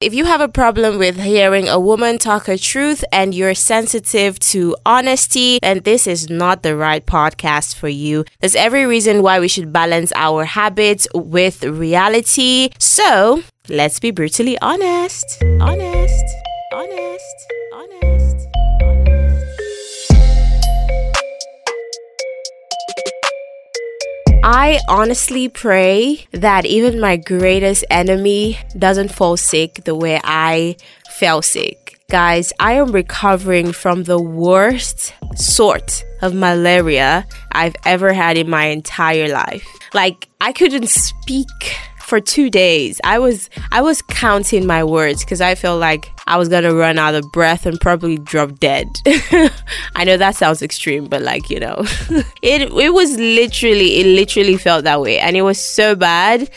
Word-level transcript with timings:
If 0.00 0.14
you 0.14 0.24
have 0.24 0.40
a 0.40 0.48
problem 0.48 0.96
with 0.96 1.20
hearing 1.20 1.68
a 1.68 1.78
woman 1.78 2.16
talk 2.16 2.46
her 2.46 2.56
truth 2.56 3.04
and 3.12 3.34
you're 3.34 3.54
sensitive 3.54 4.38
to 4.38 4.74
honesty, 4.86 5.58
then 5.60 5.80
this 5.80 6.06
is 6.06 6.30
not 6.30 6.62
the 6.62 6.74
right 6.74 7.04
podcast 7.04 7.74
for 7.74 7.90
you. 7.90 8.24
There's 8.40 8.56
every 8.56 8.86
reason 8.86 9.20
why 9.20 9.40
we 9.40 9.48
should 9.48 9.74
balance 9.74 10.10
our 10.16 10.46
habits 10.46 11.06
with 11.14 11.62
reality. 11.64 12.70
So 12.78 13.42
let's 13.68 14.00
be 14.00 14.10
brutally 14.10 14.58
honest. 14.60 15.36
Honest. 15.60 16.24
Honest. 16.72 17.59
I 24.42 24.80
honestly 24.88 25.50
pray 25.50 26.26
that 26.32 26.64
even 26.64 26.98
my 26.98 27.16
greatest 27.16 27.84
enemy 27.90 28.58
doesn't 28.78 29.12
fall 29.12 29.36
sick 29.36 29.84
the 29.84 29.94
way 29.94 30.18
I 30.24 30.76
fell 31.10 31.42
sick. 31.42 32.00
Guys, 32.10 32.50
I 32.58 32.72
am 32.72 32.90
recovering 32.90 33.72
from 33.72 34.04
the 34.04 34.20
worst 34.20 35.12
sort 35.36 36.04
of 36.22 36.34
malaria 36.34 37.26
I've 37.52 37.76
ever 37.84 38.14
had 38.14 38.38
in 38.38 38.48
my 38.48 38.64
entire 38.66 39.28
life. 39.28 39.66
Like, 39.92 40.28
I 40.40 40.52
couldn't 40.52 40.88
speak 40.88 41.76
for 42.00 42.18
two 42.18 42.50
days. 42.50 43.00
I 43.04 43.18
was 43.18 43.48
I 43.70 43.82
was 43.82 44.02
counting 44.02 44.66
my 44.66 44.82
words 44.82 45.22
because 45.22 45.40
I 45.40 45.54
felt 45.54 45.80
like 45.80 46.10
I 46.26 46.36
was 46.36 46.48
gonna 46.48 46.74
run 46.74 46.98
out 46.98 47.14
of 47.14 47.30
breath 47.32 47.66
and 47.66 47.80
probably 47.80 48.18
drop 48.18 48.58
dead. 48.58 48.86
I 49.94 50.04
know 50.04 50.16
that 50.16 50.36
sounds 50.36 50.62
extreme, 50.62 51.06
but 51.06 51.22
like 51.22 51.50
you 51.50 51.60
know, 51.60 51.76
it 52.42 52.62
it 52.62 52.94
was 52.94 53.16
literally 53.16 54.00
it 54.00 54.06
literally 54.06 54.56
felt 54.56 54.84
that 54.84 55.00
way, 55.00 55.18
and 55.18 55.36
it 55.36 55.42
was 55.42 55.58
so 55.58 55.94
bad 55.94 56.50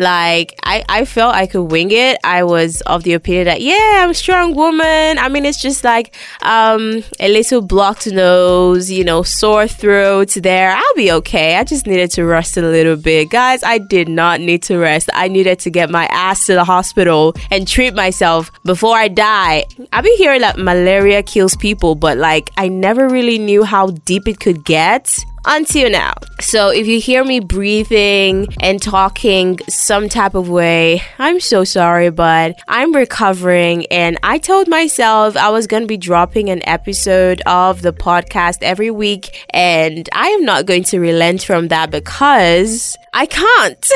like 0.00 0.58
I, 0.64 0.82
I 0.88 1.04
felt 1.04 1.34
I 1.34 1.46
could 1.46 1.64
wing 1.64 1.90
it. 1.90 2.18
I 2.24 2.42
was 2.42 2.80
of 2.82 3.02
the 3.02 3.12
opinion 3.12 3.44
that 3.44 3.60
yeah, 3.60 4.00
I'm 4.02 4.10
a 4.10 4.14
strong 4.14 4.54
woman. 4.54 5.18
I 5.18 5.28
mean 5.28 5.44
it's 5.44 5.60
just 5.60 5.84
like 5.84 6.16
um 6.40 7.04
a 7.20 7.28
little 7.28 7.60
blocked 7.60 8.06
nose, 8.06 8.90
you 8.90 9.04
know, 9.04 9.22
sore 9.22 9.68
throat 9.68 10.30
there. 10.30 10.70
I'll 10.70 10.94
be 10.96 11.12
okay. 11.12 11.56
I 11.56 11.64
just 11.64 11.86
needed 11.86 12.10
to 12.12 12.24
rest 12.24 12.56
a 12.56 12.62
little 12.62 12.96
bit. 12.96 13.28
Guys, 13.28 13.62
I 13.62 13.76
did 13.76 14.08
not 14.08 14.40
need 14.40 14.62
to 14.64 14.78
rest. 14.78 15.10
I 15.12 15.28
needed 15.28 15.58
to 15.60 15.70
get 15.70 15.90
my 15.90 16.06
ass 16.06 16.46
to 16.46 16.54
the 16.54 16.64
hospital 16.64 17.34
and 17.50 17.68
treat 17.68 17.94
myself 17.94 18.50
before 18.64 18.96
I 18.96 19.08
die. 19.14 19.64
I've 19.92 20.04
been 20.04 20.16
hearing 20.16 20.40
that 20.40 20.58
malaria 20.58 21.22
kills 21.22 21.56
people, 21.56 21.94
but 21.94 22.18
like 22.18 22.50
I 22.56 22.68
never 22.68 23.08
really 23.08 23.38
knew 23.38 23.64
how 23.64 23.88
deep 23.88 24.28
it 24.28 24.40
could 24.40 24.64
get 24.64 25.24
until 25.44 25.90
now. 25.90 26.14
So 26.40 26.70
if 26.70 26.86
you 26.86 27.00
hear 27.00 27.24
me 27.24 27.40
breathing 27.40 28.48
and 28.60 28.80
talking 28.80 29.58
some 29.68 30.08
type 30.08 30.34
of 30.34 30.48
way, 30.48 31.02
I'm 31.18 31.40
so 31.40 31.64
sorry, 31.64 32.10
but 32.10 32.60
I'm 32.68 32.94
recovering 32.94 33.86
and 33.86 34.18
I 34.22 34.38
told 34.38 34.68
myself 34.68 35.36
I 35.36 35.50
was 35.50 35.66
going 35.66 35.82
to 35.82 35.86
be 35.86 35.96
dropping 35.96 36.50
an 36.50 36.66
episode 36.68 37.42
of 37.46 37.82
the 37.82 37.92
podcast 37.92 38.58
every 38.62 38.90
week 38.90 39.46
and 39.50 40.08
I 40.12 40.28
am 40.28 40.44
not 40.44 40.66
going 40.66 40.84
to 40.84 40.98
relent 40.98 41.42
from 41.42 41.68
that 41.68 41.90
because 41.90 42.96
I 43.12 43.26
can't. 43.26 43.90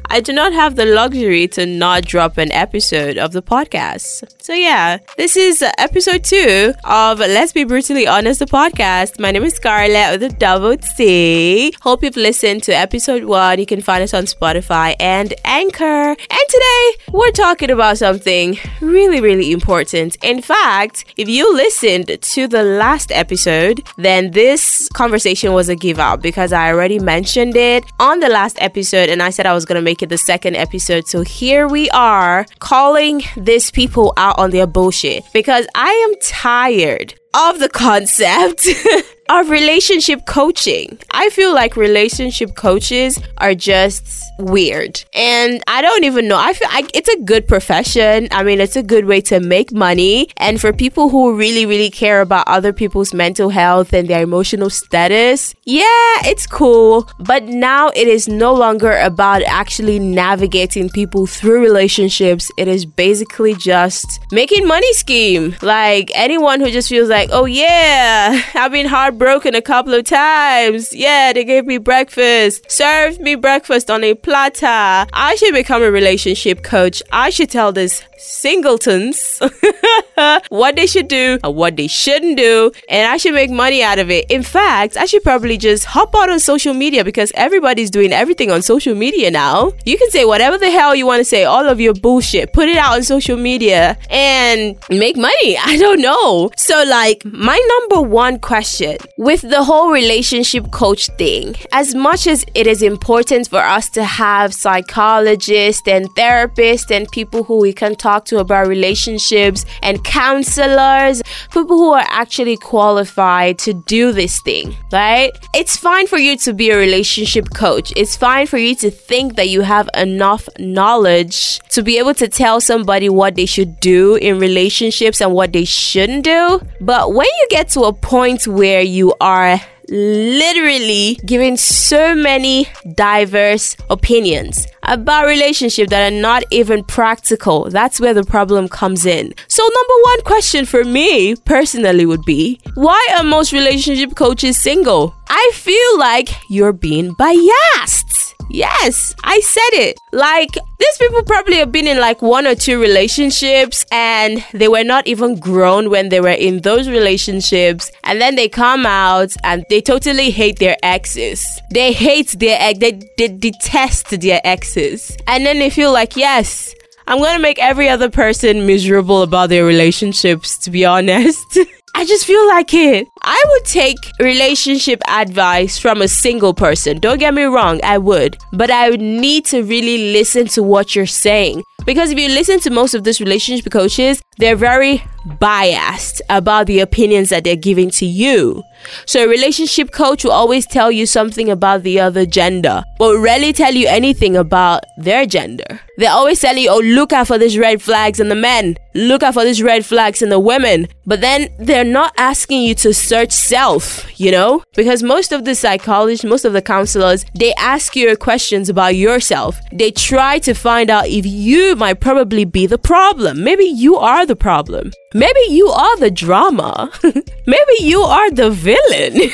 I 0.10 0.20
do 0.20 0.32
not 0.32 0.54
have 0.54 0.76
the 0.76 0.86
luxury 0.86 1.48
to 1.48 1.66
not 1.66 2.06
drop 2.06 2.38
an 2.38 2.50
episode 2.52 3.18
of 3.18 3.32
the 3.32 3.42
podcast. 3.42 4.24
So, 4.42 4.54
yeah, 4.54 4.98
this 5.18 5.36
is 5.36 5.62
episode 5.76 6.24
two 6.24 6.72
of 6.84 7.18
Let's 7.18 7.52
Be 7.52 7.64
Brutally 7.64 8.06
Honest, 8.06 8.38
the 8.38 8.46
podcast. 8.46 9.20
My 9.20 9.32
name 9.32 9.44
is 9.44 9.54
Scarlett 9.54 10.12
with 10.12 10.32
a 10.32 10.34
double 10.34 10.67
T. 10.76 11.74
Hope 11.80 12.02
you've 12.02 12.16
listened 12.16 12.62
to 12.64 12.72
episode 12.72 13.24
one. 13.24 13.58
You 13.58 13.66
can 13.66 13.80
find 13.80 14.02
us 14.02 14.14
on 14.14 14.24
Spotify 14.24 14.94
and 15.00 15.34
Anchor. 15.44 15.84
And 15.84 16.44
today, 16.48 16.92
we're 17.12 17.30
talking 17.30 17.70
about 17.70 17.98
something 17.98 18.58
really, 18.80 19.20
really 19.20 19.52
important. 19.52 20.16
In 20.22 20.42
fact, 20.42 21.04
if 21.16 21.28
you 21.28 21.52
listened 21.54 22.18
to 22.20 22.46
the 22.46 22.62
last 22.62 23.12
episode, 23.12 23.82
then 23.96 24.30
this 24.32 24.88
conversation 24.90 25.52
was 25.52 25.68
a 25.68 25.76
give 25.76 25.98
up 25.98 26.22
because 26.22 26.52
I 26.52 26.72
already 26.72 26.98
mentioned 26.98 27.56
it 27.56 27.84
on 27.98 28.20
the 28.20 28.28
last 28.28 28.56
episode 28.60 29.08
and 29.08 29.22
I 29.22 29.30
said 29.30 29.46
I 29.46 29.54
was 29.54 29.64
going 29.64 29.76
to 29.76 29.82
make 29.82 30.02
it 30.02 30.08
the 30.08 30.18
second 30.18 30.56
episode. 30.56 31.06
So 31.06 31.22
here 31.22 31.68
we 31.68 31.88
are 31.90 32.46
calling 32.58 33.22
these 33.36 33.70
people 33.70 34.12
out 34.16 34.38
on 34.38 34.50
their 34.50 34.66
bullshit 34.66 35.24
because 35.32 35.66
I 35.74 35.90
am 35.90 36.20
tired 36.22 37.14
of 37.34 37.58
the 37.60 37.68
concept 37.68 38.66
of 39.28 39.50
relationship 39.50 40.26
coaching. 40.26 40.98
I 41.10 41.28
feel 41.30 41.54
like 41.54 41.76
relationship 41.76 42.54
coaches 42.54 43.18
are 43.38 43.54
just 43.54 44.24
weird. 44.38 45.04
And 45.14 45.62
I 45.66 45.82
don't 45.82 46.04
even 46.04 46.28
know. 46.28 46.38
I 46.38 46.52
feel 46.52 46.68
like 46.68 46.90
it's 46.94 47.08
a 47.08 47.20
good 47.22 47.46
profession. 47.46 48.28
I 48.30 48.42
mean, 48.42 48.60
it's 48.60 48.76
a 48.76 48.82
good 48.82 49.04
way 49.04 49.20
to 49.22 49.40
make 49.40 49.72
money. 49.72 50.28
And 50.36 50.60
for 50.60 50.72
people 50.72 51.08
who 51.08 51.36
really, 51.36 51.66
really 51.66 51.90
care 51.90 52.20
about 52.20 52.46
other 52.48 52.72
people's 52.72 53.12
mental 53.12 53.50
health 53.50 53.92
and 53.92 54.08
their 54.08 54.22
emotional 54.22 54.70
status, 54.70 55.54
yeah, 55.64 56.22
it's 56.24 56.46
cool. 56.46 57.08
But 57.18 57.44
now 57.44 57.88
it 57.88 58.08
is 58.08 58.28
no 58.28 58.54
longer 58.54 58.96
about 58.98 59.42
actually 59.42 59.98
navigating 59.98 60.88
people 60.88 61.26
through 61.26 61.60
relationships. 61.60 62.50
It 62.56 62.68
is 62.68 62.86
basically 62.86 63.54
just 63.54 64.20
making 64.32 64.66
money 64.66 64.92
scheme. 64.92 65.56
Like 65.62 66.10
anyone 66.14 66.60
who 66.60 66.70
just 66.70 66.88
feels 66.88 67.08
like, 67.08 67.30
oh 67.32 67.44
yeah, 67.44 68.40
I've 68.54 68.72
been 68.72 68.86
heartbroken 69.18 69.54
a 69.54 69.62
couple 69.62 69.94
of 69.94 70.04
times. 70.04 70.94
Yeah, 70.94 71.32
they 71.32 71.44
gave 71.44 71.66
me 71.66 71.78
breakfast, 71.78 72.70
served 72.70 73.20
me 73.20 73.34
breakfast 73.34 73.90
on 73.90 74.04
a 74.04 74.14
platter. 74.14 75.06
I 75.12 75.34
should 75.36 75.54
become 75.54 75.82
a 75.82 75.90
relationship 75.90 76.62
coach. 76.62 77.02
I 77.10 77.30
should 77.30 77.50
tell 77.50 77.72
this 77.72 78.04
singletons 78.16 79.40
what 80.48 80.76
they 80.76 80.86
should 80.86 81.08
do 81.08 81.38
and 81.42 81.54
what 81.54 81.76
they 81.76 81.88
shouldn't 81.88 82.36
do, 82.36 82.70
and 82.88 83.10
I 83.10 83.16
should 83.16 83.34
make 83.34 83.50
money 83.50 83.82
out 83.82 83.98
of 83.98 84.10
it. 84.10 84.30
In 84.30 84.42
fact, 84.42 84.96
I 84.96 85.06
should 85.06 85.22
probably 85.22 85.56
just 85.56 85.84
hop 85.84 86.14
out 86.14 86.30
on 86.30 86.38
social 86.38 86.74
media 86.74 87.04
because 87.04 87.32
everybody's 87.34 87.90
doing 87.90 88.12
everything 88.12 88.50
on 88.50 88.62
social 88.62 88.94
media 88.94 89.30
now. 89.30 89.72
You 89.84 89.98
can 89.98 90.10
say 90.10 90.24
whatever 90.24 90.58
the 90.58 90.70
hell 90.70 90.94
you 90.94 91.06
want 91.06 91.20
to 91.20 91.24
say, 91.24 91.44
all 91.44 91.68
of 91.68 91.80
your 91.80 91.94
bullshit, 91.94 92.52
put 92.52 92.68
it 92.68 92.76
out 92.76 92.94
on 92.94 93.02
social 93.02 93.36
media 93.36 93.98
and 94.10 94.76
make 94.90 95.16
money. 95.16 95.56
I 95.64 95.76
don't 95.76 96.00
know. 96.00 96.50
So, 96.56 96.84
like, 96.84 97.24
my 97.24 97.58
number 97.78 98.08
one 98.08 98.38
question 98.38 98.98
with 99.16 99.42
the 99.42 99.64
whole 99.64 99.90
relationship 99.90 100.70
coach 100.70 101.08
thing, 101.18 101.56
as 101.72 101.94
much 101.94 102.26
as 102.26 102.44
it 102.54 102.66
is 102.66 102.82
important 102.82 103.48
for 103.48 103.60
us 103.60 103.88
to 103.90 104.04
have 104.04 104.54
psychologists 104.54 105.86
and 105.88 106.08
therapists 106.14 106.94
and 106.94 107.10
people 107.10 107.44
who 107.44 107.58
we 107.58 107.72
can 107.72 107.94
talk 107.94 108.24
to 108.26 108.38
about 108.38 108.68
relationships 108.68 109.64
and 109.82 110.04
counselors, 110.04 111.22
people 111.52 111.78
who 111.78 111.92
are 111.92 112.06
actually 112.08 112.56
qualified 112.56 113.58
to 113.58 113.72
do 113.72 114.12
this 114.12 114.40
thing, 114.40 114.76
right? 114.92 115.32
It's 115.54 115.76
fine 115.76 116.06
for 116.06 116.18
you 116.18 116.36
to 116.38 116.52
be 116.52 116.70
a 116.70 116.76
relationship 116.76 117.54
coach. 117.54 117.92
It's 117.96 118.16
fine 118.16 118.46
for 118.46 118.58
you 118.58 118.74
to 118.76 118.90
think 118.90 119.36
that 119.36 119.48
you 119.48 119.62
have 119.62 119.88
enough 119.94 120.48
knowledge 120.58 121.60
to 121.78 121.84
be 121.84 121.96
able 121.96 122.12
to 122.12 122.26
tell 122.26 122.60
somebody 122.60 123.08
what 123.08 123.36
they 123.36 123.46
should 123.46 123.78
do 123.78 124.16
in 124.16 124.40
relationships 124.40 125.20
and 125.20 125.32
what 125.32 125.52
they 125.52 125.64
shouldn't 125.64 126.24
do. 126.24 126.60
But 126.80 127.14
when 127.14 127.28
you 127.40 127.46
get 127.50 127.68
to 127.68 127.82
a 127.82 127.92
point 127.92 128.48
where 128.48 128.82
you 128.82 129.14
are 129.20 129.60
literally 129.88 131.20
giving 131.24 131.56
so 131.56 132.16
many 132.16 132.66
diverse 132.94 133.76
opinions 133.90 134.66
about 134.82 135.26
relationships 135.26 135.90
that 135.90 136.12
are 136.12 136.16
not 136.20 136.42
even 136.50 136.82
practical. 136.82 137.70
That's 137.70 138.00
where 138.00 138.12
the 138.12 138.24
problem 138.24 138.68
comes 138.68 139.06
in. 139.06 139.32
So 139.46 139.62
number 139.62 140.02
one 140.02 140.22
question 140.22 140.66
for 140.66 140.82
me 140.82 141.36
personally 141.36 142.06
would 142.06 142.24
be, 142.24 142.60
why 142.74 143.00
are 143.16 143.22
most 143.22 143.52
relationship 143.52 144.16
coaches 144.16 144.58
single? 144.58 145.14
I 145.28 145.52
feel 145.54 145.98
like 145.98 146.28
you're 146.50 146.72
being 146.72 147.14
biased. 147.14 148.34
Yes, 148.50 149.14
I 149.24 149.40
said 149.40 149.70
it. 149.72 149.98
Like, 150.12 150.50
these 150.78 150.96
people 150.98 151.22
probably 151.22 151.56
have 151.56 151.70
been 151.70 151.86
in 151.86 151.98
like 151.98 152.22
one 152.22 152.46
or 152.46 152.54
two 152.54 152.80
relationships 152.80 153.84
and 153.92 154.44
they 154.52 154.68
were 154.68 154.84
not 154.84 155.06
even 155.06 155.38
grown 155.38 155.90
when 155.90 156.08
they 156.08 156.20
were 156.20 156.28
in 156.28 156.62
those 156.62 156.88
relationships. 156.88 157.90
And 158.04 158.20
then 158.20 158.36
they 158.36 158.48
come 158.48 158.86
out 158.86 159.34
and 159.44 159.64
they 159.68 159.80
totally 159.80 160.30
hate 160.30 160.58
their 160.58 160.76
exes. 160.82 161.60
They 161.70 161.92
hate 161.92 162.38
their 162.38 162.56
ex, 162.60 162.78
they, 162.78 163.00
they 163.18 163.28
detest 163.28 164.18
their 164.20 164.40
exes. 164.44 165.16
And 165.26 165.44
then 165.44 165.58
they 165.58 165.70
feel 165.70 165.92
like, 165.92 166.16
yes, 166.16 166.74
I'm 167.06 167.18
gonna 167.18 167.38
make 167.38 167.58
every 167.58 167.88
other 167.88 168.10
person 168.10 168.66
miserable 168.66 169.22
about 169.22 169.48
their 169.48 169.64
relationships, 169.64 170.58
to 170.58 170.70
be 170.70 170.84
honest. 170.84 171.58
I 171.94 172.04
just 172.04 172.26
feel 172.26 172.46
like 172.48 172.72
it. 172.74 173.06
I 173.22 173.42
would 173.50 173.64
take 173.64 173.98
relationship 174.20 175.00
advice 175.08 175.78
from 175.78 176.02
a 176.02 176.08
single 176.08 176.54
person. 176.54 176.98
Don't 176.98 177.18
get 177.18 177.34
me 177.34 177.44
wrong, 177.44 177.80
I 177.82 177.98
would. 177.98 178.36
But 178.52 178.70
I 178.70 178.90
would 178.90 179.00
need 179.00 179.44
to 179.46 179.62
really 179.62 180.12
listen 180.12 180.46
to 180.48 180.62
what 180.62 180.94
you're 180.94 181.06
saying. 181.06 181.62
Because 181.84 182.10
if 182.10 182.18
you 182.18 182.28
listen 182.28 182.60
to 182.60 182.70
most 182.70 182.94
of 182.94 183.04
these 183.04 183.20
relationship 183.20 183.72
coaches, 183.72 184.20
they're 184.36 184.56
very 184.56 185.02
biased 185.40 186.22
about 186.28 186.66
the 186.66 186.80
opinions 186.80 187.30
that 187.30 187.44
they're 187.44 187.56
giving 187.56 187.90
to 187.90 188.06
you. 188.06 188.62
So 189.06 189.24
a 189.24 189.28
relationship 189.28 189.90
coach 189.90 190.24
will 190.24 190.32
always 190.32 190.66
tell 190.66 190.92
you 190.92 191.06
something 191.06 191.50
about 191.50 191.82
the 191.82 191.98
other 192.00 192.26
gender, 192.26 192.82
but 192.98 193.18
rarely 193.18 193.52
tell 193.52 193.74
you 193.74 193.88
anything 193.88 194.36
about 194.36 194.84
their 194.98 195.26
gender. 195.26 195.80
They're 195.96 196.12
always 196.12 196.40
tell 196.40 196.56
you, 196.56 196.70
oh, 196.70 196.78
look 196.78 197.12
out 197.12 197.26
for 197.26 197.38
these 197.38 197.58
red 197.58 197.82
flags 197.82 198.20
in 198.20 198.28
the 198.28 198.34
men, 198.34 198.76
look 198.94 199.22
out 199.22 199.34
for 199.34 199.44
these 199.44 199.62
red 199.62 199.84
flags 199.84 200.22
in 200.22 200.28
the 200.28 200.40
women. 200.40 200.88
But 201.06 201.20
then 201.20 201.48
they're 201.58 201.84
not 201.84 202.12
asking 202.16 202.62
you 202.62 202.74
to 202.76 202.92
search 202.92 203.32
self, 203.32 204.06
you 204.20 204.30
know? 204.30 204.62
Because 204.74 205.02
most 205.02 205.32
of 205.32 205.44
the 205.44 205.54
psychologists, 205.54 206.24
most 206.24 206.44
of 206.44 206.52
the 206.52 206.62
counselors, 206.62 207.24
they 207.34 207.54
ask 207.54 207.96
you 207.96 208.16
questions 208.16 208.68
about 208.68 208.96
yourself. 208.96 209.58
They 209.72 209.90
try 209.90 210.38
to 210.40 210.54
find 210.54 210.90
out 210.90 211.08
if 211.08 211.26
you 211.26 211.76
might 211.76 212.00
probably 212.00 212.44
be 212.44 212.66
the 212.66 212.78
problem. 212.78 213.44
Maybe 213.44 213.64
you 213.64 213.96
are 213.96 214.26
the 214.26 214.36
problem. 214.36 214.92
Maybe 215.14 215.40
you 215.48 215.68
are 215.68 215.96
the 215.98 216.10
drama. 216.10 216.90
Maybe 217.02 217.74
you 217.80 218.00
are 218.00 218.30
the 218.30 218.50
villain. 218.50 219.30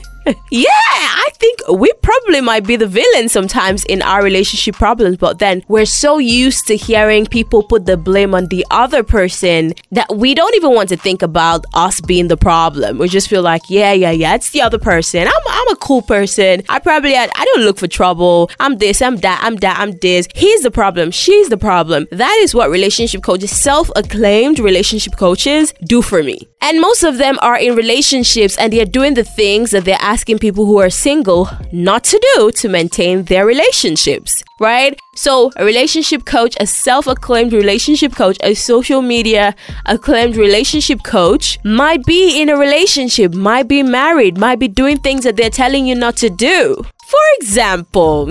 yeah, 0.50 0.68
I 0.70 1.28
think 1.34 1.60
we 1.68 1.92
probably 2.02 2.40
might 2.40 2.66
be 2.66 2.76
the 2.76 2.86
villain 2.86 3.28
sometimes 3.28 3.84
in 3.84 4.02
our 4.02 4.22
relationship 4.22 4.74
problems, 4.74 5.16
but 5.16 5.38
then 5.38 5.62
we're 5.68 5.86
so 5.86 6.18
used 6.18 6.66
to 6.68 6.76
hearing 6.76 7.26
people 7.26 7.62
put 7.62 7.86
the 7.86 7.96
blame 7.96 8.34
on 8.34 8.46
the 8.46 8.64
other 8.70 9.02
person 9.02 9.74
that 9.90 10.16
we 10.16 10.34
don't 10.34 10.54
even 10.54 10.74
want 10.74 10.88
to 10.90 10.96
think 10.96 11.22
about 11.22 11.64
us 11.74 12.00
being 12.00 12.28
the 12.28 12.36
problem. 12.36 12.98
We 12.98 13.08
just 13.08 13.28
feel 13.28 13.42
like, 13.42 13.62
yeah, 13.68 13.92
yeah, 13.92 14.10
yeah, 14.10 14.34
it's 14.34 14.50
the 14.50 14.62
other 14.62 14.78
person. 14.78 15.26
I'm, 15.26 15.42
I'm 15.48 15.68
a 15.68 15.76
cool 15.76 16.02
person. 16.02 16.62
I 16.68 16.78
probably, 16.78 17.16
I, 17.16 17.28
I 17.34 17.44
don't 17.44 17.64
look 17.64 17.78
for 17.78 17.88
trouble. 17.88 18.50
I'm 18.60 18.78
this, 18.78 19.02
I'm 19.02 19.16
that, 19.16 19.40
I'm 19.42 19.56
that, 19.56 19.78
I'm 19.78 19.92
this. 19.98 20.28
He's 20.34 20.62
the 20.62 20.70
problem. 20.70 21.10
She's 21.10 21.48
the 21.48 21.58
problem. 21.58 22.06
That 22.10 22.38
is 22.42 22.54
what 22.54 22.70
relationship 22.70 23.22
coaches, 23.22 23.50
self 23.50 23.90
acclaimed 23.96 24.58
relationship 24.58 25.16
coaches, 25.16 25.72
do 25.84 26.02
for 26.02 26.22
me. 26.22 26.48
And 26.60 26.80
most 26.80 27.04
of 27.04 27.18
them 27.18 27.38
are 27.42 27.58
in 27.58 27.76
relationships 27.76 28.56
and 28.56 28.72
they're 28.72 28.86
doing 28.86 29.14
the 29.14 29.24
things 29.24 29.70
that 29.72 29.84
they're 29.84 29.98
asking 30.14 30.38
people 30.38 30.64
who 30.64 30.78
are 30.78 30.90
single 30.90 31.48
not 31.72 32.04
to 32.04 32.16
do 32.28 32.52
to 32.52 32.68
maintain 32.68 33.24
their 33.24 33.44
relationships, 33.44 34.44
right? 34.60 34.96
So, 35.16 35.50
a 35.56 35.64
relationship 35.64 36.24
coach, 36.24 36.54
a 36.60 36.66
self 36.66 37.08
acclaimed 37.08 37.52
relationship 37.52 38.12
coach, 38.14 38.38
a 38.40 38.54
social 38.54 39.02
media 39.02 39.56
acclaimed 39.86 40.36
relationship 40.36 41.00
coach 41.02 41.58
might 41.64 42.02
be 42.04 42.40
in 42.40 42.48
a 42.48 42.56
relationship, 42.56 43.34
might 43.34 43.66
be 43.66 43.82
married, 43.82 44.38
might 44.38 44.60
be 44.60 44.68
doing 44.68 44.98
things 44.98 45.24
that 45.24 45.34
they're 45.36 45.58
telling 45.64 45.84
you 45.88 45.96
not 45.96 46.16
to 46.18 46.30
do. 46.30 46.60
For 47.12 47.24
example, 47.38 48.28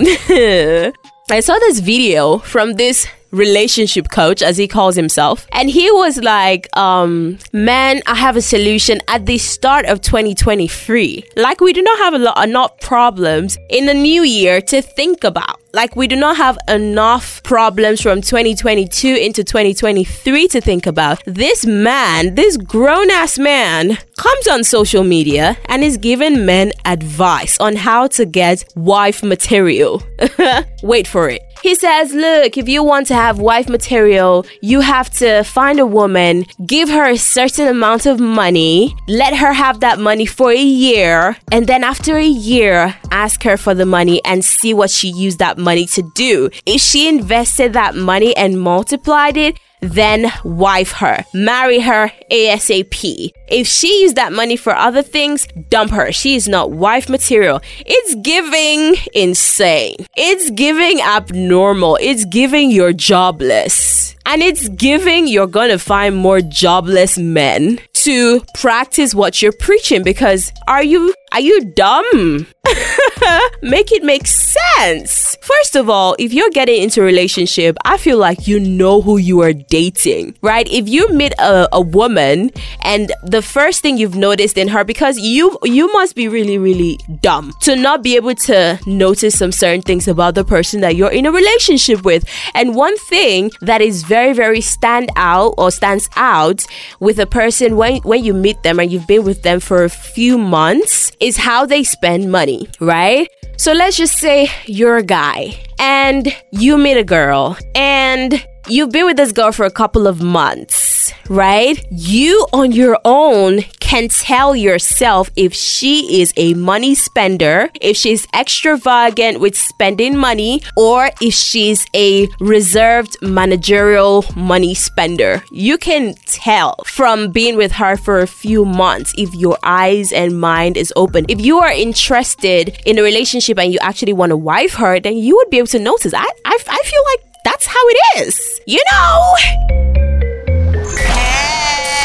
I 1.36 1.40
saw 1.40 1.56
this 1.66 1.80
video 1.80 2.38
from 2.38 2.74
this 2.82 3.06
relationship 3.34 4.08
coach 4.10 4.42
as 4.42 4.56
he 4.56 4.66
calls 4.68 4.96
himself. 4.96 5.46
And 5.52 5.68
he 5.70 5.90
was 5.90 6.18
like 6.22 6.68
um 6.76 7.38
man 7.52 8.02
i 8.06 8.14
have 8.14 8.36
a 8.36 8.42
solution 8.42 9.00
at 9.08 9.26
the 9.26 9.38
start 9.38 9.86
of 9.86 10.00
2023 10.00 11.24
like 11.36 11.60
we 11.60 11.72
do 11.72 11.82
not 11.82 11.98
have 11.98 12.14
a 12.14 12.18
lot 12.18 12.42
enough 12.42 12.78
problems 12.80 13.58
in 13.70 13.86
the 13.86 13.94
new 13.94 14.22
year 14.22 14.60
to 14.60 14.82
think 14.82 15.24
about. 15.24 15.60
Like 15.72 15.96
we 15.96 16.06
do 16.06 16.14
not 16.14 16.36
have 16.36 16.56
enough 16.68 17.42
problems 17.42 18.00
from 18.00 18.20
2022 18.20 19.08
into 19.08 19.42
2023 19.42 20.48
to 20.48 20.60
think 20.60 20.86
about. 20.86 21.22
This 21.26 21.66
man 21.66 22.34
this 22.34 22.56
grown-ass 22.56 23.38
man 23.38 23.98
comes 24.16 24.46
on 24.48 24.62
social 24.62 25.02
media 25.02 25.56
and 25.66 25.82
is 25.82 25.96
giving 25.96 26.46
men 26.46 26.72
advice 26.84 27.58
on 27.58 27.76
how 27.76 28.06
to 28.08 28.24
get 28.24 28.64
wife 28.76 29.22
material. 29.22 30.02
Wait 30.82 31.06
for 31.08 31.28
it 31.28 31.43
he 31.64 31.74
says, 31.74 32.12
Look, 32.12 32.58
if 32.58 32.68
you 32.68 32.84
want 32.84 33.06
to 33.06 33.14
have 33.14 33.38
wife 33.38 33.70
material, 33.70 34.44
you 34.60 34.82
have 34.82 35.08
to 35.12 35.42
find 35.44 35.80
a 35.80 35.86
woman, 35.86 36.44
give 36.66 36.90
her 36.90 37.08
a 37.08 37.16
certain 37.16 37.68
amount 37.68 38.04
of 38.04 38.20
money, 38.20 38.94
let 39.08 39.34
her 39.34 39.54
have 39.54 39.80
that 39.80 39.98
money 39.98 40.26
for 40.26 40.52
a 40.52 40.62
year, 40.62 41.38
and 41.50 41.66
then 41.66 41.82
after 41.82 42.18
a 42.18 42.26
year, 42.26 42.94
ask 43.10 43.42
her 43.44 43.56
for 43.56 43.72
the 43.72 43.86
money 43.86 44.22
and 44.26 44.44
see 44.44 44.74
what 44.74 44.90
she 44.90 45.08
used 45.08 45.38
that 45.38 45.56
money 45.56 45.86
to 45.86 46.02
do. 46.14 46.50
If 46.66 46.82
she 46.82 47.08
invested 47.08 47.72
that 47.72 47.94
money 47.94 48.36
and 48.36 48.60
multiplied 48.60 49.38
it, 49.38 49.58
then 49.92 50.32
wife 50.44 50.92
her, 50.92 51.24
marry 51.32 51.80
her 51.80 52.10
ASAP. 52.30 53.30
If 53.48 53.66
she 53.66 54.02
used 54.02 54.16
that 54.16 54.32
money 54.32 54.56
for 54.56 54.74
other 54.74 55.02
things, 55.02 55.46
dump 55.68 55.90
her. 55.92 56.12
She 56.12 56.34
is 56.34 56.48
not 56.48 56.72
wife 56.72 57.08
material. 57.08 57.60
It's 57.86 58.14
giving 58.16 58.96
insane. 59.12 59.96
It's 60.16 60.50
giving 60.50 61.00
abnormal. 61.00 61.98
It's 62.00 62.24
giving 62.24 62.70
you're 62.70 62.92
jobless. 62.92 64.16
And 64.26 64.42
it's 64.42 64.68
giving 64.68 65.28
you're 65.28 65.46
gonna 65.46 65.78
find 65.78 66.16
more 66.16 66.40
jobless 66.40 67.18
men 67.18 67.78
to 68.04 68.40
practice 68.54 69.14
what 69.14 69.42
you're 69.42 69.52
preaching 69.52 70.02
because 70.02 70.50
are 70.66 70.82
you 70.82 71.14
are 71.34 71.40
you 71.40 71.64
dumb? 71.64 72.46
make 73.62 73.90
it 73.92 74.02
make 74.04 74.26
sense. 74.26 75.36
First 75.42 75.76
of 75.76 75.90
all, 75.90 76.14
if 76.18 76.32
you're 76.32 76.50
getting 76.50 76.82
into 76.82 77.02
a 77.02 77.04
relationship, 77.04 77.76
I 77.84 77.96
feel 77.96 78.18
like 78.18 78.46
you 78.46 78.60
know 78.60 79.02
who 79.02 79.16
you 79.16 79.40
are 79.40 79.52
dating, 79.52 80.36
right? 80.42 80.66
If 80.70 80.88
you 80.88 81.08
meet 81.08 81.32
a, 81.38 81.68
a 81.72 81.80
woman 81.80 82.50
and 82.82 83.12
the 83.24 83.42
first 83.42 83.82
thing 83.82 83.98
you've 83.98 84.14
noticed 84.14 84.56
in 84.56 84.68
her, 84.68 84.84
because 84.84 85.18
you 85.18 85.58
you 85.64 85.92
must 85.92 86.14
be 86.14 86.28
really, 86.28 86.56
really 86.56 86.98
dumb 87.20 87.52
to 87.62 87.74
not 87.74 88.04
be 88.04 88.14
able 88.14 88.34
to 88.34 88.78
notice 88.86 89.36
some 89.36 89.50
certain 89.52 89.82
things 89.82 90.06
about 90.06 90.36
the 90.36 90.44
person 90.44 90.80
that 90.82 90.94
you're 90.94 91.12
in 91.12 91.26
a 91.26 91.32
relationship 91.32 92.04
with. 92.04 92.24
And 92.54 92.76
one 92.76 92.96
thing 93.08 93.50
that 93.60 93.80
is 93.82 94.04
very, 94.04 94.32
very 94.32 94.60
stand 94.60 95.10
out 95.16 95.54
or 95.58 95.72
stands 95.72 96.08
out 96.14 96.64
with 97.00 97.18
a 97.18 97.26
person 97.26 97.76
when 97.76 97.96
when 98.02 98.24
you 98.24 98.32
meet 98.32 98.62
them 98.62 98.78
and 98.78 98.90
you've 98.90 99.08
been 99.08 99.24
with 99.24 99.42
them 99.42 99.58
for 99.58 99.82
a 99.82 99.90
few 99.90 100.38
months 100.38 101.10
is 101.24 101.38
how 101.38 101.64
they 101.64 101.82
spend 101.82 102.30
money, 102.30 102.68
right? 102.80 103.26
So 103.56 103.72
let's 103.72 103.96
just 103.96 104.18
say 104.18 104.50
you're 104.66 104.98
a 104.98 105.02
guy 105.02 105.56
and 105.78 106.36
you 106.50 106.76
meet 106.76 106.98
a 106.98 107.04
girl 107.04 107.56
and 107.74 108.46
you've 108.68 108.90
been 108.90 109.06
with 109.06 109.16
this 109.16 109.32
girl 109.32 109.52
for 109.52 109.66
a 109.66 109.70
couple 109.70 110.06
of 110.06 110.22
months, 110.22 111.12
right? 111.28 111.84
You 111.90 112.46
on 112.52 112.72
your 112.72 112.98
own 113.04 113.62
can 113.80 114.08
tell 114.08 114.56
yourself 114.56 115.30
if 115.36 115.54
she 115.54 116.20
is 116.20 116.32
a 116.36 116.54
money 116.54 116.94
spender, 116.94 117.70
if 117.80 117.96
she's 117.96 118.26
extravagant 118.34 119.40
with 119.40 119.56
spending 119.56 120.16
money, 120.16 120.62
or 120.76 121.10
if 121.20 121.34
she's 121.34 121.86
a 121.94 122.26
reserved 122.40 123.16
managerial 123.22 124.24
money 124.34 124.74
spender. 124.74 125.44
You 125.52 125.78
can 125.78 126.14
tell 126.26 126.76
from 126.86 127.30
being 127.30 127.56
with 127.56 127.72
her 127.72 127.96
for 127.96 128.20
a 128.20 128.26
few 128.26 128.64
months 128.64 129.14
if 129.18 129.34
your 129.34 129.58
eyes 129.62 130.12
and 130.12 130.40
mind 130.40 130.76
is 130.76 130.92
open. 130.96 131.26
If 131.28 131.40
you 131.40 131.58
are 131.58 131.70
interested 131.70 132.78
in 132.86 132.98
a 132.98 133.02
relationship 133.02 133.58
and 133.58 133.72
you 133.72 133.78
actually 133.82 134.14
want 134.14 134.30
to 134.30 134.36
wife 134.36 134.74
her, 134.74 134.98
then 134.98 135.16
you 135.16 135.36
would 135.36 135.50
be 135.50 135.58
able 135.58 135.68
to 135.68 135.78
notice. 135.78 136.14
I, 136.14 136.28
I, 136.44 136.58
I 136.66 136.82
feel 136.84 137.02
like 137.12 137.33
that's 137.44 137.66
how 137.66 137.80
it 137.80 138.26
is. 138.26 138.60
You 138.66 138.82
know? 138.90 139.34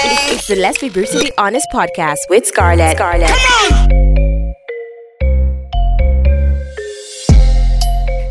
Hey. 0.02 0.36
It's 0.36 0.48
the 0.48 0.56
Let's 0.56 0.80
Be 0.80 0.90
Brutally 0.90 1.32
Honest 1.38 1.68
podcast 1.74 2.18
with 2.30 2.46
Scarlett. 2.46 2.98
Scarlett. 2.98 3.30
Come 3.30 3.74
on! 3.74 3.90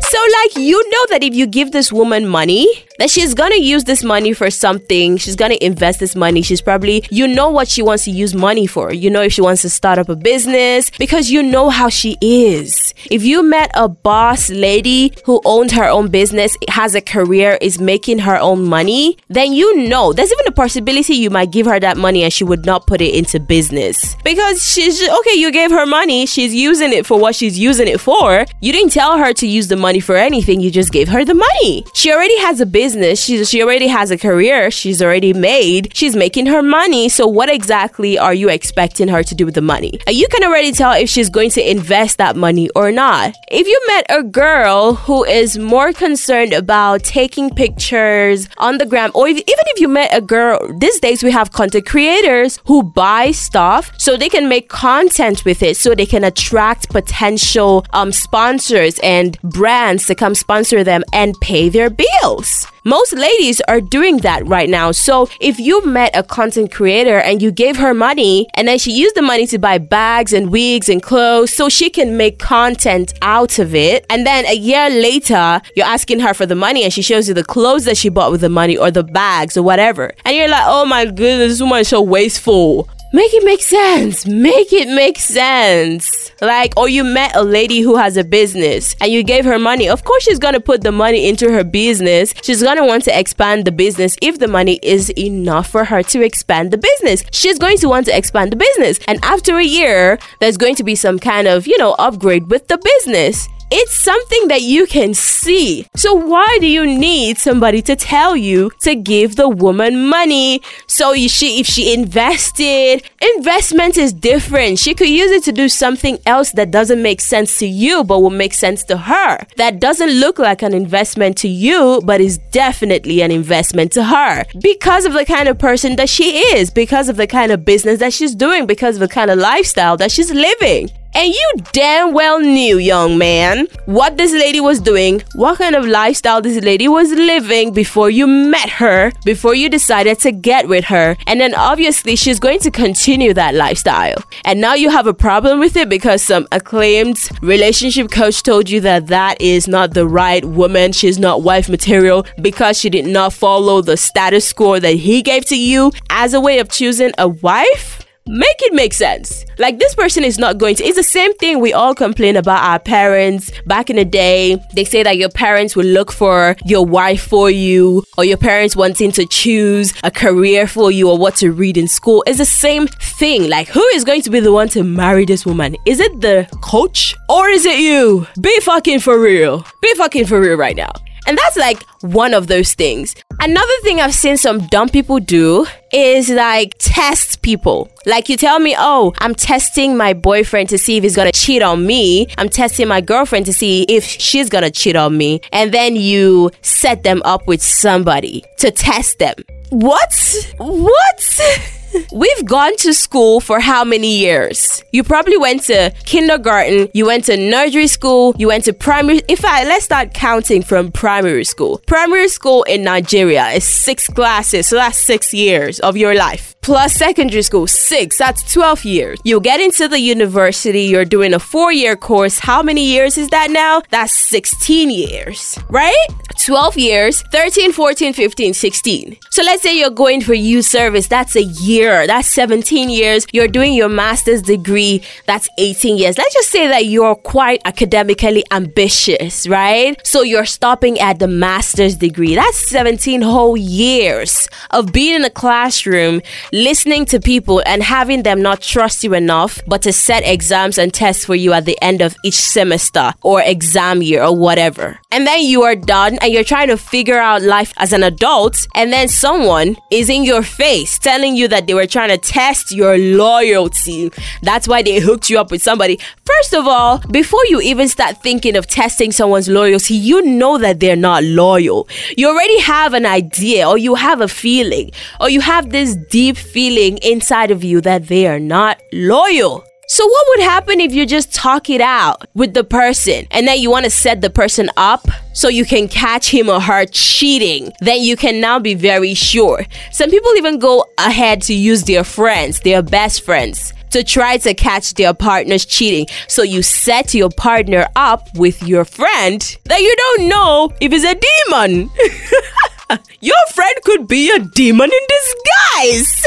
So, 0.01 0.17
like, 0.41 0.55
you 0.57 0.77
know 0.89 1.05
that 1.09 1.23
if 1.23 1.35
you 1.35 1.45
give 1.47 1.71
this 1.71 1.91
woman 1.91 2.27
money, 2.27 2.67
that 2.99 3.09
she's 3.09 3.33
gonna 3.33 3.55
use 3.55 3.85
this 3.85 4.03
money 4.03 4.33
for 4.33 4.51
something. 4.51 5.17
She's 5.17 5.35
gonna 5.35 5.57
invest 5.61 5.99
this 5.99 6.15
money. 6.15 6.41
She's 6.41 6.61
probably, 6.61 7.05
you 7.09 7.27
know 7.27 7.49
what 7.49 7.67
she 7.67 7.81
wants 7.81 8.03
to 8.03 8.11
use 8.11 8.35
money 8.35 8.67
for. 8.67 8.93
You 8.93 9.09
know 9.09 9.21
if 9.21 9.33
she 9.33 9.41
wants 9.41 9.61
to 9.63 9.69
start 9.69 9.97
up 9.97 10.09
a 10.09 10.15
business 10.15 10.91
because 10.99 11.31
you 11.31 11.41
know 11.41 11.69
how 11.69 11.87
she 11.89 12.17
is. 12.21 12.93
If 13.09 13.23
you 13.23 13.41
met 13.41 13.71
a 13.73 13.87
boss 13.87 14.49
lady 14.49 15.13
who 15.25 15.41
owned 15.45 15.71
her 15.71 15.85
own 15.85 16.09
business, 16.09 16.57
has 16.67 16.93
a 16.93 17.01
career, 17.01 17.57
is 17.61 17.79
making 17.79 18.19
her 18.19 18.37
own 18.37 18.65
money, 18.65 19.17
then 19.29 19.53
you 19.53 19.87
know 19.87 20.11
there's 20.11 20.31
even 20.31 20.47
a 20.47 20.51
possibility 20.51 21.15
you 21.15 21.29
might 21.29 21.51
give 21.51 21.65
her 21.65 21.79
that 21.79 21.97
money 21.97 22.23
and 22.23 22.33
she 22.33 22.43
would 22.43 22.65
not 22.65 22.85
put 22.85 22.99
it 22.99 23.15
into 23.15 23.39
business 23.39 24.15
because 24.23 24.61
she's 24.71 24.99
just, 24.99 25.19
okay. 25.19 25.37
You 25.39 25.51
gave 25.53 25.71
her 25.71 25.85
money, 25.85 26.25
she's 26.25 26.53
using 26.53 26.91
it 26.91 27.05
for 27.05 27.17
what 27.17 27.33
she's 27.33 27.57
using 27.57 27.87
it 27.87 28.01
for. 28.01 28.45
You 28.59 28.73
didn't 28.73 28.91
tell 28.91 29.17
her 29.17 29.31
to 29.33 29.47
use 29.47 29.69
the 29.69 29.77
money 29.77 30.01
for 30.01 30.17
anything. 30.17 30.59
You 30.59 30.69
just 30.69 30.91
gave 30.91 31.07
her 31.07 31.23
the 31.23 31.33
money. 31.33 31.85
She 31.93 32.11
already 32.11 32.37
has 32.39 32.59
a 32.59 32.65
business 32.65 32.88
business. 32.89 33.23
She's 33.23 33.49
she 33.49 33.61
already 33.61 33.87
has 33.87 34.09
a 34.11 34.17
career. 34.17 34.71
She's 34.71 35.01
already 35.01 35.33
made. 35.33 35.95
She's 35.95 36.15
making 36.15 36.47
her 36.47 36.63
money. 36.63 37.09
So 37.09 37.27
what 37.27 37.49
exactly 37.49 38.17
are 38.17 38.33
you 38.33 38.49
expecting 38.49 39.07
her 39.09 39.21
to 39.23 39.35
do 39.35 39.45
with 39.45 39.55
the 39.55 39.61
money? 39.61 39.99
You 40.07 40.27
can 40.27 40.43
already 40.43 40.71
tell 40.71 40.93
if 40.93 41.09
she's 41.09 41.29
going 41.29 41.51
to 41.51 41.61
invest 41.75 42.17
that 42.17 42.35
money 42.35 42.69
or 42.75 42.91
not. 42.91 43.35
If 43.51 43.67
you 43.67 43.79
met 43.87 44.05
a 44.09 44.23
girl 44.23 44.95
who 45.05 45.23
is 45.23 45.57
more 45.57 45.93
concerned 45.93 46.53
about 46.53 47.03
taking 47.03 47.49
pictures 47.63 48.47
on 48.57 48.79
the 48.79 48.85
gram, 48.85 49.11
or 49.13 49.27
if, 49.27 49.37
even 49.37 49.65
if 49.73 49.79
you 49.79 49.87
met 49.87 50.09
a 50.11 50.21
girl, 50.21 50.57
these 50.79 50.99
days 50.99 51.23
we 51.23 51.31
have 51.31 51.51
content 51.51 51.85
creators 51.85 52.59
who 52.65 52.81
buy 52.81 53.31
stuff 53.31 53.91
so 53.97 54.17
they 54.17 54.29
can 54.29 54.49
make 54.49 54.67
content 54.69 55.45
with 55.45 55.61
it, 55.61 55.77
so 55.77 55.93
they 55.93 56.05
can 56.05 56.23
attract 56.23 56.89
potential 56.89 57.85
um, 57.93 58.11
sponsors 58.11 58.99
and 59.03 59.39
brands 59.41 60.07
to 60.07 60.15
come 60.15 60.33
sponsor 60.33 60.83
them 60.83 61.03
and 61.13 61.35
pay 61.41 61.69
their 61.69 61.89
bills. 61.89 62.65
Most 62.85 63.13
ladies 63.13 63.59
are 63.67 63.81
doing 63.81 64.17
that 64.17 64.47
right 64.47 64.69
now. 64.69 64.91
So 64.91 65.27
if 65.41 65.59
you 65.59 65.85
met 65.85 66.15
a 66.15 66.23
content 66.23 66.71
creator 66.71 67.19
and 67.19 67.41
you 67.41 67.51
gave 67.51 67.75
her 67.77 67.93
money 67.93 68.47
and 68.55 68.67
then 68.67 68.77
she 68.77 68.91
used 68.91 69.15
the 69.15 69.21
money 69.21 69.45
to 69.47 69.59
buy 69.59 69.77
bags 69.77 70.31
and 70.31 70.49
wigs 70.49 70.87
and 70.87 71.03
clothes 71.03 71.51
so 71.51 71.67
she 71.67 71.89
can 71.89 72.15
make 72.15 72.39
content 72.39 73.13
out 73.21 73.59
of 73.59 73.75
it, 73.75 74.05
and 74.09 74.25
then 74.25 74.45
a 74.45 74.55
year 74.55 74.89
later 74.89 75.61
you're 75.75 75.85
asking 75.85 76.19
her 76.19 76.33
for 76.33 76.45
the 76.45 76.55
money 76.55 76.83
and 76.83 76.93
she 76.93 77.01
shows 77.01 77.27
you 77.27 77.33
the 77.33 77.43
clothes 77.43 77.85
that 77.85 77.97
she 77.97 78.09
bought 78.09 78.31
with 78.31 78.41
the 78.41 78.49
money 78.49 78.77
or 78.77 78.91
the 78.91 79.03
bags 79.03 79.57
or 79.57 79.63
whatever, 79.63 80.13
and 80.23 80.35
you're 80.35 80.47
like, 80.47 80.63
oh 80.65 80.85
my 80.85 81.05
goodness, 81.05 81.51
this 81.51 81.61
woman 81.61 81.79
is 81.79 81.87
so 81.87 82.01
wasteful. 82.01 82.89
Make 83.11 83.33
it 83.33 83.43
make 83.43 83.63
sense. 83.63 84.27
Make 84.27 84.71
it 84.71 84.87
make 84.87 85.17
sense. 85.17 86.31
Like, 86.41 86.77
or 86.77 86.87
you 86.87 87.03
met 87.03 87.35
a 87.35 87.41
lady 87.41 87.81
who 87.81 87.95
has 87.95 88.17
a 88.17 88.23
business 88.23 88.95
and 89.01 89.11
you 89.11 89.23
gave 89.23 89.45
her 89.45 89.57
money. 89.57 89.89
Of 89.89 90.03
course, 90.03 90.23
she's 90.23 90.37
gonna 90.37 90.59
put 90.59 90.83
the 90.83 90.91
money 90.91 91.27
into 91.27 91.51
her 91.51 91.63
business. 91.63 92.35
She's 92.43 92.61
gonna 92.61 92.85
want 92.85 93.05
to 93.05 93.19
expand 93.19 93.65
the 93.65 93.71
business 93.71 94.15
if 94.21 94.37
the 94.37 94.47
money 94.47 94.79
is 94.83 95.09
enough 95.17 95.69
for 95.69 95.85
her 95.85 96.03
to 96.03 96.21
expand 96.21 96.69
the 96.69 96.77
business. 96.77 97.23
She's 97.31 97.57
going 97.57 97.77
to 97.79 97.89
want 97.89 98.05
to 98.05 98.15
expand 98.15 98.51
the 98.51 98.57
business. 98.57 98.99
And 99.07 99.19
after 99.23 99.57
a 99.57 99.65
year, 99.65 100.19
there's 100.39 100.57
going 100.57 100.75
to 100.75 100.83
be 100.83 100.93
some 100.93 101.17
kind 101.17 101.47
of, 101.47 101.65
you 101.65 101.79
know, 101.79 101.95
upgrade 101.97 102.51
with 102.51 102.67
the 102.67 102.77
business. 102.77 103.49
It's 103.71 103.93
something 103.93 104.47
that 104.47 104.63
you 104.63 104.87
can 104.87 105.13
see. 105.13 105.87
So 105.95 106.13
why 106.13 106.57
do 106.59 106.65
you 106.65 106.87
need 106.87 107.37
somebody 107.37 107.83
to 107.83 107.95
tell 107.95 108.35
you 108.35 108.71
to 108.81 108.95
give 108.95 109.35
the 109.35 109.47
woman 109.47 110.09
money? 110.09 110.61
So 110.87 111.13
she, 111.15 111.59
if 111.59 111.67
she 111.67 111.93
invested, 111.93 113.03
investment 113.35 113.97
is 113.97 114.11
different. 114.11 114.79
She 114.79 114.95
could 114.95 115.09
use 115.09 115.31
it 115.31 115.43
to 115.43 115.51
do 115.51 115.69
something 115.69 116.17
else 116.25 116.51
that 116.53 116.71
doesn't 116.71 117.01
make 117.01 117.21
sense 117.21 117.59
to 117.59 117.67
you, 117.67 118.03
but 118.03 118.21
will 118.21 118.31
make 118.31 118.55
sense 118.55 118.83
to 118.85 118.97
her. 118.97 119.45
That 119.57 119.79
doesn't 119.79 120.09
look 120.09 120.39
like 120.39 120.63
an 120.63 120.73
investment 120.73 121.37
to 121.39 121.47
you, 121.47 122.01
but 122.03 122.21
is 122.21 122.39
definitely 122.51 123.21
an 123.21 123.31
investment 123.31 123.91
to 123.91 124.03
her 124.03 124.45
because 124.61 125.05
of 125.05 125.13
the 125.13 125.25
kind 125.25 125.47
of 125.47 125.59
person 125.59 125.95
that 125.97 126.09
she 126.09 126.39
is, 126.55 126.71
because 126.71 127.07
of 127.07 127.17
the 127.17 127.27
kind 127.27 127.51
of 127.51 127.65
business 127.65 127.99
that 127.99 128.13
she's 128.13 128.33
doing, 128.33 128.65
because 128.65 128.95
of 128.95 129.01
the 129.01 129.07
kind 129.07 129.29
of 129.29 129.37
lifestyle 129.37 129.95
that 129.97 130.11
she's 130.11 130.31
living. 130.31 130.89
And 131.15 131.33
you 131.33 131.53
damn 131.71 132.13
well 132.13 132.39
knew, 132.39 132.77
young 132.77 133.17
man, 133.17 133.67
what 133.85 134.15
this 134.15 134.31
lady 134.31 134.59
was 134.59 134.79
doing, 134.79 135.23
what 135.33 135.57
kind 135.57 135.75
of 135.75 135.85
lifestyle 135.85 136.41
this 136.41 136.63
lady 136.63 136.87
was 136.87 137.11
living 137.11 137.73
before 137.73 138.09
you 138.09 138.27
met 138.27 138.69
her, 138.69 139.11
before 139.25 139.55
you 139.55 139.69
decided 139.69 140.19
to 140.19 140.31
get 140.31 140.67
with 140.67 140.85
her. 140.85 141.17
And 141.25 141.41
then 141.41 141.55
obviously 141.55 142.15
she's 142.15 142.39
going 142.39 142.59
to 142.59 142.71
continue 142.71 143.33
that 143.33 143.55
lifestyle. 143.55 144.23
And 144.45 144.61
now 144.61 144.75
you 144.75 144.89
have 144.89 145.07
a 145.07 145.13
problem 145.13 145.59
with 145.59 145.75
it 145.75 145.89
because 145.89 146.21
some 146.21 146.47
acclaimed 146.51 147.17
relationship 147.41 148.11
coach 148.11 148.43
told 148.43 148.69
you 148.69 148.79
that 148.81 149.07
that 149.07 149.41
is 149.41 149.67
not 149.67 149.93
the 149.93 150.07
right 150.07 150.45
woman. 150.45 150.91
She's 150.91 151.17
not 151.17 151.41
wife 151.41 151.69
material 151.69 152.25
because 152.41 152.79
she 152.79 152.89
did 152.89 153.07
not 153.07 153.33
follow 153.33 153.81
the 153.81 153.97
status 153.97 154.53
quo 154.53 154.79
that 154.79 154.95
he 154.95 155.21
gave 155.21 155.45
to 155.45 155.59
you 155.59 155.91
as 156.11 156.33
a 156.33 156.39
way 156.39 156.59
of 156.59 156.69
choosing 156.69 157.11
a 157.17 157.27
wife 157.27 157.98
make 158.29 158.61
it 158.61 158.73
make 158.73 158.93
sense. 158.93 159.43
Like 159.57 159.79
this 159.79 159.95
person 159.95 160.23
is 160.23 160.37
not 160.37 160.57
going 160.57 160.75
to. 160.75 160.83
It's 160.83 160.95
the 160.95 161.03
same 161.03 161.33
thing 161.35 161.59
we 161.59 161.73
all 161.73 161.95
complain 161.95 162.35
about 162.35 162.63
our 162.63 162.79
parents 162.79 163.51
back 163.65 163.89
in 163.89 163.95
the 163.95 164.05
day. 164.05 164.63
They 164.75 164.85
say 164.85 165.03
that 165.03 165.17
your 165.17 165.29
parents 165.29 165.75
will 165.75 165.85
look 165.85 166.11
for 166.11 166.55
your 166.65 166.85
wife 166.85 167.23
for 167.23 167.49
you, 167.49 168.03
or 168.17 168.23
your 168.23 168.37
parents 168.37 168.75
wanting 168.75 169.11
to 169.13 169.25
choose 169.25 169.93
a 170.03 170.11
career 170.11 170.67
for 170.67 170.91
you, 170.91 171.09
or 171.09 171.17
what 171.17 171.35
to 171.37 171.51
read 171.51 171.77
in 171.77 171.87
school. 171.87 172.23
It's 172.27 172.37
the 172.37 172.45
same 172.45 172.87
thing. 172.87 173.49
Like 173.49 173.67
who 173.67 173.83
is 173.95 174.03
going 174.03 174.21
to 174.21 174.29
be 174.29 174.39
the 174.39 174.53
one 174.53 174.69
to 174.69 174.83
marry 174.83 175.25
this 175.25 175.45
woman? 175.45 175.75
Is 175.85 175.99
it 175.99 176.21
the 176.21 176.47
coach 176.61 177.15
or 177.27 177.49
is 177.49 177.65
it 177.65 177.79
you? 177.79 178.27
Be 178.39 178.59
fucking 178.61 178.99
for 178.99 179.19
real. 179.19 179.65
Be 179.81 179.93
fucking 179.95 180.25
for 180.25 180.39
real 180.39 180.57
right 180.57 180.75
now. 180.75 180.91
And 181.27 181.37
that's 181.37 181.57
like 181.57 181.83
one 182.01 182.33
of 182.33 182.47
those 182.47 182.73
things. 182.73 183.15
Another 183.39 183.73
thing 183.83 184.01
I've 184.01 184.13
seen 184.13 184.37
some 184.37 184.67
dumb 184.67 184.89
people 184.89 185.19
do 185.19 185.65
is 185.93 186.29
like 186.29 186.75
test 186.79 187.41
people. 187.41 187.89
Like 188.05 188.29
you 188.29 188.37
tell 188.37 188.59
me, 188.59 188.75
oh, 188.77 189.13
I'm 189.19 189.33
testing 189.33 189.95
my 189.95 190.13
boyfriend 190.13 190.69
to 190.69 190.77
see 190.77 190.97
if 190.97 191.03
he's 191.03 191.15
gonna 191.15 191.31
cheat 191.31 191.61
on 191.61 191.85
me. 191.85 192.27
I'm 192.37 192.49
testing 192.49 192.87
my 192.87 193.01
girlfriend 193.01 193.45
to 193.47 193.53
see 193.53 193.83
if 193.83 194.03
she's 194.03 194.49
gonna 194.49 194.71
cheat 194.71 194.95
on 194.95 195.17
me. 195.17 195.41
And 195.51 195.73
then 195.73 195.95
you 195.95 196.51
set 196.61 197.03
them 197.03 197.21
up 197.25 197.47
with 197.47 197.61
somebody 197.61 198.43
to 198.57 198.71
test 198.71 199.19
them. 199.19 199.35
What? 199.69 200.13
What? 200.57 201.39
We've 202.11 202.45
gone 202.45 202.75
to 202.77 202.93
school 202.93 203.39
for 203.39 203.59
how 203.59 203.83
many 203.83 204.17
years? 204.17 204.83
You 204.91 205.03
probably 205.03 205.37
went 205.37 205.63
to 205.63 205.91
kindergarten, 206.05 206.89
you 206.93 207.05
went 207.05 207.25
to 207.25 207.37
nursery 207.37 207.87
school, 207.87 208.35
you 208.37 208.47
went 208.47 208.65
to 208.65 208.73
primary. 208.73 209.21
In 209.27 209.37
fact, 209.37 209.67
let's 209.67 209.85
start 209.85 210.13
counting 210.13 210.61
from 210.63 210.91
primary 210.91 211.43
school. 211.43 211.81
Primary 211.87 212.27
school 212.27 212.63
in 212.63 212.83
Nigeria 212.83 213.47
is 213.49 213.63
six 213.63 214.07
classes, 214.07 214.67
so 214.67 214.75
that's 214.75 214.97
six 214.97 215.33
years 215.33 215.79
of 215.79 215.97
your 215.97 216.15
life. 216.15 216.55
Plus 216.61 216.93
secondary 216.93 217.41
school, 217.41 217.67
six, 217.67 218.17
that's 218.17 218.51
12 218.53 218.85
years. 218.85 219.19
You 219.23 219.39
get 219.39 219.59
into 219.59 219.87
the 219.87 219.99
university, 219.99 220.81
you're 220.83 221.05
doing 221.05 221.33
a 221.33 221.39
four 221.39 221.71
year 221.71 221.95
course. 221.95 222.37
How 222.39 222.61
many 222.61 222.85
years 222.85 223.17
is 223.17 223.29
that 223.29 223.49
now? 223.49 223.81
That's 223.89 224.13
16 224.13 224.89
years, 224.89 225.57
right? 225.69 226.07
12 226.45 226.77
years, 226.77 227.21
13, 227.31 227.73
14, 227.73 228.13
15, 228.13 228.53
16. 228.53 229.17
So 229.29 229.43
let's 229.43 229.61
say 229.61 229.77
you're 229.77 229.89
going 229.89 230.21
for 230.21 230.33
youth 230.33 230.65
service, 230.65 231.07
that's 231.07 231.35
a 231.35 231.43
year, 231.43 232.07
that's 232.07 232.29
17 232.29 232.89
years. 232.89 233.25
You're 233.33 233.47
doing 233.47 233.73
your 233.73 233.89
master's 233.89 234.41
degree, 234.41 235.03
that's 235.27 235.49
18 235.57 235.97
years. 235.97 236.17
Let's 236.17 236.33
just 236.33 236.49
say 236.49 236.67
that 236.67 236.85
you're 236.85 237.15
quite 237.15 237.61
academically 237.65 238.43
ambitious, 238.51 239.47
right? 239.47 239.99
So 240.05 240.21
you're 240.21 240.45
stopping 240.45 240.97
at 240.99 241.19
the 241.19 241.27
master's 241.27 241.97
degree. 241.97 242.35
That's 242.35 242.57
17 242.69 243.21
whole 243.21 243.57
years 243.57 244.47
of 244.71 244.93
being 244.93 245.15
in 245.15 245.25
a 245.25 245.29
classroom, 245.29 246.21
listening 246.53 247.05
to 247.07 247.19
people 247.19 247.61
and 247.65 247.83
having 247.83 248.23
them 248.23 248.41
not 248.41 248.61
trust 248.61 249.03
you 249.03 249.13
enough, 249.13 249.59
but 249.67 249.81
to 249.81 249.91
set 249.91 250.23
exams 250.25 250.77
and 250.77 250.93
tests 250.93 251.25
for 251.25 251.35
you 251.35 251.51
at 251.53 251.65
the 251.65 251.77
end 251.81 252.01
of 252.01 252.15
each 252.23 252.39
semester 252.39 253.13
or 253.21 253.41
exam 253.41 254.01
year 254.01 254.23
or 254.23 254.35
whatever. 254.35 254.99
And 255.11 255.27
then 255.27 255.43
you 255.43 255.63
are 255.63 255.75
done 255.75 256.17
you're 256.31 256.43
trying 256.43 256.67
to 256.69 256.77
figure 256.77 257.19
out 257.19 257.41
life 257.41 257.73
as 257.77 257.93
an 257.93 258.03
adult, 258.03 258.67
and 258.75 258.91
then 258.91 259.07
someone 259.07 259.75
is 259.91 260.09
in 260.09 260.23
your 260.23 260.43
face 260.43 260.97
telling 260.99 261.35
you 261.35 261.47
that 261.47 261.67
they 261.67 261.73
were 261.73 261.87
trying 261.87 262.09
to 262.09 262.17
test 262.17 262.71
your 262.71 262.97
loyalty. 262.97 264.11
That's 264.41 264.67
why 264.67 264.81
they 264.81 264.99
hooked 264.99 265.29
you 265.29 265.39
up 265.39 265.51
with 265.51 265.61
somebody. 265.61 265.99
First 266.25 266.53
of 266.53 266.67
all, 266.67 266.99
before 267.11 267.45
you 267.47 267.61
even 267.61 267.87
start 267.87 268.21
thinking 268.21 268.55
of 268.55 268.67
testing 268.67 269.11
someone's 269.11 269.49
loyalty, 269.49 269.95
you 269.95 270.21
know 270.21 270.57
that 270.57 270.79
they're 270.79 270.95
not 270.95 271.23
loyal. 271.23 271.87
You 272.17 272.29
already 272.29 272.59
have 272.61 272.93
an 272.93 273.05
idea, 273.05 273.67
or 273.67 273.77
you 273.77 273.95
have 273.95 274.21
a 274.21 274.27
feeling, 274.27 274.91
or 275.19 275.29
you 275.29 275.41
have 275.41 275.69
this 275.69 275.95
deep 276.09 276.37
feeling 276.37 276.97
inside 276.99 277.51
of 277.51 277.63
you 277.63 277.81
that 277.81 278.07
they 278.07 278.27
are 278.27 278.39
not 278.39 278.81
loyal. 278.91 279.68
So, 279.91 280.05
what 280.05 280.25
would 280.29 280.41
happen 280.41 280.79
if 280.79 280.93
you 280.93 281.07
just 281.07 281.33
talk 281.33 281.67
it 281.67 281.81
out 281.81 282.27
with 282.35 282.53
the 282.53 282.63
person 282.63 283.25
and 283.31 283.47
then 283.47 283.57
you 283.57 283.71
want 283.71 283.85
to 283.85 283.89
set 283.89 284.21
the 284.21 284.29
person 284.29 284.69
up 284.77 285.07
so 285.33 285.47
you 285.47 285.65
can 285.65 285.87
catch 285.87 286.29
him 286.29 286.47
or 286.47 286.61
her 286.61 286.85
cheating? 286.85 287.71
Then 287.79 288.03
you 288.03 288.15
can 288.15 288.39
now 288.39 288.59
be 288.59 288.75
very 288.75 289.15
sure. 289.15 289.65
Some 289.91 290.11
people 290.11 290.31
even 290.37 290.59
go 290.59 290.85
ahead 290.99 291.41
to 291.43 291.55
use 291.55 291.85
their 291.85 292.03
friends, 292.03 292.59
their 292.59 292.83
best 292.83 293.23
friends, 293.25 293.73
to 293.89 294.03
try 294.03 294.37
to 294.37 294.53
catch 294.53 294.93
their 294.93 295.15
partners 295.15 295.65
cheating. 295.65 296.05
So 296.27 296.43
you 296.43 296.61
set 296.61 297.15
your 297.15 297.31
partner 297.31 297.87
up 297.95 298.27
with 298.35 298.61
your 298.61 298.85
friend 298.85 299.41
that 299.65 299.81
you 299.81 299.95
don't 299.95 300.29
know 300.29 300.71
if 300.79 300.91
he's 300.91 301.03
a 301.03 301.15
demon. 301.15 301.89
your 303.21 303.43
friend 303.53 303.75
could 303.83 304.07
be 304.07 304.31
a 304.31 304.39
demon 304.39 304.89
in 304.91 305.05
disguise. 305.07 306.25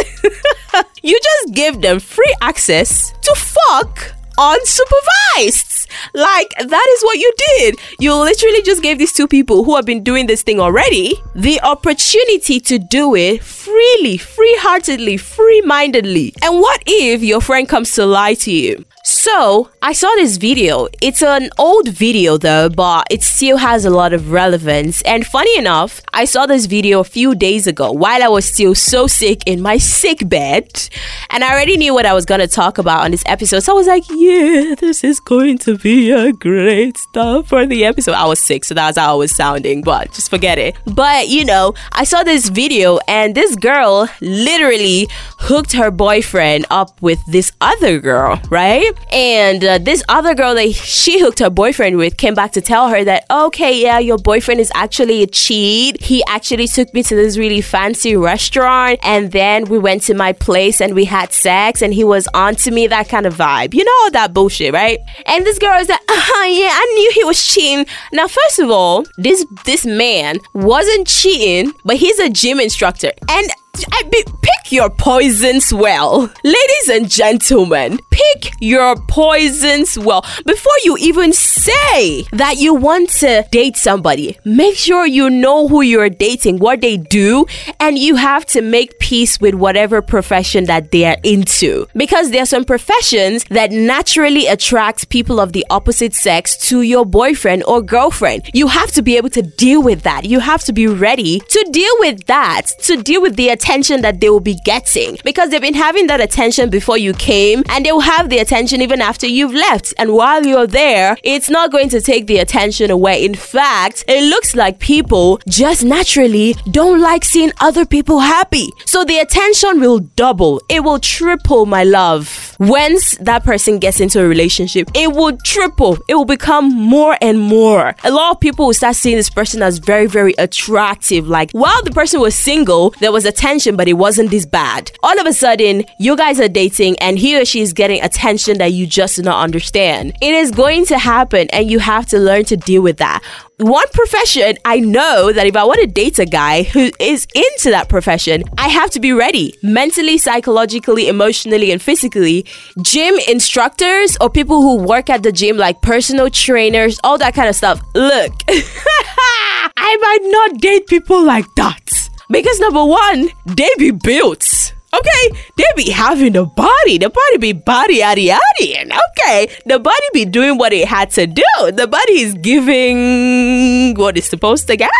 you 1.02 1.18
just 1.22 1.54
gave 1.54 1.80
them 1.80 2.00
free 2.00 2.34
access 2.40 3.12
to 3.22 3.34
fuck 3.34 4.14
unsupervised. 4.38 5.81
Like, 6.14 6.54
that 6.58 6.86
is 6.96 7.02
what 7.02 7.18
you 7.18 7.32
did. 7.56 7.76
You 7.98 8.14
literally 8.14 8.62
just 8.62 8.82
gave 8.82 8.98
these 8.98 9.12
two 9.12 9.28
people 9.28 9.64
who 9.64 9.76
have 9.76 9.86
been 9.86 10.02
doing 10.02 10.26
this 10.26 10.42
thing 10.42 10.60
already 10.60 11.14
the 11.34 11.60
opportunity 11.62 12.60
to 12.60 12.78
do 12.78 13.14
it 13.14 13.42
freely, 13.42 14.16
free 14.16 14.56
heartedly, 14.60 15.16
free 15.16 15.60
mindedly. 15.62 16.34
And 16.42 16.60
what 16.60 16.82
if 16.86 17.22
your 17.22 17.40
friend 17.40 17.68
comes 17.68 17.92
to 17.92 18.06
lie 18.06 18.34
to 18.34 18.52
you? 18.52 18.84
So, 19.04 19.70
I 19.82 19.92
saw 19.92 20.08
this 20.14 20.36
video. 20.36 20.86
It's 21.00 21.22
an 21.22 21.50
old 21.58 21.88
video 21.88 22.38
though, 22.38 22.68
but 22.68 23.06
it 23.10 23.22
still 23.22 23.56
has 23.56 23.84
a 23.84 23.90
lot 23.90 24.12
of 24.12 24.30
relevance. 24.30 25.02
And 25.02 25.26
funny 25.26 25.56
enough, 25.56 26.00
I 26.12 26.24
saw 26.24 26.46
this 26.46 26.66
video 26.66 27.00
a 27.00 27.04
few 27.04 27.34
days 27.34 27.66
ago 27.66 27.90
while 27.90 28.22
I 28.22 28.28
was 28.28 28.44
still 28.44 28.76
so 28.76 29.08
sick 29.08 29.42
in 29.46 29.60
my 29.60 29.78
sick 29.78 30.28
bed. 30.28 30.88
And 31.30 31.42
I 31.42 31.52
already 31.52 31.76
knew 31.76 31.94
what 31.94 32.06
I 32.06 32.12
was 32.12 32.24
going 32.24 32.40
to 32.40 32.46
talk 32.46 32.78
about 32.78 33.04
on 33.04 33.10
this 33.10 33.24
episode. 33.26 33.60
So 33.60 33.72
I 33.72 33.74
was 33.74 33.86
like, 33.88 34.04
yeah, 34.10 34.76
this 34.78 35.02
is 35.02 35.18
going 35.18 35.58
to 35.58 35.76
be 35.82 36.12
a 36.12 36.32
great 36.32 36.96
start 36.96 37.48
for 37.48 37.66
the 37.66 37.84
episode. 37.84 38.12
I 38.12 38.26
was 38.26 38.38
sick, 38.38 38.64
so 38.64 38.74
that's 38.74 38.96
how 38.96 39.14
I 39.14 39.16
was 39.16 39.34
sounding, 39.34 39.82
but 39.82 40.12
just 40.12 40.30
forget 40.30 40.58
it. 40.58 40.76
But 40.86 41.28
you 41.28 41.44
know, 41.44 41.74
I 41.92 42.04
saw 42.04 42.22
this 42.22 42.48
video 42.48 42.98
and 43.08 43.34
this 43.34 43.56
girl 43.56 44.08
literally 44.20 45.08
hooked 45.38 45.72
her 45.72 45.90
boyfriend 45.90 46.66
up 46.70 47.00
with 47.02 47.18
this 47.26 47.52
other 47.60 47.98
girl, 47.98 48.40
right? 48.48 48.92
And 49.12 49.64
uh, 49.64 49.78
this 49.78 50.04
other 50.08 50.34
girl 50.34 50.54
that 50.54 50.72
she 50.72 51.18
hooked 51.20 51.40
her 51.40 51.50
boyfriend 51.50 51.96
with 51.96 52.16
came 52.16 52.34
back 52.34 52.52
to 52.52 52.60
tell 52.60 52.88
her 52.88 53.02
that, 53.04 53.24
okay, 53.30 53.82
yeah, 53.82 53.98
your 53.98 54.18
boyfriend 54.18 54.60
is 54.60 54.70
actually 54.74 55.22
a 55.22 55.26
cheat. 55.26 56.00
He 56.00 56.22
actually 56.28 56.68
took 56.68 56.94
me 56.94 57.02
to 57.02 57.16
this 57.16 57.36
really 57.36 57.60
fancy 57.60 58.16
restaurant 58.16 59.00
and 59.02 59.32
then 59.32 59.64
we 59.64 59.78
went 59.78 60.02
to 60.02 60.14
my 60.14 60.32
place 60.32 60.80
and 60.80 60.94
we 60.94 61.06
had 61.06 61.32
sex 61.32 61.82
and 61.82 61.92
he 61.92 62.04
was 62.04 62.28
onto 62.34 62.70
me, 62.70 62.86
that 62.86 63.08
kind 63.08 63.26
of 63.26 63.34
vibe. 63.34 63.74
You 63.74 63.84
know 63.84 63.92
all 64.02 64.10
that 64.12 64.32
bullshit, 64.32 64.72
right? 64.72 65.00
And 65.26 65.44
this 65.44 65.58
girl 65.58 65.71
is 65.80 65.88
like, 65.88 66.00
uh-huh, 66.08 66.46
yeah, 66.46 66.70
I 66.72 66.92
knew 66.94 67.12
he 67.14 67.24
was 67.24 67.46
cheating. 67.46 67.86
Now, 68.12 68.28
first 68.28 68.58
of 68.58 68.70
all, 68.70 69.04
this 69.16 69.44
this 69.64 69.84
man 69.86 70.38
wasn't 70.52 71.06
cheating, 71.06 71.72
but 71.84 71.96
he's 71.96 72.18
a 72.18 72.28
gym 72.28 72.60
instructor. 72.60 73.12
And 73.28 73.48
I 73.74 74.02
be, 74.10 74.22
pick 74.42 74.72
your 74.72 74.90
poisons 74.90 75.72
well. 75.72 76.30
Ladies 76.44 76.88
and 76.90 77.08
gentlemen, 77.08 77.98
pick 78.10 78.52
your 78.60 78.96
poisons 79.08 79.98
well. 79.98 80.26
Before 80.44 80.74
you 80.84 80.98
even 80.98 81.32
say 81.32 82.24
that 82.32 82.56
you 82.58 82.74
want 82.74 83.08
to 83.20 83.46
date 83.50 83.78
somebody, 83.78 84.38
make 84.44 84.76
sure 84.76 85.06
you 85.06 85.30
know 85.30 85.68
who 85.68 85.80
you're 85.80 86.10
dating, 86.10 86.58
what 86.58 86.82
they 86.82 86.98
do, 86.98 87.46
and 87.80 87.98
you 87.98 88.16
have 88.16 88.44
to 88.46 88.60
make 88.60 88.98
peace 88.98 89.40
with 89.40 89.54
whatever 89.54 90.02
profession 90.02 90.64
that 90.64 90.90
they 90.90 91.06
are 91.06 91.16
into. 91.22 91.86
Because 91.94 92.30
there 92.30 92.42
are 92.42 92.46
some 92.46 92.66
professions 92.66 93.44
that 93.44 93.72
naturally 93.72 94.48
attract 94.48 95.08
people 95.08 95.40
of 95.40 95.54
the 95.54 95.64
opposite 95.70 96.12
sex 96.12 96.58
to 96.68 96.82
your 96.82 97.06
boyfriend 97.06 97.64
or 97.64 97.80
girlfriend. 97.80 98.50
You 98.52 98.66
have 98.66 98.92
to 98.92 99.02
be 99.02 99.16
able 99.16 99.30
to 99.30 99.42
deal 99.42 99.82
with 99.82 100.02
that. 100.02 100.26
You 100.26 100.40
have 100.40 100.62
to 100.64 100.74
be 100.74 100.86
ready 100.86 101.40
to 101.40 101.68
deal 101.72 101.94
with 102.00 102.26
that, 102.26 102.66
to 102.80 103.02
deal 103.02 103.22
with 103.22 103.36
the 103.36 103.48
attention 103.62 104.02
that 104.02 104.20
they 104.20 104.28
will 104.28 104.40
be 104.40 104.56
getting 104.64 105.16
because 105.24 105.50
they've 105.50 105.60
been 105.60 105.72
having 105.74 106.08
that 106.08 106.20
attention 106.20 106.68
before 106.68 106.98
you 106.98 107.12
came 107.14 107.62
and 107.68 107.86
they 107.86 107.92
will 107.92 108.00
have 108.00 108.28
the 108.28 108.38
attention 108.38 108.82
even 108.82 109.00
after 109.00 109.26
you've 109.26 109.54
left. 109.54 109.94
And 109.98 110.12
while 110.14 110.44
you're 110.44 110.66
there, 110.66 111.16
it's 111.22 111.48
not 111.48 111.70
going 111.70 111.88
to 111.90 112.00
take 112.00 112.26
the 112.26 112.38
attention 112.38 112.90
away. 112.90 113.24
In 113.24 113.36
fact, 113.36 114.04
it 114.08 114.24
looks 114.28 114.56
like 114.56 114.80
people 114.80 115.40
just 115.48 115.84
naturally 115.84 116.56
don't 116.72 117.00
like 117.00 117.24
seeing 117.24 117.52
other 117.60 117.86
people 117.86 118.18
happy. 118.18 118.68
So 118.84 119.04
the 119.04 119.18
attention 119.18 119.80
will 119.80 120.00
double, 120.00 120.60
it 120.68 120.82
will 120.82 120.98
triple, 120.98 121.66
my 121.66 121.84
love. 121.84 122.56
Once 122.58 123.16
that 123.18 123.44
person 123.44 123.78
gets 123.78 124.00
into 124.00 124.20
a 124.20 124.26
relationship, 124.26 124.90
it 124.94 125.12
will 125.12 125.36
triple, 125.38 125.98
it 126.08 126.14
will 126.14 126.24
become 126.24 126.68
more 126.68 127.16
and 127.20 127.38
more. 127.38 127.94
A 128.02 128.10
lot 128.10 128.32
of 128.32 128.40
people 128.40 128.66
will 128.66 128.74
start 128.74 128.96
seeing 128.96 129.16
this 129.16 129.30
person 129.30 129.62
as 129.62 129.78
very, 129.78 130.06
very 130.06 130.34
attractive. 130.38 131.28
Like 131.28 131.52
while 131.52 131.82
the 131.84 131.92
person 131.92 132.20
was 132.20 132.34
single, 132.34 132.90
there 133.00 133.12
was 133.12 133.24
attention 133.24 133.51
attention, 133.52 133.76
but 133.76 133.86
it 133.86 133.94
wasn't 133.94 134.30
this 134.30 134.46
bad. 134.46 134.90
All 135.02 135.20
of 135.20 135.26
a 135.26 135.32
sudden, 135.32 135.84
you 135.98 136.16
guys 136.16 136.40
are 136.40 136.48
dating 136.48 136.98
and 137.00 137.18
he 137.18 137.38
or 137.38 137.44
she 137.44 137.60
is 137.60 137.74
getting 137.74 138.02
attention 138.02 138.56
that 138.58 138.72
you 138.72 138.86
just 138.86 139.16
do 139.16 139.22
not 139.22 139.44
understand. 139.44 140.14
It 140.22 140.32
is 140.32 140.50
going 140.50 140.86
to 140.86 140.98
happen 140.98 141.48
and 141.52 141.70
you 141.70 141.78
have 141.78 142.06
to 142.06 142.18
learn 142.18 142.44
to 142.46 142.56
deal 142.56 142.80
with 142.80 142.96
that 142.96 143.22
one 143.58 143.86
profession, 143.92 144.56
I 144.64 144.80
know 144.80 145.30
that 145.32 145.46
if 145.46 145.54
I 145.54 145.62
want 145.62 145.80
to 145.80 145.86
date 145.86 146.18
a 146.18 146.24
guy 146.24 146.64
who 146.64 146.90
is 146.98 147.28
into 147.32 147.70
that 147.70 147.88
profession, 147.88 148.42
I 148.58 148.68
have 148.68 148.90
to 148.90 148.98
be 148.98 149.12
ready 149.12 149.54
mentally, 149.62 150.18
psychologically, 150.18 151.06
emotionally, 151.06 151.70
and 151.70 151.80
physically. 151.80 152.44
Gym 152.82 153.14
instructors 153.28 154.16
or 154.20 154.30
people 154.30 154.62
who 154.62 154.82
work 154.82 155.08
at 155.10 155.22
the 155.22 155.30
gym, 155.30 155.58
like 155.58 155.80
personal 155.80 156.28
trainers, 156.28 156.98
all 157.04 157.18
that 157.18 157.34
kind 157.34 157.48
of 157.48 157.54
stuff. 157.54 157.80
Look, 157.94 158.32
I 158.48 159.96
might 160.00 160.24
not 160.24 160.60
date 160.60 160.88
people 160.88 161.22
like 161.24 161.46
that. 161.56 162.01
Because 162.32 162.58
number 162.60 162.82
one, 162.82 163.28
they 163.44 163.68
be 163.76 163.90
built. 163.90 164.72
Okay, 164.94 165.40
they 165.56 165.64
be 165.74 165.90
having 165.90 166.34
the 166.34 166.44
body. 166.44 166.98
The 166.98 167.08
body 167.08 167.38
be 167.38 167.52
body 167.54 168.00
yaddy 168.00 168.28
yaddy. 168.28 168.92
Okay, 169.10 169.48
the 169.64 169.78
body 169.78 170.06
be 170.12 170.26
doing 170.26 170.58
what 170.58 170.74
it 170.74 170.86
had 170.86 171.10
to 171.12 171.26
do. 171.26 171.42
The 171.72 171.86
body 171.90 172.20
is 172.20 172.34
giving 172.34 173.94
what 173.94 174.18
it's 174.18 174.28
supposed 174.28 174.66
to 174.66 174.76
give. 174.76 174.90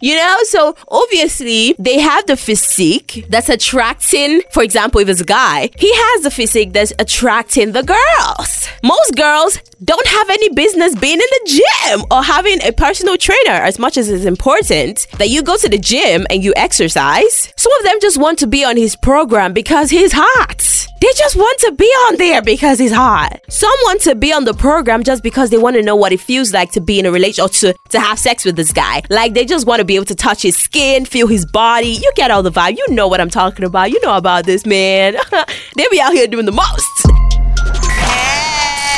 You 0.00 0.16
know, 0.16 0.38
so 0.44 0.74
obviously 0.88 1.74
they 1.78 2.00
have 2.00 2.24
the 2.26 2.38
physique 2.38 3.26
that's 3.28 3.50
attracting, 3.50 4.40
for 4.50 4.62
example, 4.62 5.02
if 5.02 5.08
it's 5.10 5.20
a 5.20 5.24
guy, 5.24 5.68
he 5.76 5.92
has 5.92 6.22
the 6.22 6.30
physique 6.30 6.72
that's 6.72 6.94
attracting 6.98 7.72
the 7.72 7.82
girls. 7.82 8.68
Most 8.82 9.14
girls 9.14 9.58
don't 9.82 10.06
have 10.06 10.30
any 10.30 10.48
business 10.54 10.94
being 10.94 11.14
in 11.14 11.18
the 11.18 11.62
gym 11.90 12.04
or 12.10 12.22
having 12.22 12.62
a 12.62 12.72
personal 12.72 13.18
trainer 13.18 13.50
as 13.50 13.78
much 13.78 13.98
as 13.98 14.08
it's 14.08 14.24
important 14.24 15.06
that 15.18 15.28
you 15.28 15.42
go 15.42 15.58
to 15.58 15.68
the 15.68 15.76
gym 15.76 16.26
and 16.30 16.42
you 16.42 16.54
exercise. 16.56 17.52
Some 17.56 17.72
of 17.74 17.84
them 17.84 17.98
just 18.00 18.18
want 18.18 18.38
to 18.38 18.46
be 18.46 18.64
on 18.64 18.78
his 18.78 18.96
program 18.96 19.33
program 19.34 19.52
because 19.52 19.90
he's 19.90 20.12
hot. 20.14 20.86
They 21.00 21.08
just 21.16 21.34
want 21.34 21.58
to 21.58 21.72
be 21.72 21.86
on 22.06 22.18
there 22.18 22.40
because 22.40 22.78
he's 22.78 22.92
hot. 22.92 23.40
Some 23.48 23.76
want 23.82 24.00
to 24.02 24.14
be 24.14 24.32
on 24.32 24.44
the 24.44 24.54
program 24.54 25.02
just 25.02 25.24
because 25.24 25.50
they 25.50 25.58
want 25.58 25.74
to 25.74 25.82
know 25.82 25.96
what 25.96 26.12
it 26.12 26.20
feels 26.20 26.52
like 26.52 26.70
to 26.70 26.80
be 26.80 27.00
in 27.00 27.06
a 27.06 27.10
relationship 27.10 27.44
or 27.44 27.52
to, 27.54 27.74
to 27.88 27.98
have 27.98 28.16
sex 28.20 28.44
with 28.44 28.54
this 28.54 28.72
guy. 28.72 29.02
Like 29.10 29.34
they 29.34 29.44
just 29.44 29.66
want 29.66 29.80
to 29.80 29.84
be 29.84 29.96
able 29.96 30.04
to 30.04 30.14
touch 30.14 30.42
his 30.42 30.56
skin, 30.56 31.04
feel 31.04 31.26
his 31.26 31.44
body. 31.46 31.88
You 31.88 32.12
get 32.14 32.30
all 32.30 32.44
the 32.44 32.52
vibe. 32.52 32.76
You 32.76 32.86
know 32.94 33.08
what 33.08 33.20
I'm 33.20 33.28
talking 33.28 33.64
about. 33.64 33.90
You 33.90 34.00
know 34.02 34.16
about 34.16 34.46
this 34.46 34.64
man. 34.64 35.16
they 35.76 35.84
be 35.90 36.00
out 36.00 36.12
here 36.12 36.28
doing 36.28 36.46
the 36.46 36.52
most. 36.52 37.23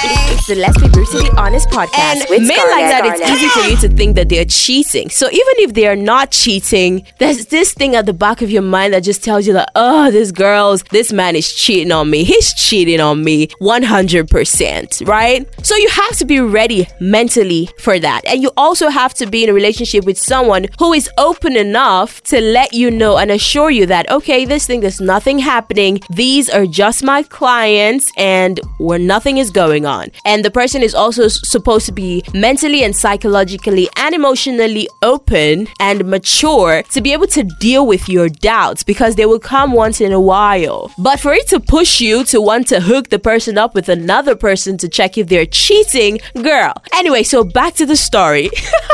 It's 0.08 0.46
the 0.46 0.54
Let's 0.54 0.80
Be 0.80 0.88
Brutally 0.88 1.28
Honest 1.36 1.68
podcast. 1.68 1.98
And 1.98 2.20
with 2.30 2.42
men 2.42 2.52
Scarlett. 2.52 2.70
like 2.70 2.90
that, 2.90 3.02
it's 3.06 3.30
easy 3.30 3.48
for 3.48 3.68
you 3.68 3.76
to 3.88 3.96
think 3.96 4.14
that 4.14 4.28
they're 4.28 4.44
cheating. 4.44 5.10
So 5.10 5.26
even 5.26 5.54
if 5.58 5.74
they 5.74 5.88
are 5.88 5.96
not 5.96 6.30
cheating, 6.30 7.04
there's 7.18 7.46
this 7.46 7.74
thing 7.74 7.96
at 7.96 8.06
the 8.06 8.12
back 8.12 8.40
of 8.42 8.50
your 8.50 8.62
mind 8.62 8.92
that 8.92 9.00
just 9.00 9.24
tells 9.24 9.48
you 9.48 9.52
that, 9.54 9.70
oh, 9.74 10.12
this 10.12 10.30
girl's, 10.30 10.84
this 10.84 11.12
man 11.12 11.34
is 11.34 11.52
cheating 11.52 11.90
on 11.90 12.08
me. 12.10 12.22
He's 12.22 12.54
cheating 12.54 13.00
on 13.00 13.24
me 13.24 13.48
100%, 13.60 15.08
right? 15.08 15.66
So 15.66 15.74
you 15.74 15.88
have 15.88 16.16
to 16.18 16.24
be 16.24 16.38
ready 16.38 16.86
mentally 17.00 17.68
for 17.80 17.98
that. 17.98 18.24
And 18.26 18.40
you 18.40 18.52
also 18.56 18.88
have 18.88 19.14
to 19.14 19.26
be 19.26 19.42
in 19.42 19.50
a 19.50 19.54
relationship 19.54 20.04
with 20.04 20.18
someone 20.18 20.66
who 20.78 20.92
is 20.92 21.10
open 21.18 21.56
enough 21.56 22.22
to 22.24 22.40
let 22.40 22.72
you 22.72 22.90
know 22.92 23.16
and 23.16 23.32
assure 23.32 23.70
you 23.70 23.86
that, 23.86 24.08
okay, 24.10 24.44
this 24.44 24.66
thing, 24.66 24.80
there's 24.80 25.00
nothing 25.00 25.40
happening. 25.40 26.00
These 26.10 26.48
are 26.48 26.66
just 26.66 27.02
my 27.02 27.24
clients 27.24 28.12
and 28.16 28.60
where 28.78 29.00
nothing 29.00 29.38
is 29.38 29.50
going 29.50 29.84
on. 29.84 29.95
And 30.24 30.36
and 30.36 30.44
the 30.44 30.50
person 30.50 30.82
is 30.82 30.94
also 30.94 31.28
supposed 31.28 31.86
to 31.86 31.92
be 31.92 32.22
mentally 32.34 32.84
and 32.84 32.94
psychologically 32.94 33.88
and 33.96 34.14
emotionally 34.14 34.86
open 35.02 35.66
and 35.80 36.04
mature 36.04 36.82
to 36.90 37.00
be 37.00 37.14
able 37.14 37.26
to 37.28 37.42
deal 37.58 37.86
with 37.86 38.06
your 38.06 38.28
doubts 38.28 38.84
because 38.84 39.16
they 39.16 39.24
will 39.24 39.38
come 39.38 39.72
once 39.72 40.02
in 40.02 40.12
a 40.12 40.20
while. 40.20 40.92
But 40.98 41.18
for 41.18 41.32
it 41.32 41.48
to 41.48 41.58
push 41.58 42.02
you 42.02 42.22
to 42.24 42.42
want 42.42 42.66
to 42.68 42.80
hook 42.80 43.08
the 43.08 43.18
person 43.18 43.56
up 43.56 43.74
with 43.74 43.88
another 43.88 44.36
person 44.36 44.76
to 44.76 44.90
check 44.90 45.16
if 45.16 45.28
they're 45.28 45.46
cheating, 45.46 46.18
girl. 46.42 46.74
Anyway, 46.92 47.22
so 47.22 47.42
back 47.42 47.72
to 47.76 47.86
the 47.86 47.96
story. 47.96 48.50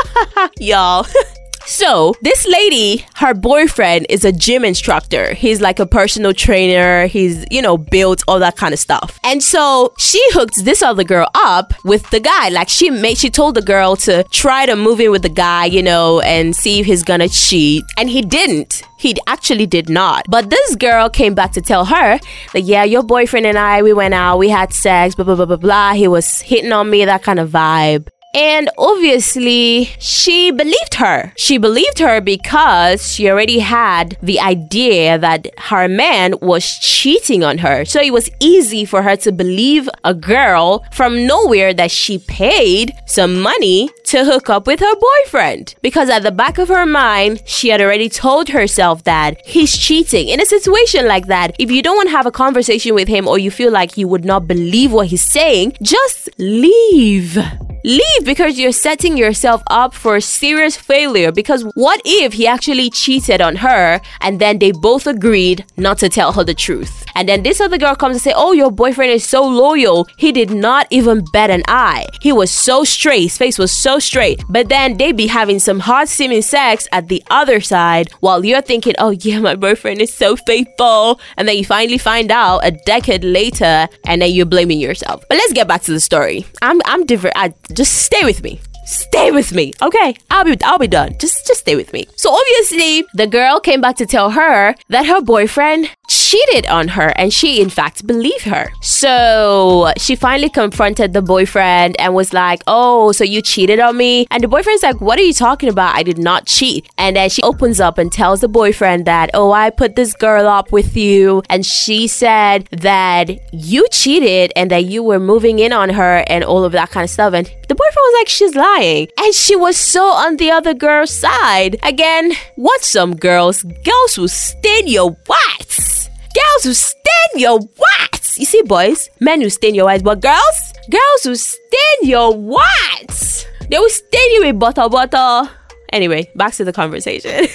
Y'all. 0.59 1.05
So, 1.65 2.13
this 2.21 2.45
lady, 2.45 3.05
her 3.15 3.33
boyfriend 3.33 4.05
is 4.09 4.25
a 4.25 4.31
gym 4.31 4.65
instructor. 4.65 5.33
He's 5.33 5.61
like 5.61 5.79
a 5.79 5.85
personal 5.85 6.33
trainer. 6.33 7.07
He's, 7.07 7.45
you 7.49 7.61
know, 7.61 7.77
built 7.77 8.23
all 8.27 8.39
that 8.39 8.57
kind 8.57 8.73
of 8.73 8.79
stuff. 8.79 9.19
And 9.23 9.41
so 9.41 9.93
she 9.97 10.21
hooked 10.31 10.65
this 10.65 10.81
other 10.81 11.03
girl 11.03 11.29
up 11.35 11.73
with 11.85 12.09
the 12.09 12.19
guy. 12.19 12.49
Like 12.49 12.67
she 12.67 12.89
made, 12.89 13.17
she 13.17 13.29
told 13.29 13.55
the 13.55 13.61
girl 13.61 13.95
to 13.97 14.23
try 14.25 14.65
to 14.65 14.75
move 14.75 14.99
in 14.99 15.11
with 15.11 15.21
the 15.21 15.29
guy, 15.29 15.65
you 15.65 15.81
know, 15.81 16.19
and 16.21 16.55
see 16.55 16.79
if 16.79 16.85
he's 16.85 17.03
gonna 17.03 17.29
cheat. 17.29 17.83
And 17.97 18.09
he 18.09 18.21
didn't. 18.21 18.83
He 18.97 19.15
actually 19.27 19.65
did 19.65 19.89
not. 19.89 20.25
But 20.29 20.49
this 20.49 20.75
girl 20.75 21.09
came 21.09 21.33
back 21.33 21.53
to 21.53 21.61
tell 21.61 21.85
her 21.85 22.19
that, 22.53 22.61
yeah, 22.61 22.83
your 22.83 23.03
boyfriend 23.03 23.45
and 23.45 23.57
I, 23.57 23.81
we 23.81 23.93
went 23.93 24.13
out, 24.13 24.37
we 24.37 24.49
had 24.49 24.73
sex, 24.73 25.15
blah, 25.15 25.25
blah, 25.25 25.35
blah, 25.35 25.45
blah, 25.45 25.57
blah. 25.57 25.93
He 25.93 26.07
was 26.07 26.41
hitting 26.41 26.71
on 26.71 26.89
me, 26.89 27.05
that 27.05 27.23
kind 27.23 27.39
of 27.39 27.49
vibe. 27.49 28.07
And 28.33 28.69
obviously, 28.77 29.85
she 29.99 30.49
believed 30.49 30.95
her. 30.95 31.33
She 31.37 31.59
believed 31.59 31.99
her 31.99 32.19
because 32.19 33.13
she 33.13 33.29
already 33.29 33.59
had 33.59 34.17
the 34.23 34.39
idea 34.39 35.19
that 35.19 35.47
her 35.59 35.87
man 35.87 36.33
was 36.41 36.79
cheating 36.79 37.43
on 37.43 37.59
her. 37.59 37.85
So 37.85 38.01
it 38.01 38.11
was 38.11 38.31
easy 38.39 38.85
for 38.85 39.03
her 39.03 39.15
to 39.17 39.31
believe 39.31 39.87
a 40.03 40.15
girl 40.15 40.83
from 40.91 41.27
nowhere 41.27 41.73
that 41.75 41.91
she 41.91 42.17
paid 42.17 42.93
some 43.05 43.39
money 43.39 43.89
to 44.05 44.25
hook 44.25 44.49
up 44.49 44.65
with 44.65 44.79
her 44.79 44.95
boyfriend. 44.95 45.75
Because 45.81 46.09
at 46.09 46.23
the 46.23 46.31
back 46.31 46.57
of 46.57 46.69
her 46.69 46.87
mind, 46.87 47.43
she 47.45 47.69
had 47.69 47.81
already 47.81 48.09
told 48.09 48.49
herself 48.49 49.03
that 49.03 49.45
he's 49.45 49.77
cheating. 49.77 50.29
In 50.29 50.41
a 50.41 50.45
situation 50.45 51.07
like 51.07 51.27
that, 51.27 51.55
if 51.59 51.69
you 51.69 51.83
don't 51.83 51.97
want 51.97 52.09
to 52.09 52.15
have 52.15 52.25
a 52.25 52.31
conversation 52.31 52.95
with 52.95 53.07
him 53.07 53.27
or 53.27 53.37
you 53.37 53.51
feel 53.51 53.71
like 53.71 53.95
you 53.97 54.07
would 54.07 54.25
not 54.25 54.47
believe 54.47 54.91
what 54.91 55.07
he's 55.07 55.23
saying, 55.23 55.73
just 55.81 56.29
leave. 56.39 57.37
Leave 57.85 58.23
because 58.23 58.57
you're 58.57 58.71
setting 58.71 59.17
yourself 59.17 59.61
up 59.69 59.93
for 59.93 60.15
a 60.15 60.21
serious 60.21 60.77
failure. 60.77 61.33
Because 61.33 61.63
what 61.75 62.01
if 62.05 62.33
he 62.33 62.47
actually 62.47 62.89
cheated 62.89 63.41
on 63.41 63.57
her 63.57 63.99
and 64.21 64.39
then 64.39 64.59
they 64.59 64.71
both 64.71 65.05
agreed 65.05 65.65
not 65.75 65.97
to 65.97 66.07
tell 66.07 66.31
her 66.31 66.45
the 66.45 66.53
truth? 66.53 67.02
And 67.15 67.29
then 67.29 67.43
this 67.43 67.61
other 67.61 67.77
girl 67.77 67.95
comes 67.95 68.15
and 68.15 68.21
say, 68.21 68.33
"Oh, 68.35 68.51
your 68.51 68.71
boyfriend 68.71 69.11
is 69.11 69.23
so 69.23 69.43
loyal. 69.43 70.07
He 70.17 70.31
did 70.31 70.51
not 70.51 70.87
even 70.89 71.23
bet 71.33 71.49
an 71.49 71.63
eye. 71.67 72.07
He 72.21 72.31
was 72.31 72.51
so 72.51 72.83
straight. 72.83 73.23
His 73.23 73.37
face 73.37 73.57
was 73.57 73.71
so 73.71 73.99
straight." 73.99 74.43
But 74.49 74.69
then 74.69 74.97
they 74.97 75.11
be 75.11 75.27
having 75.27 75.59
some 75.59 75.79
hard 75.79 76.09
seeming 76.09 76.41
sex 76.41 76.87
at 76.91 77.07
the 77.07 77.23
other 77.29 77.61
side 77.61 78.09
while 78.19 78.43
you're 78.43 78.61
thinking, 78.61 78.95
"Oh 78.97 79.11
yeah, 79.11 79.39
my 79.39 79.55
boyfriend 79.55 80.01
is 80.01 80.13
so 80.13 80.35
faithful." 80.35 81.19
And 81.37 81.47
then 81.47 81.57
you 81.57 81.65
finally 81.65 81.97
find 81.97 82.31
out 82.31 82.65
a 82.65 82.71
decade 82.71 83.23
later 83.23 83.87
and 84.05 84.21
then 84.21 84.31
you're 84.31 84.45
blaming 84.45 84.79
yourself. 84.79 85.23
But 85.29 85.37
let's 85.37 85.53
get 85.53 85.67
back 85.67 85.83
to 85.83 85.91
the 85.91 85.99
story. 85.99 86.45
I'm 86.61 86.81
I'm 86.85 87.05
different. 87.05 87.35
I, 87.37 87.53
just 87.73 87.93
stay 87.93 88.23
with 88.23 88.43
me 88.43 88.59
stay 88.85 89.31
with 89.31 89.53
me 89.53 89.71
okay 89.81 90.13
i'll 90.29 90.43
be 90.43 90.57
i'll 90.63 90.77
be 90.77 90.87
done 90.87 91.15
just 91.17 91.47
just 91.47 91.61
stay 91.61 91.75
with 91.75 91.93
me 91.93 92.05
so 92.17 92.29
obviously 92.31 93.05
the 93.13 93.25
girl 93.25 93.59
came 93.59 93.79
back 93.79 93.95
to 93.95 94.05
tell 94.05 94.31
her 94.31 94.75
that 94.89 95.05
her 95.05 95.21
boyfriend 95.21 95.89
cheated 96.33 96.65
on 96.65 96.87
her 96.87 97.13
and 97.15 97.31
she 97.31 97.61
in 97.61 97.69
fact 97.69 98.07
believed 98.07 98.45
her. 98.45 98.71
So 98.81 99.91
she 99.97 100.15
finally 100.15 100.49
confronted 100.49 101.13
the 101.13 101.21
boyfriend 101.21 101.95
and 101.99 102.15
was 102.15 102.33
like 102.33 102.63
oh 102.65 103.11
so 103.11 103.23
you 103.23 103.41
cheated 103.41 103.79
on 103.79 103.97
me? 103.97 104.25
And 104.31 104.43
the 104.43 104.47
boyfriend's 104.47 104.81
like 104.81 104.99
what 104.99 105.19
are 105.19 105.23
you 105.23 105.33
talking 105.33 105.69
about? 105.69 105.95
I 105.95 106.01
did 106.01 106.17
not 106.17 106.47
cheat. 106.47 106.89
And 106.97 107.15
then 107.15 107.29
she 107.29 107.43
opens 107.43 107.79
up 107.79 107.99
and 107.99 108.11
tells 108.11 108.41
the 108.41 108.47
boyfriend 108.47 109.05
that 109.05 109.29
oh 109.35 109.51
i 109.51 109.69
put 109.69 109.95
this 109.95 110.13
girl 110.13 110.47
up 110.47 110.71
with 110.71 110.97
you. 110.97 111.43
And 111.49 111.63
she 111.63 112.07
said 112.07 112.65
that 112.71 113.29
you 113.53 113.85
cheated 113.91 114.51
and 114.55 114.71
that 114.71 114.85
you 114.85 115.03
were 115.03 115.19
moving 115.19 115.59
in 115.59 115.71
on 115.71 115.89
her 115.89 116.23
and 116.27 116.43
all 116.43 116.63
of 116.63 116.71
that 116.71 116.89
kind 116.89 117.03
of 117.03 117.11
stuff. 117.11 117.33
And 117.35 117.45
the 117.45 117.75
boyfriend 117.75 118.05
was 118.07 118.19
like 118.21 118.29
she's 118.29 118.55
lying. 118.55 119.07
And 119.19 119.35
she 119.35 119.55
was 119.55 119.77
so 119.77 120.03
on 120.03 120.37
the 120.37 120.49
other 120.49 120.73
girl's 120.73 121.13
side. 121.13 121.77
Again 121.83 122.31
what 122.55 122.81
some 122.81 123.15
girls 123.15 123.61
girls 123.61 124.17
will 124.17 124.27
stain 124.27 124.87
your 124.87 125.11
whites 125.27 126.03
Girls 126.33 126.63
who 126.63 126.73
stain 126.73 127.31
your 127.35 127.59
what? 127.59 128.33
You 128.37 128.45
see, 128.45 128.61
boys, 128.63 129.09
men 129.19 129.41
who 129.41 129.49
stain 129.49 129.75
your 129.75 129.85
whites, 129.85 130.03
but 130.03 130.21
girls, 130.21 130.73
girls 130.89 131.23
who 131.23 131.35
stain 131.35 131.97
your 132.03 132.35
what? 132.35 133.47
They 133.69 133.77
will 133.77 133.89
stain 133.89 134.31
you 134.33 134.45
with 134.45 134.59
butter, 134.59 134.89
butter. 134.89 135.49
Anyway, 135.91 136.29
back 136.35 136.53
to 136.55 136.63
the 136.63 136.73
conversation. 136.73 137.31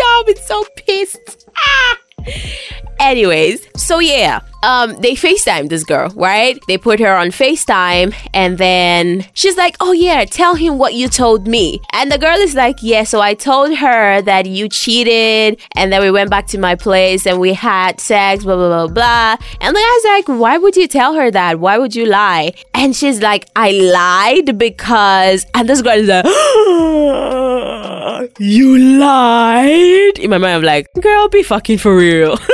Y'all 0.00 0.24
been 0.24 0.36
so 0.36 0.64
pissed. 0.76 1.48
Ah. 1.56 1.98
Anyways, 3.00 3.66
so 3.76 3.98
yeah, 3.98 4.40
um, 4.62 4.94
they 5.00 5.14
FaceTime 5.14 5.70
this 5.70 5.84
girl, 5.84 6.10
right? 6.16 6.58
They 6.68 6.76
put 6.76 7.00
her 7.00 7.16
on 7.16 7.28
FaceTime 7.28 8.14
and 8.34 8.58
then 8.58 9.24
she's 9.32 9.56
like, 9.56 9.74
Oh 9.80 9.92
yeah, 9.92 10.26
tell 10.26 10.54
him 10.54 10.76
what 10.76 10.92
you 10.92 11.08
told 11.08 11.46
me. 11.46 11.80
And 11.94 12.12
the 12.12 12.18
girl 12.18 12.36
is 12.36 12.54
like, 12.54 12.76
Yeah, 12.82 13.04
so 13.04 13.22
I 13.22 13.32
told 13.32 13.74
her 13.74 14.20
that 14.20 14.44
you 14.44 14.68
cheated 14.68 15.58
and 15.76 15.90
then 15.90 16.02
we 16.02 16.10
went 16.10 16.28
back 16.28 16.46
to 16.48 16.58
my 16.58 16.74
place 16.74 17.26
and 17.26 17.40
we 17.40 17.54
had 17.54 18.00
sex, 18.00 18.44
blah 18.44 18.56
blah 18.56 18.86
blah 18.86 18.92
blah. 18.92 19.36
And 19.62 19.74
the 19.74 19.80
guy's 19.80 20.04
like, 20.12 20.28
Why 20.38 20.58
would 20.58 20.76
you 20.76 20.86
tell 20.86 21.14
her 21.14 21.30
that? 21.30 21.58
Why 21.58 21.78
would 21.78 21.96
you 21.96 22.04
lie? 22.04 22.52
And 22.74 22.94
she's 22.94 23.22
like, 23.22 23.48
I 23.56 23.70
lied 23.72 24.58
because 24.58 25.46
and 25.54 25.66
this 25.68 25.80
girl 25.80 25.96
is 25.96 26.08
like 26.08 26.26
You 28.38 28.78
lied? 28.78 29.99
In 30.18 30.30
my 30.30 30.38
mind, 30.38 30.56
I'm 30.56 30.62
like, 30.62 30.86
girl, 31.00 31.28
be 31.28 31.42
fucking 31.42 31.78
for 31.78 31.96
real. 31.96 32.36
what 32.36 32.48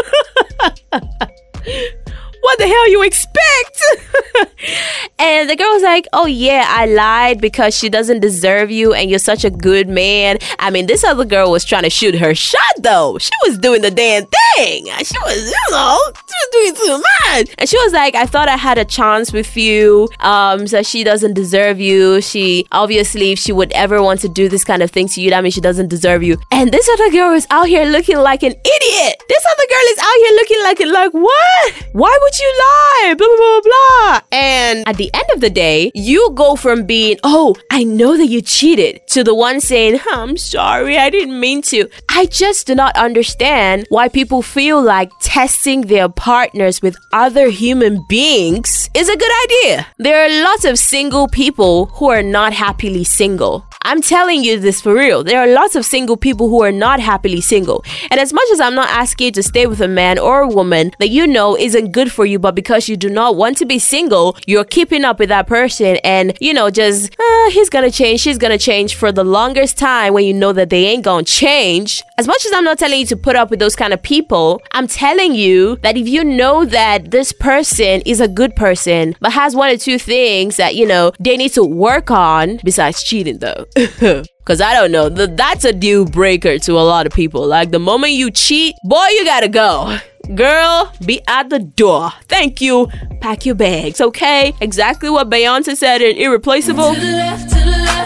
the 2.58 2.66
hell 2.66 2.88
you 2.88 3.02
expect? 3.02 3.36
and 5.18 5.50
the 5.50 5.56
girl 5.56 5.70
was 5.70 5.82
like, 5.82 6.06
oh 6.12 6.26
yeah, 6.26 6.64
I 6.68 6.86
lied 6.86 7.40
because 7.40 7.76
she 7.76 7.88
doesn't 7.88 8.20
deserve 8.20 8.70
you 8.70 8.94
and 8.94 9.10
you're 9.10 9.18
such 9.18 9.44
a 9.44 9.50
good 9.50 9.88
man. 9.88 10.38
I 10.58 10.70
mean, 10.70 10.86
this 10.86 11.04
other 11.04 11.24
girl 11.24 11.50
was 11.50 11.64
trying 11.64 11.82
to 11.82 11.90
shoot 11.90 12.14
her 12.14 12.34
shot 12.34 12.60
though. 12.78 13.18
She 13.18 13.30
was 13.46 13.58
doing 13.58 13.82
the 13.82 13.90
damn 13.90 14.24
thing. 14.26 14.86
She 14.86 15.18
was, 15.18 15.50
you 15.50 15.70
know, 15.70 15.98
she 16.14 16.36
was 16.40 16.48
doing 16.52 16.74
too 16.74 16.98
much. 16.98 17.54
And 17.58 17.68
she 17.68 17.76
was 17.78 17.92
like, 17.92 18.14
I 18.14 18.26
thought 18.26 18.48
I 18.48 18.56
had 18.56 18.78
a 18.78 18.84
chance 18.84 19.32
with 19.32 19.56
you. 19.56 20.08
Um, 20.20 20.66
so 20.66 20.82
she 20.82 21.04
doesn't 21.04 21.34
deserve 21.34 21.80
you. 21.80 22.20
She 22.20 22.66
obviously, 22.72 23.32
if 23.32 23.38
she 23.38 23.52
would 23.52 23.72
ever 23.72 24.02
want 24.02 24.20
to 24.20 24.28
do 24.28 24.48
this 24.48 24.64
kind 24.64 24.82
of 24.82 24.90
thing 24.90 25.08
to 25.08 25.20
you, 25.20 25.30
that 25.30 25.42
means 25.42 25.54
she 25.54 25.60
doesn't 25.60 25.88
deserve 25.88 26.22
you. 26.22 26.38
And 26.50 26.70
this 26.72 26.88
other 26.88 27.10
girl 27.10 27.32
is 27.32 27.46
out 27.50 27.66
here 27.66 27.84
looking 27.84 28.18
like 28.18 28.42
an 28.42 28.52
idiot. 28.52 29.22
This 29.28 29.44
other 29.52 29.66
girl 29.68 29.86
is 29.90 29.98
out 29.98 30.16
here 30.18 30.32
looking 30.36 30.62
like 30.62 30.76
like 30.84 31.12
what? 31.12 31.74
Why 31.92 32.18
would 32.20 32.38
you 32.38 32.50
lie? 32.58 33.14
Blah, 33.14 33.26
blah, 33.26 33.36
blah, 33.36 33.45
blah. 33.62 34.20
And 34.32 34.86
at 34.88 34.96
the 34.96 35.10
end 35.12 35.26
of 35.34 35.40
the 35.40 35.50
day, 35.50 35.90
you 35.94 36.30
go 36.34 36.56
from 36.56 36.84
being, 36.84 37.18
oh, 37.24 37.54
I 37.70 37.84
know 37.84 38.16
that 38.16 38.26
you 38.26 38.40
cheated, 38.42 39.06
to 39.08 39.24
the 39.24 39.34
one 39.34 39.60
saying, 39.60 40.00
I'm 40.12 40.36
sorry, 40.36 40.98
I 40.98 41.10
didn't 41.10 41.38
mean 41.38 41.62
to. 41.62 41.88
I 42.08 42.26
just 42.26 42.66
do 42.66 42.74
not 42.74 42.96
understand 42.96 43.86
why 43.88 44.08
people 44.08 44.42
feel 44.42 44.82
like 44.82 45.10
testing 45.20 45.82
their 45.82 46.08
partners 46.08 46.82
with 46.82 46.96
other 47.12 47.48
human 47.50 48.04
beings 48.08 48.90
is 48.94 49.08
a 49.08 49.16
good 49.16 49.32
idea. 49.44 49.86
There 49.98 50.24
are 50.24 50.42
lots 50.44 50.64
of 50.64 50.78
single 50.78 51.28
people 51.28 51.86
who 51.86 52.10
are 52.10 52.22
not 52.22 52.52
happily 52.52 53.04
single. 53.04 53.66
I'm 53.82 54.02
telling 54.02 54.42
you 54.42 54.58
this 54.58 54.80
for 54.80 54.94
real. 54.94 55.22
There 55.22 55.40
are 55.40 55.46
lots 55.46 55.76
of 55.76 55.84
single 55.84 56.16
people 56.16 56.48
who 56.48 56.62
are 56.62 56.72
not 56.72 56.98
happily 56.98 57.40
single. 57.40 57.84
And 58.10 58.18
as 58.18 58.32
much 58.32 58.48
as 58.52 58.60
I'm 58.60 58.74
not 58.74 58.88
asking 58.88 59.26
you 59.26 59.32
to 59.32 59.42
stay 59.42 59.66
with 59.66 59.80
a 59.80 59.86
man 59.86 60.18
or 60.18 60.40
a 60.40 60.48
woman 60.48 60.90
that 60.98 61.10
you 61.10 61.26
know 61.26 61.56
isn't 61.56 61.92
good 61.92 62.10
for 62.10 62.26
you, 62.26 62.38
but 62.40 62.56
because 62.56 62.88
you 62.88 62.96
do 62.96 63.08
not 63.08 63.35
want 63.36 63.56
to 63.58 63.66
be 63.66 63.78
single, 63.78 64.36
you're 64.46 64.64
keeping 64.64 65.04
up 65.04 65.18
with 65.18 65.28
that 65.28 65.46
person 65.46 65.96
and, 66.04 66.36
you 66.40 66.52
know, 66.52 66.70
just, 66.70 67.14
uh, 67.18 67.50
he's 67.50 67.70
gonna 67.70 67.90
change, 67.90 68.20
she's 68.20 68.38
gonna 68.38 68.58
change 68.58 68.94
for 68.94 69.12
the 69.12 69.24
longest 69.24 69.78
time 69.78 70.14
when 70.14 70.24
you 70.24 70.34
know 70.34 70.52
that 70.52 70.70
they 70.70 70.86
ain't 70.86 71.04
gonna 71.04 71.24
change. 71.24 72.02
As 72.18 72.26
much 72.26 72.44
as 72.46 72.52
I'm 72.52 72.64
not 72.64 72.78
telling 72.78 73.00
you 73.00 73.06
to 73.06 73.16
put 73.16 73.36
up 73.36 73.50
with 73.50 73.58
those 73.60 73.76
kind 73.76 73.92
of 73.92 74.02
people, 74.02 74.60
I'm 74.72 74.86
telling 74.86 75.34
you 75.34 75.76
that 75.82 75.96
if 75.96 76.08
you 76.08 76.24
know 76.24 76.64
that 76.64 77.10
this 77.10 77.32
person 77.32 78.00
is 78.06 78.20
a 78.20 78.28
good 78.28 78.56
person, 78.56 79.14
but 79.20 79.32
has 79.32 79.54
one 79.54 79.70
or 79.70 79.76
two 79.76 79.98
things 79.98 80.56
that, 80.56 80.74
you 80.74 80.86
know, 80.86 81.12
they 81.20 81.36
need 81.36 81.52
to 81.52 81.64
work 81.64 82.10
on, 82.10 82.58
besides 82.64 83.02
cheating 83.02 83.38
though. 83.38 83.66
Cause 84.46 84.60
I 84.60 84.74
don't 84.74 84.92
know, 84.92 85.08
that's 85.08 85.64
a 85.64 85.72
deal 85.72 86.04
breaker 86.04 86.56
to 86.56 86.72
a 86.74 86.86
lot 86.86 87.04
of 87.04 87.12
people. 87.12 87.44
Like 87.44 87.72
the 87.72 87.80
moment 87.80 88.12
you 88.12 88.30
cheat, 88.30 88.76
boy, 88.84 89.04
you 89.10 89.24
gotta 89.24 89.48
go. 89.48 89.98
Girl, 90.34 90.92
be 91.04 91.20
at 91.28 91.50
the 91.50 91.60
door. 91.60 92.10
Thank 92.28 92.60
you. 92.60 92.88
Pack 93.20 93.46
your 93.46 93.54
bags, 93.54 94.00
okay? 94.00 94.52
Exactly 94.60 95.08
what 95.08 95.30
Beyonce 95.30 95.76
said 95.76 96.02
in 96.02 96.16
Irreplaceable. 96.16 96.94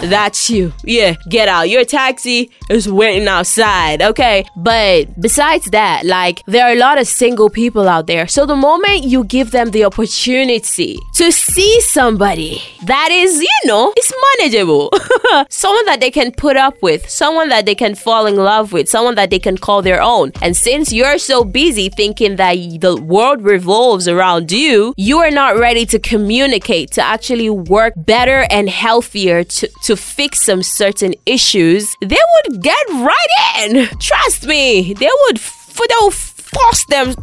That's 0.02 0.48
you. 0.48 0.72
Yeah, 0.82 1.14
get 1.28 1.48
out. 1.48 1.68
Your 1.68 1.84
taxi 1.84 2.50
is 2.70 2.90
waiting 2.90 3.28
outside, 3.28 4.00
okay? 4.00 4.46
But 4.56 5.20
besides 5.20 5.66
that, 5.66 6.06
like, 6.06 6.42
there 6.46 6.66
are 6.66 6.72
a 6.72 6.78
lot 6.78 6.98
of 6.98 7.06
single 7.06 7.50
people 7.50 7.88
out 7.88 8.06
there. 8.06 8.26
So 8.26 8.46
the 8.46 8.56
moment 8.56 9.04
you 9.04 9.24
give 9.24 9.50
them 9.50 9.70
the 9.70 9.84
opportunity 9.84 10.98
to 11.16 11.30
see 11.30 11.80
somebody 11.82 12.62
that 12.84 13.10
is, 13.10 13.40
you 13.42 13.48
know, 13.66 13.92
is 13.96 14.12
manageable, 14.38 14.90
someone 15.50 15.84
that 15.86 16.00
they 16.00 16.10
can 16.10 16.32
put 16.32 16.56
up 16.56 16.80
with, 16.82 17.08
someone 17.08 17.48
that 17.50 17.66
they 17.66 17.74
can 17.74 17.94
fall 17.94 18.26
in 18.26 18.36
love 18.36 18.72
with, 18.72 18.88
someone 18.88 19.16
that 19.16 19.30
they 19.30 19.38
can 19.38 19.58
call 19.58 19.82
their 19.82 20.00
own. 20.00 20.32
And 20.40 20.56
since 20.56 20.92
you're 20.92 21.18
so 21.18 21.44
busy 21.44 21.88
thinking 21.88 22.36
that 22.36 22.54
the 22.80 22.96
world 22.96 23.42
revolves 23.42 24.08
around 24.08 24.50
you, 24.50 24.94
you 24.96 25.18
are 25.18 25.30
not 25.30 25.58
ready 25.58 25.84
to 25.86 25.98
communicate, 25.98 26.90
to 26.92 27.02
actually 27.02 27.50
work 27.50 27.92
better 27.96 28.46
and 28.50 28.68
healthier 28.68 29.44
to, 29.44 29.68
to 29.82 29.96
fix 29.96 30.42
some 30.42 30.62
certain 30.62 31.14
issues, 31.26 31.96
they 32.00 32.18
would 32.34 32.62
get 32.62 32.86
right 32.90 33.60
in. 33.60 33.86
Trust 33.98 34.46
me, 34.46 34.94
they 34.94 35.08
would. 35.26 35.38
They 35.38 35.94
will 36.00 36.10
force 36.10 36.84
them. 36.86 37.14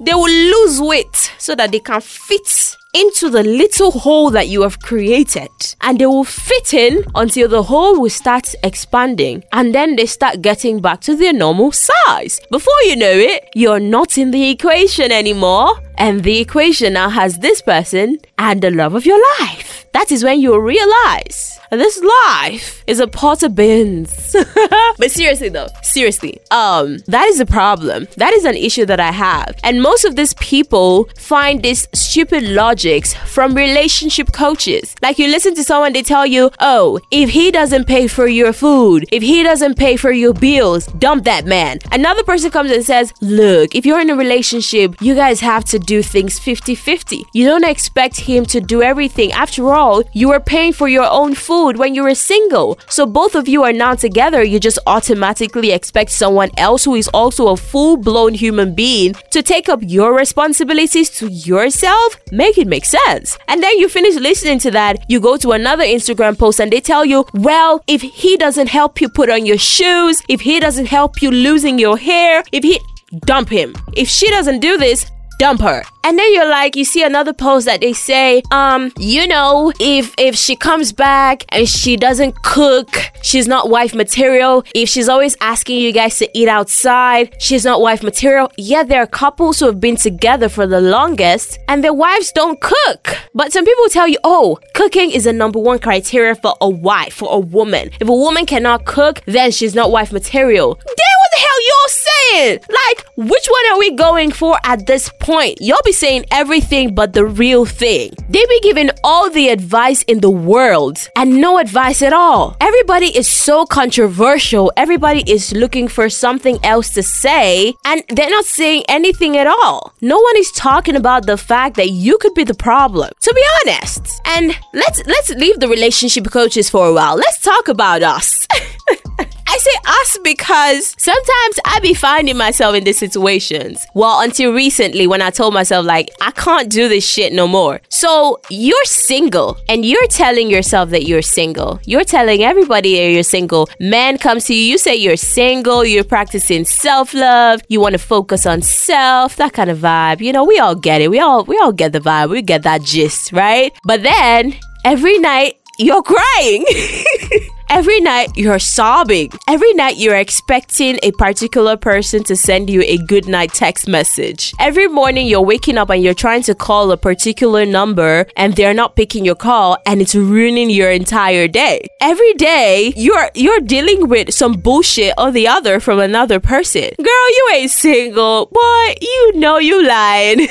They 0.00 0.14
will 0.14 0.30
lose 0.30 0.80
weight 0.80 1.32
so 1.38 1.54
that 1.54 1.72
they 1.72 1.80
can 1.80 2.00
fit 2.00 2.76
into 2.94 3.30
the 3.30 3.42
little 3.42 3.90
hole 3.90 4.30
that 4.30 4.48
you 4.48 4.62
have 4.62 4.78
created 4.80 5.48
and 5.80 5.98
they 5.98 6.06
will 6.06 6.24
fit 6.24 6.74
in 6.74 7.02
until 7.14 7.48
the 7.48 7.62
hole 7.62 7.98
will 7.98 8.10
start 8.10 8.54
expanding 8.62 9.42
and 9.52 9.74
then 9.74 9.96
they 9.96 10.04
start 10.04 10.42
getting 10.42 10.80
back 10.80 11.00
to 11.00 11.16
their 11.16 11.32
normal 11.32 11.72
size. 11.72 12.38
Before 12.50 12.82
you 12.84 12.96
know 12.96 13.10
it, 13.10 13.48
you're 13.54 13.80
not 13.80 14.18
in 14.18 14.30
the 14.30 14.50
equation 14.50 15.10
anymore 15.10 15.80
and 15.96 16.22
the 16.22 16.38
equation 16.38 16.92
now 16.92 17.08
has 17.08 17.38
this 17.38 17.62
person 17.62 18.18
and 18.38 18.60
the 18.60 18.70
love 18.70 18.94
of 18.94 19.06
your 19.06 19.20
life. 19.40 19.81
That 19.92 20.10
is 20.10 20.24
when 20.24 20.40
you 20.40 20.58
realize 20.58 21.58
this 21.70 22.02
life 22.02 22.84
is 22.86 23.00
a 23.00 23.06
pot 23.06 23.42
of 23.42 23.54
beans. 23.54 24.34
but 24.98 25.10
seriously 25.10 25.48
though, 25.48 25.68
seriously, 25.82 26.38
um, 26.50 26.98
that 27.06 27.26
is 27.28 27.40
a 27.40 27.46
problem. 27.46 28.06
That 28.16 28.32
is 28.34 28.44
an 28.44 28.56
issue 28.56 28.84
that 28.86 29.00
I 29.00 29.10
have. 29.10 29.58
And 29.64 29.82
most 29.82 30.04
of 30.04 30.16
these 30.16 30.34
people 30.34 31.08
find 31.18 31.62
this 31.62 31.88
stupid 31.94 32.42
logics 32.42 33.14
from 33.14 33.54
relationship 33.54 34.32
coaches. 34.32 34.94
Like 35.02 35.18
you 35.18 35.28
listen 35.28 35.54
to 35.54 35.64
someone, 35.64 35.92
they 35.92 36.02
tell 36.02 36.26
you, 36.26 36.50
oh, 36.60 37.00
if 37.10 37.30
he 37.30 37.50
doesn't 37.50 37.86
pay 37.86 38.06
for 38.06 38.26
your 38.26 38.52
food, 38.52 39.06
if 39.10 39.22
he 39.22 39.42
doesn't 39.42 39.76
pay 39.76 39.96
for 39.96 40.12
your 40.12 40.34
bills, 40.34 40.86
dump 40.86 41.24
that 41.24 41.46
man. 41.46 41.78
Another 41.90 42.22
person 42.22 42.50
comes 42.50 42.70
and 42.70 42.84
says, 42.84 43.12
look, 43.20 43.74
if 43.74 43.86
you're 43.86 44.00
in 44.00 44.10
a 44.10 44.16
relationship, 44.16 45.00
you 45.00 45.14
guys 45.14 45.40
have 45.40 45.64
to 45.64 45.78
do 45.78 46.02
things 46.02 46.38
50 46.38 46.74
50. 46.74 47.24
You 47.32 47.46
don't 47.46 47.64
expect 47.64 48.20
him 48.20 48.44
to 48.46 48.60
do 48.60 48.82
everything. 48.82 49.32
After 49.32 49.72
all, 49.72 49.81
all, 49.82 50.02
you 50.12 50.28
were 50.28 50.40
paying 50.54 50.72
for 50.72 50.88
your 50.88 51.08
own 51.20 51.34
food 51.34 51.76
when 51.76 51.94
you 51.94 52.02
were 52.04 52.14
single. 52.14 52.78
So 52.88 53.02
both 53.20 53.34
of 53.34 53.48
you 53.48 53.64
are 53.64 53.72
now 53.84 53.94
together. 53.94 54.42
You 54.42 54.58
just 54.68 54.78
automatically 54.86 55.70
expect 55.72 56.10
someone 56.10 56.50
else 56.56 56.84
who 56.84 56.94
is 56.94 57.08
also 57.08 57.48
a 57.48 57.56
full 57.56 57.96
blown 57.96 58.34
human 58.34 58.74
being 58.74 59.14
to 59.30 59.42
take 59.42 59.68
up 59.68 59.80
your 59.82 60.14
responsibilities 60.14 61.10
to 61.18 61.26
yourself? 61.28 62.16
Make 62.30 62.58
it 62.58 62.68
make 62.68 62.84
sense. 62.84 63.36
And 63.48 63.62
then 63.62 63.78
you 63.78 63.88
finish 63.88 64.14
listening 64.14 64.60
to 64.60 64.70
that, 64.70 64.94
you 65.10 65.18
go 65.20 65.36
to 65.38 65.52
another 65.52 65.84
Instagram 65.84 66.38
post 66.38 66.60
and 66.60 66.72
they 66.72 66.80
tell 66.80 67.04
you, 67.04 67.24
well, 67.34 67.82
if 67.86 68.00
he 68.02 68.36
doesn't 68.36 68.68
help 68.68 69.00
you 69.00 69.08
put 69.08 69.30
on 69.30 69.46
your 69.46 69.58
shoes, 69.58 70.22
if 70.28 70.40
he 70.40 70.60
doesn't 70.60 70.86
help 70.86 71.22
you 71.22 71.30
losing 71.30 71.78
your 71.78 71.98
hair, 71.98 72.42
if 72.52 72.62
he 72.62 72.78
dump 73.26 73.48
him. 73.48 73.74
If 73.96 74.08
she 74.08 74.30
doesn't 74.30 74.60
do 74.60 74.78
this, 74.78 75.10
dump 75.42 75.60
her. 75.60 75.82
And 76.04 76.18
then 76.18 76.32
you're 76.34 76.48
like, 76.48 76.76
you 76.76 76.84
see 76.84 77.02
another 77.02 77.32
post 77.32 77.66
that 77.66 77.80
they 77.80 77.92
say, 77.92 78.42
um, 78.50 78.92
you 78.98 79.26
know, 79.26 79.72
if 79.80 80.14
if 80.18 80.34
she 80.36 80.54
comes 80.54 80.92
back 80.92 81.44
and 81.48 81.68
she 81.68 81.96
doesn't 81.96 82.42
cook, 82.42 82.88
she's 83.22 83.48
not 83.48 83.68
wife 83.68 83.94
material. 83.94 84.64
If 84.74 84.88
she's 84.88 85.08
always 85.08 85.36
asking 85.40 85.78
you 85.78 85.92
guys 85.92 86.18
to 86.18 86.26
eat 86.38 86.48
outside, 86.48 87.34
she's 87.40 87.64
not 87.64 87.80
wife 87.80 88.02
material. 88.02 88.50
Yeah, 88.56 88.82
there 88.84 89.02
are 89.02 89.06
couples 89.24 89.58
who 89.58 89.66
have 89.66 89.80
been 89.80 89.96
together 89.96 90.48
for 90.48 90.66
the 90.66 90.80
longest 90.80 91.58
and 91.68 91.82
their 91.82 91.94
wives 91.94 92.30
don't 92.32 92.60
cook. 92.60 93.02
But 93.34 93.52
some 93.52 93.64
people 93.64 93.88
tell 93.88 94.08
you, 94.08 94.18
oh, 94.24 94.58
cooking 94.74 95.10
is 95.10 95.24
the 95.24 95.32
number 95.32 95.58
one 95.58 95.78
criteria 95.78 96.34
for 96.34 96.54
a 96.60 96.68
wife, 96.68 97.14
for 97.14 97.28
a 97.32 97.38
woman. 97.38 97.90
If 98.00 98.08
a 98.08 98.12
woman 98.26 98.44
cannot 98.46 98.84
cook, 98.84 99.22
then 99.26 99.50
she's 99.50 99.74
not 99.74 99.90
wife 99.90 100.12
material. 100.12 100.78
What 100.84 100.98
the 101.32 101.38
hell 101.38 101.60
y'all 101.68 101.88
saying? 101.88 102.58
Like, 102.68 103.06
which 103.16 103.46
one 103.46 103.72
are 103.72 103.78
we 103.78 103.94
going 103.94 104.30
for 104.32 104.58
at 104.64 104.86
this 104.86 105.10
point? 105.20 105.60
Y'all 105.60 105.78
be 105.84 105.92
saying 105.92 106.24
everything 106.30 106.94
but 106.94 107.12
the 107.12 107.24
real 107.24 107.64
thing. 107.64 108.12
They 108.28 108.44
be 108.46 108.60
giving 108.60 108.90
all 109.02 109.30
the 109.30 109.48
advice 109.48 110.02
in 110.02 110.20
the 110.20 110.30
world 110.30 111.08
and 111.16 111.40
no 111.40 111.58
advice 111.58 112.02
at 112.02 112.12
all. 112.12 112.56
Everybody 112.60 113.16
is 113.16 113.28
so 113.28 113.64
controversial. 113.66 114.72
Everybody 114.76 115.22
is 115.26 115.52
looking 115.52 115.88
for 115.88 116.08
something 116.08 116.58
else 116.62 116.90
to 116.90 117.02
say 117.02 117.74
and 117.84 118.02
they're 118.08 118.30
not 118.30 118.44
saying 118.44 118.84
anything 118.88 119.36
at 119.36 119.46
all. 119.46 119.94
No 120.00 120.18
one 120.18 120.36
is 120.36 120.52
talking 120.52 120.96
about 120.96 121.26
the 121.26 121.36
fact 121.36 121.76
that 121.76 121.90
you 121.90 122.18
could 122.18 122.34
be 122.34 122.44
the 122.44 122.54
problem. 122.54 123.10
To 123.20 123.34
be 123.34 123.44
honest. 123.62 124.20
And 124.24 124.56
let's 124.72 125.02
let's 125.06 125.30
leave 125.30 125.60
the 125.60 125.68
relationship 125.68 126.30
coaches 126.30 126.68
for 126.70 126.88
a 126.88 126.92
while. 126.92 127.16
Let's 127.16 127.40
talk 127.40 127.68
about 127.68 128.02
us. 128.02 128.46
I 129.46 129.58
say 129.58 129.70
us 129.86 130.18
because 130.24 130.94
sometimes 130.98 131.60
I 131.64 131.80
be 131.80 131.94
finding 131.94 132.36
myself 132.36 132.74
in 132.74 132.84
these 132.84 132.98
situations. 132.98 133.86
Well, 133.94 134.20
until 134.20 134.52
recently 134.52 135.06
when 135.06 135.22
I 135.22 135.30
told 135.30 135.54
myself 135.54 135.84
like 135.86 136.10
I 136.20 136.30
can't 136.32 136.70
do 136.70 136.88
this 136.88 137.06
shit 137.06 137.32
no 137.32 137.46
more. 137.46 137.80
So 137.88 138.40
you're 138.50 138.84
single 138.84 139.56
and 139.68 139.84
you're 139.84 140.06
telling 140.06 140.50
yourself 140.50 140.90
that 140.90 141.04
you're 141.04 141.22
single. 141.22 141.80
You're 141.84 142.04
telling 142.04 142.42
everybody 142.42 142.96
that 142.96 143.12
you're 143.12 143.22
single. 143.22 143.68
Man 143.80 144.18
comes 144.18 144.44
to 144.46 144.54
you, 144.54 144.62
you 144.62 144.78
say 144.78 144.96
you're 144.96 145.16
single, 145.16 145.84
you're 145.84 146.04
practicing 146.04 146.64
self-love, 146.64 147.60
you 147.68 147.80
want 147.80 147.92
to 147.92 147.98
focus 147.98 148.46
on 148.46 148.62
self, 148.62 149.36
that 149.36 149.52
kind 149.52 149.70
of 149.70 149.78
vibe. 149.78 150.20
You 150.20 150.32
know, 150.32 150.44
we 150.44 150.58
all 150.58 150.74
get 150.74 151.00
it. 151.00 151.08
We 151.10 151.20
all 151.20 151.44
we 151.44 151.58
all 151.58 151.72
get 151.72 151.92
the 151.92 152.00
vibe. 152.00 152.30
We 152.30 152.42
get 152.42 152.62
that 152.62 152.82
gist, 152.82 153.32
right? 153.32 153.72
But 153.84 154.02
then 154.02 154.54
every 154.84 155.18
night 155.18 155.58
you're 155.78 156.02
crying. 156.02 156.64
Every 157.72 158.00
night 158.00 158.36
you're 158.36 158.58
sobbing. 158.58 159.30
Every 159.48 159.72
night 159.72 159.96
you're 159.96 160.16
expecting 160.16 160.98
a 161.02 161.10
particular 161.12 161.74
person 161.74 162.22
to 162.24 162.36
send 162.36 162.68
you 162.68 162.82
a 162.82 162.98
good 162.98 163.26
night 163.26 163.54
text 163.54 163.88
message. 163.88 164.52
Every 164.58 164.88
morning 164.88 165.26
you're 165.26 165.40
waking 165.40 165.78
up 165.78 165.88
and 165.88 166.02
you're 166.02 166.12
trying 166.12 166.42
to 166.42 166.54
call 166.54 166.90
a 166.90 166.98
particular 166.98 167.64
number 167.64 168.26
and 168.36 168.54
they're 168.54 168.74
not 168.74 168.94
picking 168.94 169.24
your 169.24 169.36
call 169.36 169.78
and 169.86 170.02
it's 170.02 170.14
ruining 170.14 170.68
your 170.68 170.90
entire 170.90 171.48
day. 171.48 171.86
Every 172.02 172.34
day 172.34 172.92
you're 172.94 173.30
you're 173.34 173.60
dealing 173.60 174.06
with 174.06 174.34
some 174.34 174.52
bullshit 174.52 175.14
or 175.16 175.30
the 175.30 175.48
other 175.48 175.80
from 175.80 175.98
another 175.98 176.40
person. 176.40 176.90
Girl, 176.98 177.28
you 177.36 177.48
ain't 177.54 177.70
single. 177.70 178.50
Boy, 178.52 178.94
you 179.00 179.32
know 179.36 179.56
you 179.56 179.82
lying. 179.82 180.46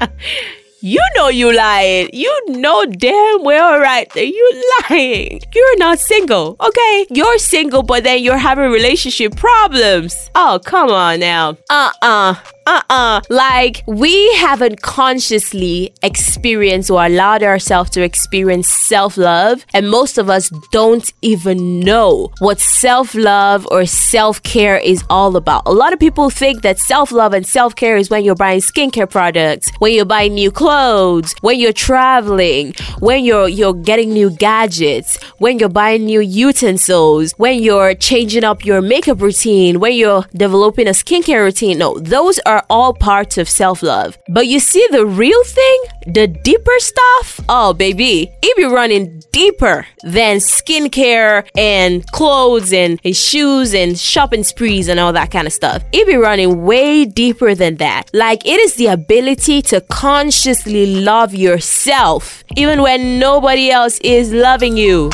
You 0.80 1.02
know 1.16 1.28
you 1.28 1.52
lying. 1.52 2.10
You 2.12 2.32
know 2.50 2.84
damn 2.86 3.42
well 3.42 3.80
right 3.80 4.08
that 4.14 4.26
you 4.28 4.62
lying. 4.88 5.40
You're 5.52 5.78
not 5.78 5.98
single, 5.98 6.56
okay? 6.60 7.06
You're 7.10 7.38
single, 7.38 7.82
but 7.82 8.04
then 8.04 8.22
you're 8.22 8.38
having 8.38 8.70
relationship 8.70 9.34
problems. 9.34 10.30
Oh, 10.36 10.60
come 10.64 10.90
on 10.90 11.18
now. 11.18 11.56
Uh-uh 11.68 12.36
uh-uh. 12.68 13.20
Like 13.30 13.82
we 13.86 14.34
haven't 14.34 14.82
consciously 14.82 15.94
experienced 16.02 16.90
or 16.90 17.04
allowed 17.04 17.42
ourselves 17.42 17.88
to 17.90 18.02
experience 18.02 18.68
self-love 18.68 19.64
and 19.72 19.90
most 19.90 20.18
of 20.18 20.28
us 20.28 20.50
don't 20.70 21.10
even 21.22 21.80
know 21.80 22.30
what 22.40 22.60
self-love 22.60 23.66
or 23.70 23.86
self-care 23.86 24.76
is 24.76 25.02
all 25.08 25.34
about. 25.36 25.62
A 25.64 25.72
lot 25.72 25.94
of 25.94 25.98
people 25.98 26.28
think 26.28 26.60
that 26.62 26.78
self-love 26.78 27.32
and 27.32 27.46
self-care 27.46 27.96
is 27.96 28.10
when 28.10 28.22
you're 28.22 28.34
buying 28.34 28.60
skincare 28.60 29.08
products 29.08 29.70
when 29.78 29.94
you're 29.94 30.04
buying 30.04 30.34
new 30.34 30.50
clothes 30.50 31.34
when 31.40 31.58
you're 31.58 31.72
traveling 31.72 32.74
when 32.98 33.24
you're 33.24 33.48
you're 33.48 33.72
getting 33.72 34.12
new 34.12 34.30
gadgets 34.30 35.22
when 35.38 35.58
you're 35.58 35.68
buying 35.68 36.04
new 36.04 36.20
utensils 36.20 37.32
when 37.38 37.62
you're 37.62 37.94
changing 37.94 38.44
up 38.44 38.64
your 38.64 38.82
makeup 38.82 39.20
routine 39.22 39.80
when 39.80 39.94
you're 39.94 40.24
developing 40.34 40.86
a 40.86 40.90
skincare 40.90 41.42
routine. 41.44 41.78
No 41.78 41.98
those 41.98 42.38
are 42.40 42.57
are 42.58 42.64
all 42.68 42.92
parts 42.92 43.38
of 43.38 43.48
self 43.48 43.82
love. 43.82 44.18
But 44.28 44.46
you 44.48 44.60
see, 44.60 44.86
the 44.90 45.06
real 45.06 45.42
thing, 45.44 45.84
the 46.06 46.26
deeper 46.26 46.78
stuff, 46.78 47.40
oh, 47.48 47.72
baby, 47.72 48.30
it 48.42 48.56
be 48.56 48.64
running 48.64 49.22
deeper 49.30 49.86
than 50.02 50.38
skincare 50.38 51.48
and 51.56 52.06
clothes 52.10 52.72
and, 52.72 53.00
and 53.04 53.16
shoes 53.16 53.74
and 53.74 53.98
shopping 53.98 54.42
sprees 54.42 54.88
and 54.88 54.98
all 54.98 55.12
that 55.12 55.30
kind 55.30 55.46
of 55.46 55.52
stuff. 55.52 55.84
It 55.92 56.06
be 56.06 56.16
running 56.16 56.64
way 56.64 57.04
deeper 57.04 57.54
than 57.54 57.76
that. 57.76 58.10
Like, 58.12 58.44
it 58.44 58.58
is 58.60 58.74
the 58.74 58.88
ability 58.88 59.62
to 59.62 59.80
consciously 59.82 60.96
love 60.96 61.34
yourself, 61.34 62.42
even 62.56 62.82
when 62.82 63.18
nobody 63.18 63.70
else 63.70 63.98
is 64.00 64.32
loving 64.32 64.76
you. 64.76 65.10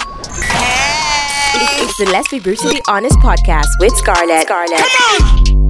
It's 1.56 1.96
the 1.98 2.08
Let's 2.10 2.28
Be 2.30 2.40
Brutally 2.40 2.80
Honest 2.88 3.18
podcast 3.18 3.68
with 3.78 3.94
Scarlett. 3.96 4.42
Scarlett. 4.46 5.63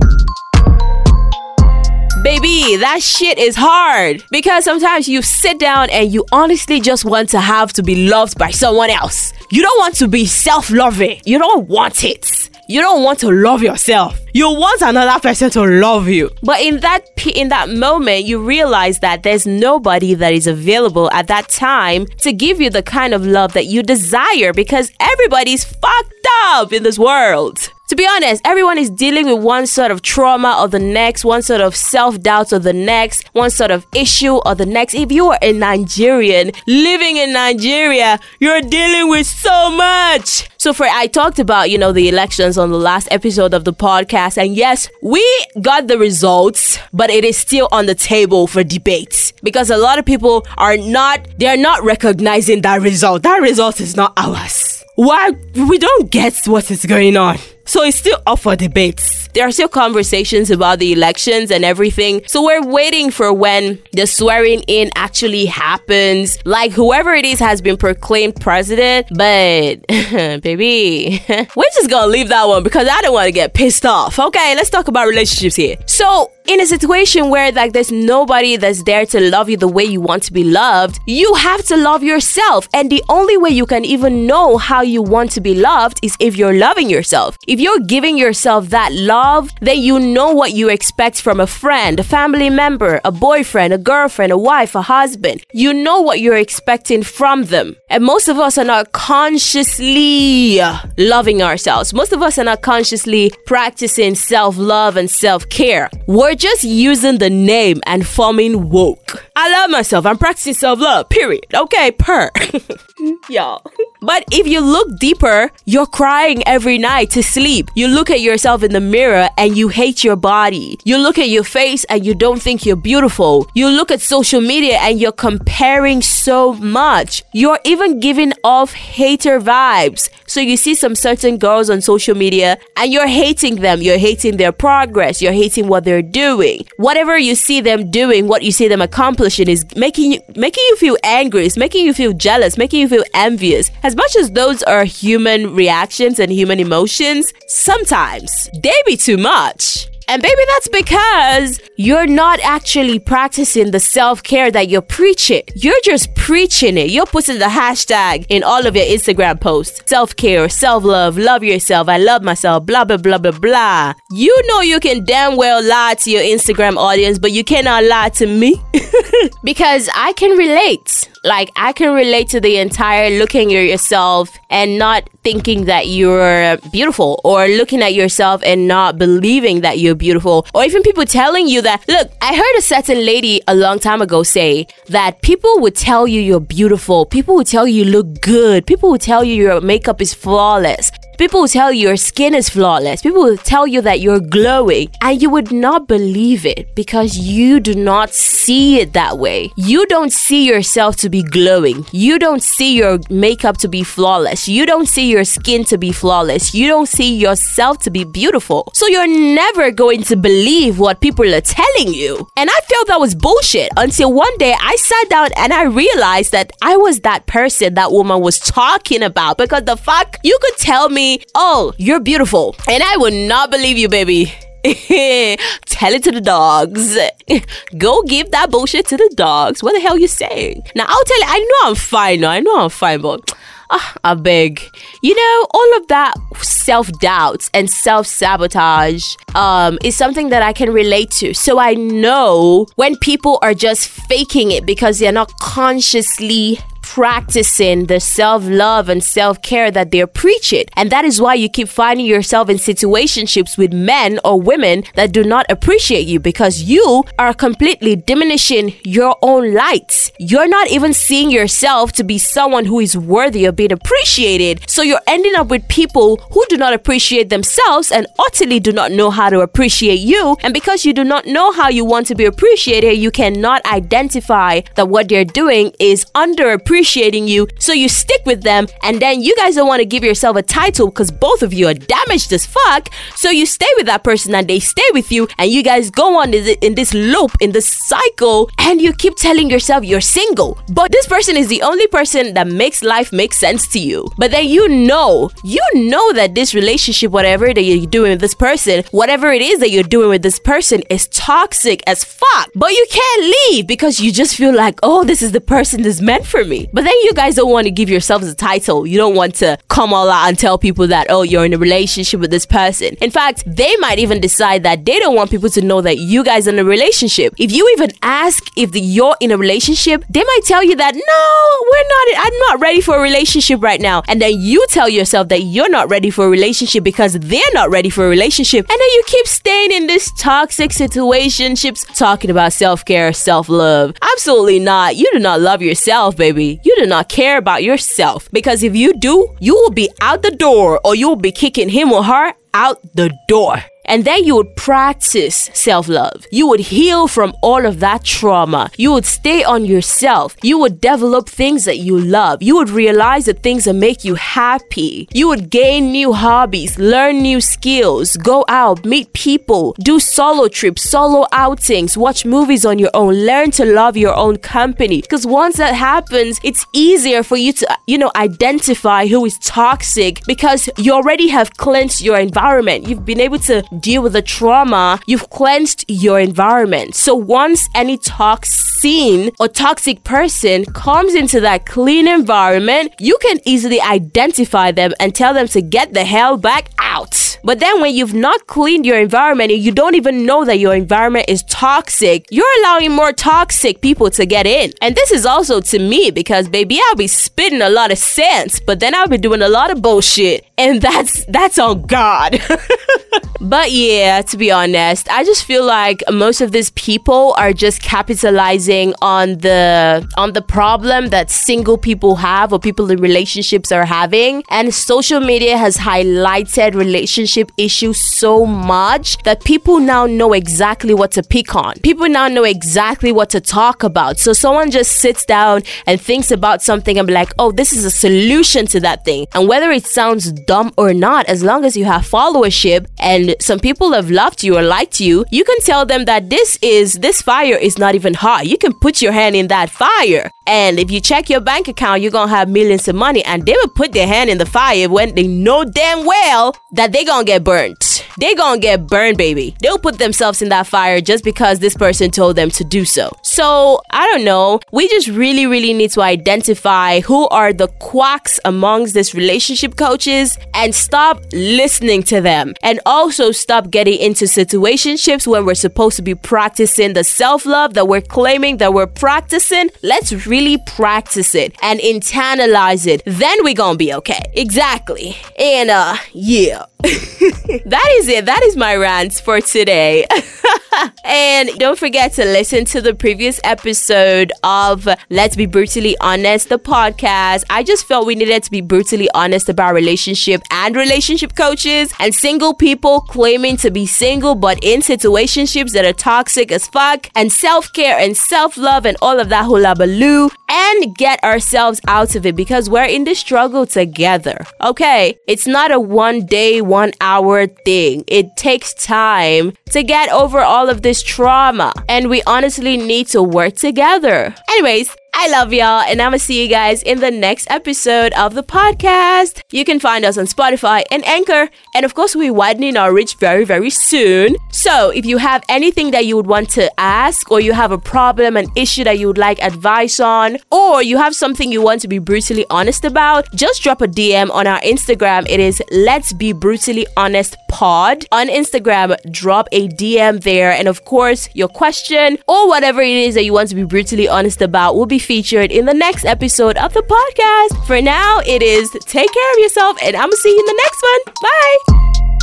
Baby, 2.25 2.77
that 2.77 3.03
shit 3.03 3.37
is 3.37 3.55
hard 3.55 4.25
because 4.31 4.65
sometimes 4.65 5.07
you 5.07 5.21
sit 5.21 5.59
down 5.59 5.91
and 5.91 6.11
you 6.11 6.25
honestly 6.33 6.81
just 6.81 7.05
want 7.05 7.29
to 7.29 7.39
have 7.39 7.75
to 7.75 7.83
be 7.83 8.09
loved 8.09 8.39
by 8.39 8.51
someone 8.51 8.89
else. 8.89 9.35
You 9.51 9.61
don't 9.61 9.79
want 9.79 9.95
to 9.97 10.09
be 10.09 10.25
self 10.25 10.71
loving, 10.71 11.21
you 11.27 11.39
don't 11.39 11.69
want 11.69 12.03
it. 12.03 12.49
You 12.67 12.81
don't 12.81 13.03
want 13.03 13.19
to 13.19 13.31
love 13.31 13.63
yourself. 13.63 14.19
You 14.33 14.49
want 14.49 14.81
another 14.81 15.21
person 15.21 15.51
to 15.51 15.67
love 15.67 16.09
you. 16.09 16.31
But 16.43 16.63
in 16.63 16.81
that 16.81 17.07
in 17.27 17.49
that 17.51 17.69
moment, 17.69 18.25
you 18.25 18.43
realize 18.43 19.01
that 19.01 19.23
there's 19.23 19.47
nobody 19.47 20.15
that 20.15 20.33
is 20.33 20.47
available 20.47 21.11
at 21.11 21.27
that 21.27 21.49
time 21.49 22.07
to 22.23 22.33
give 22.33 22.59
you 22.59 22.71
the 22.71 22.83
kind 22.83 23.13
of 23.13 23.27
love 23.27 23.53
that 23.53 23.67
you 23.67 23.83
desire 23.83 24.55
because 24.55 24.91
everybody's 24.99 25.63
fucked 25.63 26.27
up 26.55 26.73
in 26.73 26.85
this 26.85 26.99
world 26.99 27.71
to 27.89 27.97
be 27.97 28.07
honest, 28.07 28.41
everyone 28.47 28.79
is 28.79 28.89
dealing 28.89 29.27
with 29.27 29.43
one 29.43 29.67
sort 29.67 29.91
of 29.91 30.01
trauma 30.01 30.57
or 30.59 30.69
the 30.69 30.79
next, 30.79 31.25
one 31.25 31.43
sort 31.43 31.61
of 31.61 31.77
self 31.77 32.19
doubt 32.21 32.53
or 32.53 32.59
the 32.59 32.73
next, 32.73 33.29
one 33.35 33.51
sort 33.51 33.71
of 33.71 33.87
issue 33.95 34.37
or 34.47 34.55
the 34.55 34.65
next. 34.65 34.95
If 34.95 35.13
you 35.13 35.29
are 35.29 35.39
a 35.43 35.53
Nigerian 35.53 36.51
living 36.67 37.19
in 37.19 37.35
Nigeria, 37.35 38.19
you're 38.41 38.63
dealing 38.63 39.11
with 39.11 39.27
so 39.27 39.71
much. 39.71 40.49
So, 40.57 40.73
for 40.73 40.87
I 40.87 41.09
talked 41.09 41.39
about, 41.39 41.71
you 41.71 41.77
know, 41.77 41.93
the 41.93 42.09
elections 42.09 42.57
on 42.57 42.71
the 42.71 42.79
last 42.79 43.07
episode 43.11 43.53
of 43.53 43.65
the 43.65 43.75
podcast, 43.75 44.39
and 44.43 44.57
yes, 44.57 44.89
we 45.03 45.23
got 45.61 45.87
the 45.87 45.99
results, 45.99 46.79
but 46.95 47.11
it 47.11 47.23
is 47.23 47.37
still 47.37 47.69
on 47.71 47.85
the 47.85 47.95
table 47.95 48.47
for 48.47 48.65
debate 48.65 49.35
because 49.43 49.69
a 49.69 49.77
lot 49.77 49.99
of 49.99 50.07
people 50.07 50.47
are 50.57 50.79
not, 50.79 51.29
they're 51.39 51.59
not 51.59 51.85
recognizing 51.85 52.63
that 52.63 52.81
result. 52.81 53.25
That 53.25 53.43
result 53.43 53.79
is 53.81 53.95
not 53.95 54.15
ours. 54.17 54.83
Why? 54.97 55.33
We 55.55 55.77
don't 55.77 56.11
get 56.11 56.35
what 56.47 56.71
is 56.71 56.87
going 56.87 57.19
on. 57.19 57.37
So 57.65 57.83
it's 57.83 57.97
still 57.97 58.21
up 58.27 58.41
for 58.41 58.57
debates. 58.57 59.29
There 59.29 59.47
are 59.49 59.51
still 59.51 59.69
conversations 59.69 60.51
about 60.51 60.79
the 60.79 60.93
elections 60.93 61.51
and 61.51 61.65
everything. 61.65 62.23
So 62.27 62.45
we're 62.45 62.65
waiting 62.65 63.11
for 63.11 63.33
when 63.33 63.81
the 63.93 64.07
swearing 64.07 64.63
in 64.69 64.91
actually 64.95 65.47
happens. 65.47 66.39
Like 66.45 66.71
whoever 66.73 67.13
it 67.15 67.25
is 67.25 67.41
has 67.41 67.61
been 67.61 67.77
proclaimed 67.77 68.37
president, 68.41 69.09
but 69.11 69.87
baby, 69.89 71.23
we're 71.29 71.75
just 71.75 71.91
gonna 71.91 72.07
leave 72.07 72.29
that 72.29 72.47
one 72.47 72.63
because 72.63 72.87
I 72.89 73.01
don't 73.01 73.15
want 73.15 73.27
to 73.27 73.33
get 73.33 73.55
pissed 73.55 73.85
off. 73.87 74.19
Okay, 74.19 74.55
let's 74.55 74.71
talk 74.71 74.87
about 74.87 75.09
relationships 75.09 75.57
here. 75.57 75.77
So 75.87 76.31
in 76.47 76.61
a 76.61 76.67
situation 76.67 77.31
where 77.31 77.51
like 77.51 77.73
there's 77.73 77.91
nobody 77.91 78.57
that's 78.57 78.85
there 78.85 79.07
to 79.07 79.21
love 79.31 79.49
you 79.49 79.57
the 79.57 79.67
way 79.67 79.85
you 79.85 80.01
want 80.01 80.23
to 80.25 80.33
be 80.33 80.45
loved, 80.45 81.01
you 81.07 81.35
have 81.35 81.65
to 81.65 81.77
love 81.77 82.05
yourself. 82.05 82.69
And 82.73 82.89
the 82.89 83.03
only 83.09 83.37
way 83.37 83.51
you 83.51 83.67
can 83.67 83.85
even 83.85 84.27
know 84.27 84.59
how 84.59 84.83
you 84.83 85.03
want 85.03 85.33
to 85.33 85.41
be 85.41 85.55
loved 85.55 85.99
is 86.03 86.17
if 86.21 86.37
you're 86.37 86.55
loving 86.55 86.89
yourself 86.89 87.37
if 87.54 87.54
you're 87.61 87.81
giving 87.81 88.17
yourself 88.17 88.71
that 88.71 88.93
love, 88.93 89.51
then 89.61 89.79
you 89.79 89.99
know 89.99 90.33
what 90.33 90.53
you 90.53 90.69
expect 90.69 91.21
from 91.21 91.41
a 91.41 91.47
friend, 91.47 92.01
a 92.01 92.05
family 92.05 92.51
member, 92.51 93.01
a 93.05 93.13
boyfriend, 93.13 93.73
a 93.73 93.79
girlfriend, 93.79 94.33
a 94.33 94.39
wife, 94.39 94.75
a 94.75 94.83
husband. 94.83 95.43
You 95.53 95.73
know 95.73 96.01
what 96.01 96.21
you're 96.21 96.37
expecting 96.37 97.03
from 97.03 97.45
them. 97.45 97.77
And 97.91 98.05
most 98.05 98.29
of 98.29 98.39
us 98.39 98.59
are 98.59 98.65
not 98.65 98.93
consciously 98.93 100.61
loving 100.99 101.43
ourselves. 101.43 101.95
Most 101.95 102.13
of 102.13 102.23
us 102.23 102.39
are 102.39 102.45
not 102.45 102.63
consciously 102.63 103.33
practicing 103.47 104.15
self 104.15 104.57
love 104.57 104.97
and 104.97 105.11
self 105.11 105.49
care. 105.49 105.91
We're 106.07 106.35
just 106.35 106.65
using 106.65 107.19
the 107.19 107.31
name 107.31 107.81
and 107.87 108.07
forming 108.07 108.71
woke. 108.71 109.23
I 109.37 109.51
love 109.51 109.71
myself. 109.71 110.07
I'm 110.07 110.19
practicing 110.19 110.55
self 110.55 110.81
love, 110.81 111.09
period. 111.09 111.47
Okay, 111.55 111.91
per. 111.93 112.31
Y'all. 113.29 113.63
But 114.01 114.25
if 114.31 114.47
you 114.47 114.61
look 114.61 114.99
deeper, 114.99 115.51
you're 115.65 115.87
crying 115.87 116.47
every 116.47 116.79
night 116.79 117.11
to 117.11 117.23
sleep. 117.23 117.44
You 117.45 117.89
look 117.89 118.09
at 118.09 118.23
yourself 118.23 118.63
in 118.63 118.73
the 118.73 118.81
mirror 118.81 119.29
and 119.37 119.55
you 119.55 119.69
hate 119.69 120.03
your 120.03 120.17
body. 120.17 120.79
You 120.85 120.97
look 120.97 121.19
at 121.19 121.29
your 121.29 121.45
face 121.45 121.85
and 121.91 122.03
you 122.05 122.15
don't 122.15 122.41
think 122.41 122.65
you're 122.65 122.75
beautiful. 122.75 123.47
You 123.53 123.69
look 123.69 123.91
at 123.91 124.01
social 124.01 124.41
media 124.41 124.79
and 124.81 124.99
you're 124.99 125.13
comparing 125.13 126.01
so 126.01 126.55
much. 126.55 127.23
You're 127.35 127.61
even 127.67 128.01
giving 128.01 128.33
off 128.45 128.73
hater 128.73 129.41
vibes. 129.41 130.09
So 130.27 130.41
you 130.41 130.57
see 130.57 130.75
some 130.75 130.95
certain 130.95 131.37
girls 131.37 131.69
on 131.69 131.83
social 131.83 132.17
media 132.17 132.57
and 132.79 132.91
you're 132.91 133.07
hating 133.07 133.57
them. 133.57 133.83
You're 133.83 133.99
hating 133.99 134.39
their 134.39 134.53
progress. 134.53 135.21
You're 135.21 135.35
hating 135.35 135.69
what 135.69 135.85
they're 135.85 136.01
doing. 136.01 136.65
Whatever 136.79 137.19
you 137.19 137.35
see 137.35 137.61
them 137.61 137.91
doing, 137.91 138.27
what 138.27 138.43
you 138.43 138.53
see 138.53 138.69
them 138.69 138.81
accomplishing 138.81 139.49
is 139.49 139.67
making 139.77 140.13
you 140.13 140.21
making 140.35 140.65
you 140.71 140.77
feel 140.77 140.97
angry. 141.05 141.45
It's 141.45 141.59
making 141.59 141.85
you 141.85 141.93
feel 141.93 142.15
jealous, 142.15 142.57
making 142.57 142.81
you 142.81 142.89
feel 142.89 143.05
envious. 143.13 143.71
As 143.83 143.95
much 143.95 144.17
as 144.17 144.31
those 144.31 144.63
are 144.63 144.85
human 144.85 145.55
reactions 145.55 146.19
and 146.19 146.33
human 146.33 146.59
emotions, 146.59 147.34
sometimes 147.47 148.49
they 148.63 148.75
be 148.87 148.97
too 148.97 149.17
much. 149.17 149.89
And 150.07 150.21
baby, 150.23 150.43
that's 150.49 150.69
because 150.69 151.61
you're 151.77 152.07
not 152.07 152.39
actually 152.41 152.99
practicing 152.99 153.71
the 153.71 153.81
self 153.81 154.23
care 154.23 154.51
that 154.51 154.69
you're 154.69 154.83
preaching. 154.83 155.43
You're 155.55 155.81
just 155.83 156.15
preaching 156.15 156.77
it. 156.77 156.91
You're 156.91 157.07
putting 157.07 157.39
the 157.39 157.47
hashtag 157.47 158.27
in 158.29 158.43
all 158.43 158.67
of 158.67 158.77
your 158.77 158.85
Instagram 158.85 159.41
posts 159.41 159.83
self 159.87 160.15
care, 160.15 160.49
self 160.49 160.85
love, 160.85 161.17
love 161.17 161.43
yourself, 161.43 161.89
I 161.89 161.97
love 161.97 162.23
myself, 162.23 162.67
blah, 162.67 162.85
blah, 162.85 162.99
blah, 162.99 163.19
blah, 163.19 163.33
blah. 163.33 163.95
You 164.11 164.39
know 164.47 164.61
you 164.61 164.79
can 164.79 165.05
damn 165.05 165.37
well 165.37 165.63
lie 165.65 165.95
to 166.01 166.11
your 166.11 166.23
Instagram 166.23 166.77
audience, 166.77 167.19
but 167.19 167.33
you 167.33 167.43
cannot 167.43 167.85
lie 167.85 168.11
to 168.11 168.27
me 168.27 168.61
because 169.43 169.89
I 169.95 170.13
can 170.13 170.37
relate. 170.37 171.09
Like, 171.25 171.51
I 171.57 171.73
can 171.73 171.95
relate 171.95 172.29
to 172.29 172.41
the 172.41 172.59
entire 172.59 173.11
looking 173.19 173.55
at 173.55 173.63
yourself 173.63 174.31
and 174.51 174.79
not 174.79 175.09
thinking 175.23 175.65
that 175.65 175.89
you're 175.89 176.59
beautiful 176.71 177.21
or 177.25 177.49
looking 177.49 177.83
at 177.83 177.95
yourself 177.95 178.43
and 178.45 178.69
not 178.69 178.99
believing 178.99 179.63
that 179.63 179.79
you're 179.79 179.95
beautiful 179.95 180.47
or 180.55 180.65
even 180.65 180.83
people 180.83 181.07
telling 181.07 181.49
you 181.49 181.63
that 181.63 181.83
look 181.89 182.11
i 182.21 182.35
heard 182.37 182.59
a 182.59 182.61
certain 182.61 183.07
lady 183.07 183.41
a 183.49 183.55
long 183.55 183.79
time 183.79 184.03
ago 184.03 184.23
say 184.23 184.67
that 184.89 185.23
people 185.23 185.61
would 185.61 185.75
tell 185.75 186.07
you 186.07 186.21
you're 186.21 186.41
beautiful. 186.41 187.07
People 187.07 187.37
would 187.37 187.47
tell 187.47 187.67
you 187.67 187.85
you 187.85 187.91
look 187.91 188.21
good. 188.21 188.67
People 188.67 188.91
would 188.91 189.01
tell 189.01 189.25
you 189.25 189.35
your 189.35 189.61
makeup 189.61 190.01
is 190.01 190.15
flawless 190.15 190.91
People 191.17 191.47
tell 191.47 191.73
you 191.73 191.89
your 191.89 191.97
skin 191.97 192.35
is 192.35 192.49
flawless. 192.49 193.01
People 193.01 193.23
will 193.23 193.37
tell 193.37 193.69
you 193.69 193.81
that 193.83 194.01
you're 194.01 194.19
glowing, 194.19 194.89
and 195.01 195.23
you 195.23 195.31
would 195.31 195.53
not 195.53 195.87
believe 195.87 196.45
it 196.45 196.75
because 196.75 197.17
you 197.17 197.61
do 197.61 197.75
not 197.75 198.13
see 198.13 198.81
it 198.81 198.95
that 198.95 199.17
way. 199.19 199.53
You 199.57 199.87
don't 199.87 200.13
see 200.13 200.45
yourself 200.45 200.97
to 200.97 201.09
be 201.09 201.23
glowing. 201.23 201.87
You 201.93 202.19
don't 202.19 202.43
see 202.43 202.77
your 202.77 202.99
makeup 203.11 203.59
to 203.59 203.69
be 203.69 203.85
flawless. 203.85 204.49
You 204.49 204.67
don't 204.67 204.87
see 204.87 205.09
your 205.09 205.25
skin 205.25 205.63
to 205.67 205.79
be 205.79 205.93
flawless. 205.93 206.53
You 206.53 206.67
don't 206.67 206.89
see 206.89 207.15
yourself 207.15 207.79
to 207.85 207.91
be 207.91 208.03
beautiful. 208.03 208.71
So 208.75 208.89
you're 208.89 209.07
never 209.07 209.71
going 209.71 210.03
to 210.05 210.17
believe 210.17 210.81
what 210.81 211.01
people 211.01 211.33
are 211.33 211.41
telling 211.41 211.95
you. 211.95 212.27
And 212.37 212.51
I 212.51 212.59
felt 212.69 212.89
that 212.89 212.99
was 212.99 213.15
bullshit 213.15 213.71
until 213.77 214.13
one 214.13 214.37
day 214.39 214.55
I 214.61 214.75
sat 214.77 215.09
down 215.11 215.29
and 215.37 215.53
I 215.53 215.63
realized 215.65 216.33
that 216.33 216.51
I 216.61 216.77
was 216.77 217.01
that 217.01 217.27
person 217.27 217.75
that 217.75 217.93
woman 217.93 218.21
was 218.21 218.41
talking 218.41 219.03
about 219.03 219.39
because 219.39 219.63
the 219.63 219.77
fuck 219.77 220.19
you 220.25 220.37
could 220.43 220.57
tell 220.57 220.89
me 220.89 221.04
oh, 221.35 221.73
you're 221.79 222.01
beautiful. 222.01 222.57
And 222.69 222.83
I 222.83 222.97
would 222.97 223.15
not 223.15 223.51
believe 223.51 223.79
you, 223.79 223.89
baby. 223.89 224.33
Tell 224.65 225.93
it 225.93 226.03
to 226.05 226.11
the 226.11 226.23
dogs. 226.23 226.97
Go 227.79 228.03
give 228.03 228.31
that 228.31 228.51
bullshit 228.51 228.87
to 228.87 228.97
the 228.97 229.13
dogs. 229.15 229.63
What 229.63 229.75
the 229.75 229.81
hell 229.81 229.99
you 229.99 230.09
saying? 230.09 230.63
Now 230.75 230.87
I'll 230.89 231.05
tell 231.05 231.19
you, 231.19 231.27
I 231.27 231.39
know 231.39 231.69
I'm 231.69 231.75
fine. 231.75 232.25
I 232.25 232.41
know 232.41 232.59
I'm 232.59 232.71
fine, 232.71 233.03
but 233.03 233.21
ah, 233.71 233.95
I 234.03 234.15
beg. 234.15 234.63
You 235.03 235.15
know, 235.15 235.47
all 235.53 235.77
of 235.77 235.89
that 235.89 236.15
self 236.41 236.91
doubt 236.99 237.51
and 237.53 237.71
self 237.71 238.07
sabotage 238.07 239.17
um, 239.35 239.79
is 239.85 239.97
something 239.97 240.31
that 240.31 240.43
I 240.43 240.55
can 240.55 240.73
relate 240.73 241.11
to. 241.23 241.35
So 241.35 241.59
I 241.59 241.75
know 241.75 242.67
when 242.77 242.97
people 242.97 243.39
are 243.43 243.55
just 243.55 243.89
faking 243.89 244.51
it 244.51 244.65
because 244.65 244.99
they're 244.99 245.13
not 245.13 245.31
consciously 245.41 246.59
practicing 246.85 247.87
the 247.87 247.99
self 247.99 248.45
love 248.45 248.89
and 248.91 249.03
self 249.03 249.41
care 249.43 249.71
that 249.71 249.91
they're 249.91 250.07
preaching. 250.07 250.65
And 250.77 250.93
that 250.93 251.05
is 251.05 251.21
why 251.21 251.35
you 251.35 251.49
keep 251.49 251.69
finding 251.69 252.05
yourself 252.05 252.51
in 252.51 252.59
situationships 252.59 253.57
with 253.57 253.73
men 253.73 254.21
or 254.23 254.41
women 254.41 254.85
that 254.95 255.11
do 255.13 255.25
not 255.25 255.47
appreciate 255.49 256.07
you 256.07 256.21
because 256.21 256.63
you 256.63 257.03
are 257.19 257.33
completely 257.33 257.97
diminishing 257.97 258.75
your 258.85 259.17
own 259.23 259.55
light. 259.55 260.13
You're 260.19 260.47
not 260.47 260.71
even 260.71 260.93
seeing 260.93 261.31
yourself 261.31 261.93
to 261.93 262.05
be 262.05 262.19
someone 262.19 262.67
who 262.67 262.81
is 262.81 262.97
worthy 262.97 263.47
of 263.47 263.57
being 263.57 263.73
appreciated. 263.73 264.69
So 264.69 264.83
you're 264.83 265.01
ending 265.07 265.35
up 265.37 265.49
with 265.49 265.67
people 265.69 266.19
who 266.33 266.45
do 266.51 266.59
not 266.59 266.75
appreciate 266.75 267.31
themselves 267.31 267.91
and 267.91 268.07
utterly 268.19 268.61
do 268.61 268.73
not 268.73 268.93
know 268.93 269.11
how 269.11 269.31
to 269.31 269.41
appreciate 269.41 270.01
you. 270.01 270.37
And 270.43 270.53
because 270.53 270.85
you 270.85 270.93
do 270.93 271.03
not 271.03 271.27
know 271.27 271.51
how 271.51 271.69
you 271.69 271.85
want 271.85 272.07
to 272.09 272.15
be 272.15 272.27
appreciated, 272.27 272.99
you 272.99 273.11
cannot 273.11 273.65
identify 273.65 274.61
that 274.75 274.89
what 274.89 275.09
they're 275.09 275.25
doing 275.25 275.73
is 275.81 276.05
underappreciated 276.15 276.74
appreciating 276.75 277.29
you, 277.29 277.47
so 277.61 277.73
you 277.73 277.89
stick 277.89 278.21
with 278.27 278.43
them, 278.43 278.67
and 278.83 279.01
then 279.01 279.23
you 279.23 279.33
guys 279.37 279.55
don't 279.55 279.69
want 279.69 279.79
to 279.79 279.87
give 279.87 280.03
yourself 280.03 280.37
a 280.37 280.43
title 280.43 280.89
because 280.89 281.13
both 281.13 281.41
of 281.41 281.55
you 281.55 281.69
are 281.69 281.75
damaged 281.75 282.33
as 282.33 282.45
fuck. 282.45 282.89
So 283.15 283.31
you 283.31 283.47
stay 283.47 283.71
with 283.77 283.87
that 283.87 284.03
person 284.03 284.35
and 284.35 284.49
they 284.49 284.59
stay 284.59 284.89
with 284.93 285.13
you, 285.13 285.29
and 285.39 285.49
you 285.49 285.63
guys 285.63 285.89
go 285.89 286.19
on 286.19 286.35
in 286.35 286.75
this 286.75 286.93
loop, 286.93 287.31
in 287.41 287.53
this 287.53 287.69
cycle, 287.69 288.51
and 288.59 288.83
you 288.83 288.93
keep 288.93 289.15
telling 289.15 289.49
yourself 289.49 289.85
you're 289.85 290.01
single. 290.01 290.59
But 290.73 290.91
this 290.91 291.07
person 291.07 291.37
is 291.37 291.47
the 291.47 291.63
only 291.63 291.87
person 291.87 292.35
that 292.35 292.49
makes 292.49 292.83
life 292.83 293.13
make 293.13 293.35
sense 293.35 293.69
to 293.69 293.79
you. 293.79 294.09
But 294.19 294.33
then 294.33 294.49
you 294.49 294.69
know, 294.69 295.31
you 295.45 295.63
know 295.75 296.13
that 296.15 296.35
this 296.35 296.57
relationship, 296.57 297.13
whatever 297.13 297.55
that 297.55 297.63
you're 297.63 297.87
doing 297.87 298.11
with 298.11 298.21
this 298.21 298.35
person, 298.35 298.83
whatever 298.91 299.31
it 299.31 299.43
is 299.43 299.61
that 299.61 299.71
you're 299.71 299.85
doing 299.85 300.09
with 300.09 300.23
this 300.23 300.41
person, 300.41 300.83
is 300.91 301.07
toxic 301.07 301.85
as 301.87 302.03
fuck. 302.03 302.51
But 302.57 302.73
you 302.73 302.85
can't 302.91 303.35
leave 303.37 303.69
because 303.69 304.01
you 304.01 304.11
just 304.11 304.35
feel 304.35 304.53
like, 304.53 304.81
oh, 304.83 305.05
this 305.05 305.23
is 305.23 305.31
the 305.31 305.41
person 305.41 305.83
that's 305.83 306.01
meant 306.01 306.27
for 306.27 306.45
me. 306.45 306.64
But 306.73 306.85
then 306.85 306.95
you 307.03 307.13
guys 307.15 307.35
don't 307.35 307.51
want 307.51 307.67
to 307.67 307.71
give 307.71 307.89
yourselves 307.89 308.27
a 308.27 308.35
title. 308.35 308.87
You 308.87 308.99
don't 308.99 309.15
want 309.15 309.35
to 309.37 309.59
come 309.69 309.93
all 309.93 310.11
out 310.11 310.29
and 310.29 310.39
tell 310.39 310.59
people 310.59 310.87
that, 310.89 311.07
oh, 311.11 311.23
you're 311.23 311.45
in 311.45 311.53
a 311.53 311.59
relationship 311.59 312.21
with 312.21 312.31
this 312.31 312.47
person. 312.47 312.97
In 313.01 313.11
fact, 313.11 313.45
they 313.47 313.75
might 313.77 313.99
even 313.99 314.21
decide 314.21 314.63
that 314.63 314.85
they 314.85 314.99
don't 314.99 315.15
want 315.15 315.31
people 315.31 315.51
to 315.51 315.63
know 315.63 315.81
that 315.81 315.99
you 315.99 316.25
guys 316.25 316.47
are 316.47 316.51
in 316.51 316.59
a 316.59 316.65
relationship. 316.65 317.35
If 317.39 317.53
you 317.53 317.69
even 317.77 317.91
ask 318.03 318.45
if 318.57 318.73
the, 318.73 318.81
you're 318.81 319.17
in 319.21 319.31
a 319.31 319.37
relationship, 319.37 320.05
they 320.09 320.23
might 320.23 320.41
tell 320.45 320.63
you 320.63 320.77
that, 320.77 320.95
no, 320.95 321.67
we're 321.71 321.89
not, 321.89 322.27
I'm 322.27 322.39
not 322.49 322.61
ready 322.61 322.81
for 322.81 322.97
a 322.97 323.01
relationship 323.01 323.63
right 323.63 323.81
now. 323.81 324.03
And 324.09 324.21
then 324.21 324.35
you 324.39 324.65
tell 324.69 324.89
yourself 324.89 325.29
that 325.29 325.43
you're 325.43 325.71
not 325.71 325.91
ready 325.91 326.11
for 326.11 326.27
a 326.27 326.29
relationship 326.29 326.85
because 326.85 327.15
they're 327.15 327.41
not 327.53 327.71
ready 327.71 327.91
for 327.91 328.07
a 328.07 328.09
relationship. 328.09 328.67
And 328.69 328.79
then 328.81 328.89
you 328.95 329.03
keep 329.07 329.27
staying 329.27 329.73
in 329.73 329.87
this 329.87 330.11
toxic 330.19 330.71
situationships 330.71 331.87
talking 331.97 332.31
about 332.31 332.53
self 332.53 332.85
care, 332.85 333.13
self 333.13 333.49
love. 333.49 333.95
Absolutely 334.03 334.59
not. 334.59 334.97
You 334.97 335.09
do 335.13 335.19
not 335.19 335.41
love 335.41 335.63
yourself, 335.63 336.17
baby 336.17 336.54
you 336.63 336.77
do 336.79 336.87
not 336.87 337.09
care 337.09 337.39
about 337.39 337.63
yourself. 337.63 338.29
Because 338.33 338.63
if 338.63 338.77
you 338.77 338.95
do, 338.95 339.35
you 339.41 339.55
will 339.55 339.71
be 339.71 339.89
out 340.01 340.23
the 340.23 340.31
door 340.31 340.81
or 340.85 340.95
you 340.95 341.09
will 341.09 341.17
be 341.17 341.33
kicking 341.33 341.69
him 341.69 341.93
or 341.93 342.05
her 342.05 342.35
out 342.53 342.81
the 342.95 343.13
door. 343.29 343.65
And 343.87 344.05
then 344.05 344.25
you 344.25 344.37
would 344.37 344.57
practice 344.57 345.51
self 345.53 345.89
love. 345.89 346.27
You 346.31 346.49
would 346.49 346.61
heal 346.61 347.07
from 347.09 347.35
all 347.43 347.67
of 347.67 347.81
that 347.81 348.05
trauma. 348.05 348.71
You 348.77 348.93
would 348.93 349.05
stay 349.05 349.45
on 349.45 349.65
yourself. 349.65 350.37
You 350.43 350.59
would 350.59 350.81
develop 350.81 351.29
things 351.29 351.65
that 351.65 351.79
you 351.79 351.99
love. 351.99 352.43
You 352.43 352.57
would 352.57 352.71
realize 352.71 353.27
the 353.27 353.35
things 353.35 353.65
that 353.65 353.75
make 353.75 354.05
you 354.05 354.15
happy. 354.15 355.09
You 355.13 355.29
would 355.29 355.51
gain 355.51 355.93
new 355.93 356.13
hobbies, 356.13 356.79
learn 356.79 357.23
new 357.23 357.41
skills, 357.41 358.17
go 358.17 358.45
out, 358.49 358.85
meet 358.85 359.13
people, 359.13 359.75
do 359.81 359.99
solo 360.01 360.49
trips, 360.49 360.83
solo 360.89 361.27
outings, 361.33 361.97
watch 361.97 362.25
movies 362.25 362.65
on 362.65 362.79
your 362.79 362.91
own, 362.95 363.15
learn 363.27 363.51
to 363.53 363.65
love 363.65 363.97
your 363.97 364.15
own 364.15 364.37
company. 364.39 365.01
Because 365.01 365.27
once 365.27 365.57
that 365.57 365.75
happens, 365.75 366.41
it's 366.43 366.65
easier 366.73 367.23
for 367.23 367.37
you 367.37 367.53
to, 367.53 367.79
you 367.87 367.99
know, 367.99 368.11
identify 368.17 369.07
who 369.07 369.25
is 369.25 369.39
toxic 369.39 370.23
because 370.27 370.69
you 370.79 370.93
already 370.93 371.29
have 371.29 371.57
cleansed 371.57 372.01
your 372.01 372.19
environment. 372.19 372.89
You've 372.89 373.05
been 373.05 373.21
able 373.21 373.39
to 373.41 373.63
deal 373.81 374.03
with 374.03 374.13
the 374.13 374.23
trauma, 374.23 375.01
you've 375.07 375.31
cleansed 375.31 375.85
your 375.89 376.21
environment. 376.21 376.95
So 376.95 377.15
once 377.15 377.69
any 377.75 377.99
toxin 377.99 379.31
or 379.41 379.49
toxic 379.49 380.05
person 380.05 380.65
comes 380.67 381.15
into 381.15 381.41
that 381.41 381.67
clean 381.67 382.07
environment, 382.07 382.93
you 382.99 383.17
can 383.21 383.39
easily 383.45 383.81
identify 383.81 384.73
them 384.73 384.93
and 385.01 385.15
tell 385.15 385.35
them 385.35 385.49
to 385.49 385.63
get 385.63 385.95
the 385.95 386.05
hell 386.05 386.37
back 386.37 386.71
out. 386.79 387.39
But 387.45 387.61
then 387.61 387.83
when 387.83 387.95
you've 387.95 388.15
not 388.15 388.47
cleaned 388.47 388.87
your 388.87 388.99
environment 388.99 389.51
and 389.51 389.61
you 389.61 389.71
don't 389.71 389.95
even 389.95 390.25
know 390.25 390.47
that 390.47 390.59
your 390.59 390.75
environment 390.75 391.27
is 391.29 391.43
toxic, 391.43 392.27
you're 392.31 392.61
allowing 392.61 392.93
more 392.93 393.13
toxic 393.13 393.83
people 393.83 394.09
to 394.11 394.25
get 394.25 394.47
in. 394.47 394.73
And 394.81 394.97
this 394.97 395.13
is 395.13 395.27
also 395.27 395.61
to 395.61 395.79
me 395.79 396.11
because 396.11 396.49
baby, 396.49 396.81
I'll 396.89 396.97
be 396.97 397.07
spitting 397.07 397.61
a 397.61 397.69
lot 397.69 397.93
of 397.93 397.99
sense, 397.99 398.61
but 398.61 398.81
then 398.81 398.95
I'll 398.95 399.09
be 399.09 399.19
doing 399.19 399.43
a 399.43 399.49
lot 399.49 399.71
of 399.71 399.83
bullshit. 399.83 400.47
And 400.57 400.81
that's 400.81 401.27
that's 401.27 401.59
on 401.59 401.83
God. 401.83 402.41
but 403.41 403.73
yeah, 403.73 404.23
to 404.23 404.37
be 404.37 404.51
honest, 404.51 405.09
I 405.11 405.25
just 405.25 405.45
feel 405.45 405.65
like 405.65 406.03
most 406.11 406.41
of 406.41 406.53
these 406.53 406.71
people 406.71 407.35
are 407.37 407.53
just 407.53 407.83
capitalizing 407.83 408.95
on 409.03 409.39
the 409.39 410.09
on 410.17 410.33
the 410.33 410.43
problem 410.43 411.09
that 411.09 411.31
single 411.31 411.77
people 411.77 412.17
have 412.17 412.53
or 412.53 412.59
people 412.59 412.91
in 412.91 413.01
relationships 413.01 413.73
are 413.73 413.85
having. 413.85 414.43
And 414.51 414.73
social 414.73 415.21
media 415.21 415.57
has 415.57 415.77
highlighted 415.77 416.75
relationship 416.75 417.51
issues 417.59 418.01
so 418.01 418.47
much 418.47 419.17
that 419.25 419.45
people 419.45 419.81
now 419.81 420.07
know 420.07 420.33
exactly 420.33 420.95
what 420.95 421.11
to 421.13 421.23
pick 421.23 421.55
on. 421.57 421.75
People 421.83 422.09
now 422.09 422.29
know 422.29 422.45
exactly 422.45 423.13
what 423.13 423.31
to 423.31 423.41
talk 423.41 423.83
about. 423.83 424.19
So 424.19 424.33
someone 424.33 424.71
just 424.71 424.93
sits 424.93 425.25
down 425.25 425.63
and 425.87 426.01
thinks 426.01 426.31
about 426.31 426.63
something 426.63 426.99
and 426.99 427.07
be 427.07 427.13
like, 427.13 427.33
oh, 427.39 427.53
this 427.53 427.73
is 427.73 427.85
a 427.85 427.91
solution 427.91 428.67
to 428.67 428.81
that 428.81 429.05
thing. 429.05 429.27
And 429.35 429.49
whether 429.49 429.71
it 429.71 429.87
sounds 429.87 430.33
dumb 430.33 430.73
or 430.77 430.95
not, 430.95 431.27
as 431.27 431.43
long 431.43 431.65
as 431.65 431.77
you 431.77 431.85
have 431.85 432.03
followership 432.03 432.87
and 432.99 433.24
some 433.41 433.61
people 433.61 433.93
have 433.93 434.11
loved 434.11 434.43
you 434.43 434.57
or 434.57 434.63
liked 434.63 435.01
you, 435.01 435.25
you 435.31 435.45
can 435.45 435.59
tell 435.61 435.85
them 435.87 436.05
that 436.05 436.31
this 436.31 436.59
is, 436.63 436.95
this 437.01 437.23
fire 437.23 437.57
is 437.57 437.79
not 437.79 437.95
even 437.95 438.15
hot. 438.15 438.47
You 438.47 438.59
can 438.59 438.73
put 438.73 439.03
your 439.03 439.13
hand 439.13 439.37
in 439.37 439.49
that 439.49 439.71
fire. 439.71 440.31
And 440.47 440.79
if 440.79 440.91
you 440.91 441.01
check 441.01 441.31
your 441.31 441.41
bank 441.41 441.69
account, 441.69 442.03
you're 442.03 442.11
gonna 442.11 442.31
have 442.31 442.49
millions 442.49 442.89
of 442.89 442.95
money. 442.95 443.25
And 443.25 443.45
they 443.47 443.53
will 443.53 443.69
put 443.69 443.93
their 443.93 444.07
hand 444.07 444.31
in 444.31 444.39
the 444.39 444.47
fire 444.47 444.89
when 444.89 445.15
they 445.15 445.27
know 445.27 445.65
damn 445.65 446.05
well 446.05 446.55
that 446.73 446.93
they 446.93 447.05
gonna 447.05 447.25
get 447.25 447.45
burnt. 447.45 448.05
They 448.19 448.35
gonna 448.35 448.61
get 448.61 448.87
burned, 448.87 449.19
baby. 449.19 449.57
They'll 449.61 449.79
put 449.79 449.99
themselves 449.99 450.41
in 450.41 450.49
that 450.51 450.67
fire 450.67 451.01
just 451.01 451.25
because 451.25 451.59
this 451.59 451.75
person 451.75 452.11
told 452.11 452.37
them 452.37 452.51
to 452.51 452.65
do 452.65 452.85
so. 452.85 453.11
So 453.23 453.81
I 453.91 454.07
don't 454.07 454.25
know. 454.25 454.61
We 454.73 454.89
just 454.89 455.09
really, 455.09 455.47
really 455.47 455.73
need 455.73 455.91
to 455.93 456.03
identify 456.03 457.01
who 457.01 457.27
are 457.29 457.53
the 457.53 457.69
quacks 457.81 458.39
amongst 458.45 458.95
these 458.95 459.15
relationship 459.15 459.77
coaches 459.77 460.39
and 460.55 460.75
stop 460.75 461.23
listening 461.33 462.03
to 462.05 462.21
them. 462.21 462.55
And 462.63 462.81
also 462.87 463.33
stop 463.33 463.71
getting 463.71 463.99
into 463.99 464.27
situationships 464.27 465.27
when 465.27 465.45
we're 465.45 465.55
supposed 465.55 465.97
to 465.97 466.03
be 466.03 466.15
practicing 466.15 466.93
the 466.93 467.03
self-love 467.05 467.75
that 467.75 467.89
we're 467.89 468.01
claiming 468.01 468.59
that 468.59 468.73
we're 468.73 468.87
practicing. 468.87 469.71
Let's 469.83 470.27
really 470.35 470.59
practice 470.59 471.35
it 471.35 471.51
and 471.63 471.79
internalize 471.81 472.87
it. 472.87 473.03
Then 473.07 473.39
we're 473.45 473.55
gonna 473.55 473.79
be 473.79 473.93
okay. 473.95 474.23
Exactly. 474.35 475.17
And 475.39 475.71
uh 475.71 475.97
yeah. 476.13 476.74
that 477.65 477.89
is 477.93 478.09
it. 478.09 478.27
That 478.27 478.43
is 478.43 478.57
my 478.57 478.77
rant 478.77 479.15
for 479.15 479.41
today. 479.41 480.07
and 481.05 481.49
don't 481.57 481.79
forget 481.79 482.13
to 482.15 482.25
listen 482.25 482.67
to 482.67 482.83
the 482.83 482.95
previous 482.95 483.41
episode 483.43 484.33
of 484.43 484.87
Let's 485.09 485.35
Be 485.35 485.47
Brutally 485.47 485.97
Honest, 486.01 486.51
the 486.51 486.59
podcast. 486.59 487.45
I 487.49 487.63
just 487.63 487.87
felt 487.87 488.07
we 488.07 488.15
needed 488.15 488.43
to 488.43 488.51
be 488.51 488.61
brutally 488.61 489.09
honest 489.15 489.49
about 489.49 489.75
relationship 489.75 490.43
and 490.51 490.77
relationship 490.77 491.35
coaches 491.35 491.95
and 491.99 492.15
single 492.15 492.53
people 492.53 493.01
claiming 493.01 493.57
to 493.59 493.71
be 493.71 493.87
single 493.87 494.35
but 494.35 494.59
in 494.63 494.81
situationships 494.81 495.73
that 495.73 495.87
are 495.87 495.95
toxic 495.95 496.53
as 496.53 496.67
fuck 496.69 497.09
and 497.15 497.33
self-care 497.33 497.99
and 497.99 498.15
self-love 498.15 498.85
and 498.85 498.99
all 499.01 499.19
of 499.19 499.31
that 499.31 499.47
hula 499.47 499.75
baloo 499.75 500.29
and 500.51 500.95
get 500.97 501.23
ourselves 501.25 501.81
out 501.89 502.15
of 502.15 502.27
it 502.27 502.37
because 502.37 502.69
we're 502.69 502.85
in 502.85 503.05
the 503.05 503.15
struggle 503.15 503.67
together. 503.67 504.45
Okay? 504.61 505.19
It's 505.27 505.47
not 505.47 505.71
a 505.71 505.81
one 505.81 506.27
day, 506.27 506.61
one 506.81 506.93
hour 507.01 507.47
thing. 507.47 508.03
It 508.09 508.27
takes 508.37 508.75
time 508.75 509.53
to 509.71 509.81
get 509.85 510.11
over 510.11 510.41
all 510.41 510.69
of 510.69 510.83
this 510.83 511.05
trauma 511.05 511.73
and 511.89 512.11
we 512.11 512.21
honestly 512.27 512.77
need 512.77 513.07
to 513.15 513.23
work 513.23 513.55
together. 513.55 514.35
Anyways, 514.51 514.89
I 515.17 515.29
love 515.29 515.53
y'all, 515.53 515.81
and 515.81 516.03
I'm 516.03 516.09
gonna 516.09 516.19
see 516.19 516.43
you 516.43 516.49
guys 516.49 516.83
in 516.83 516.99
the 516.99 517.11
next 517.11 517.49
episode 517.49 518.13
of 518.15 518.35
the 518.35 518.43
podcast. 518.43 519.43
You 519.53 519.65
can 519.65 519.79
find 519.79 520.05
us 520.05 520.19
on 520.19 520.27
Spotify 520.27 520.83
and 520.91 521.07
Anchor, 521.07 521.49
and 521.73 521.85
of 521.85 521.95
course, 521.95 522.17
we're 522.17 522.33
widening 522.33 522.77
our 522.77 522.93
reach 522.93 523.15
very, 523.15 523.45
very 523.45 523.71
soon. 523.71 524.35
So, 524.51 524.91
if 524.91 525.07
you 525.07 525.19
have 525.19 525.45
anything 525.49 525.93
that 525.93 526.05
you 526.05 526.17
would 526.17 526.27
want 526.27 526.51
to 526.51 526.69
ask, 526.81 527.31
or 527.31 527.39
you 527.39 527.53
have 527.53 527.71
a 527.71 527.79
problem, 527.79 528.37
an 528.37 528.49
issue 528.57 528.83
that 528.85 528.99
you 528.99 529.07
would 529.07 529.17
like 529.17 529.41
advice 529.41 530.01
on, 530.01 530.39
or 530.51 530.83
you 530.83 530.97
have 530.97 531.15
something 531.15 531.53
you 531.53 531.63
want 531.63 531.81
to 531.83 531.89
be 531.89 532.01
brutally 532.01 532.45
honest 532.51 532.85
about, 532.85 533.33
just 533.37 533.63
drop 533.63 533.83
a 533.83 533.87
DM 533.87 534.31
on 534.33 534.49
our 534.49 534.61
Instagram. 534.63 535.27
It 535.29 535.39
is 535.39 535.63
Let's 535.71 536.13
Be 536.13 536.33
Brutally 536.33 536.89
Honest 536.97 537.37
Pod. 537.49 538.05
On 538.11 538.27
Instagram, 538.27 538.97
drop 539.13 539.47
a 539.53 539.69
DM 539.69 540.25
there, 540.25 540.51
and 540.51 540.67
of 540.67 540.85
course, 540.85 541.29
your 541.35 541.49
question 541.49 542.19
or 542.27 542.49
whatever 542.49 542.83
it 542.83 542.97
is 542.97 543.15
that 543.15 543.25
you 543.25 543.33
want 543.33 543.49
to 543.51 543.55
be 543.55 543.63
brutally 543.63 544.09
honest 544.09 544.43
about 544.43 544.75
will 544.75 544.87
be 544.87 545.04
featured 545.05 545.53
in 545.53 545.67
the 545.67 545.75
next 545.75 546.05
episode 546.05 546.57
of 546.57 546.73
the 546.73 546.83
podcast. 546.83 547.67
For 547.67 547.81
now, 547.81 548.21
it 548.27 548.43
is 548.43 548.71
take 548.87 549.13
care 549.13 549.33
of 549.33 549.39
yourself, 549.39 549.77
and 549.83 549.95
I'm 549.97 550.11
gonna 550.11 550.17
see 550.17 550.31
you 550.31 550.41
in 550.41 550.47
the 550.47 550.61
next 550.65 550.83
one. 550.83 551.15
Bye. 551.23 552.14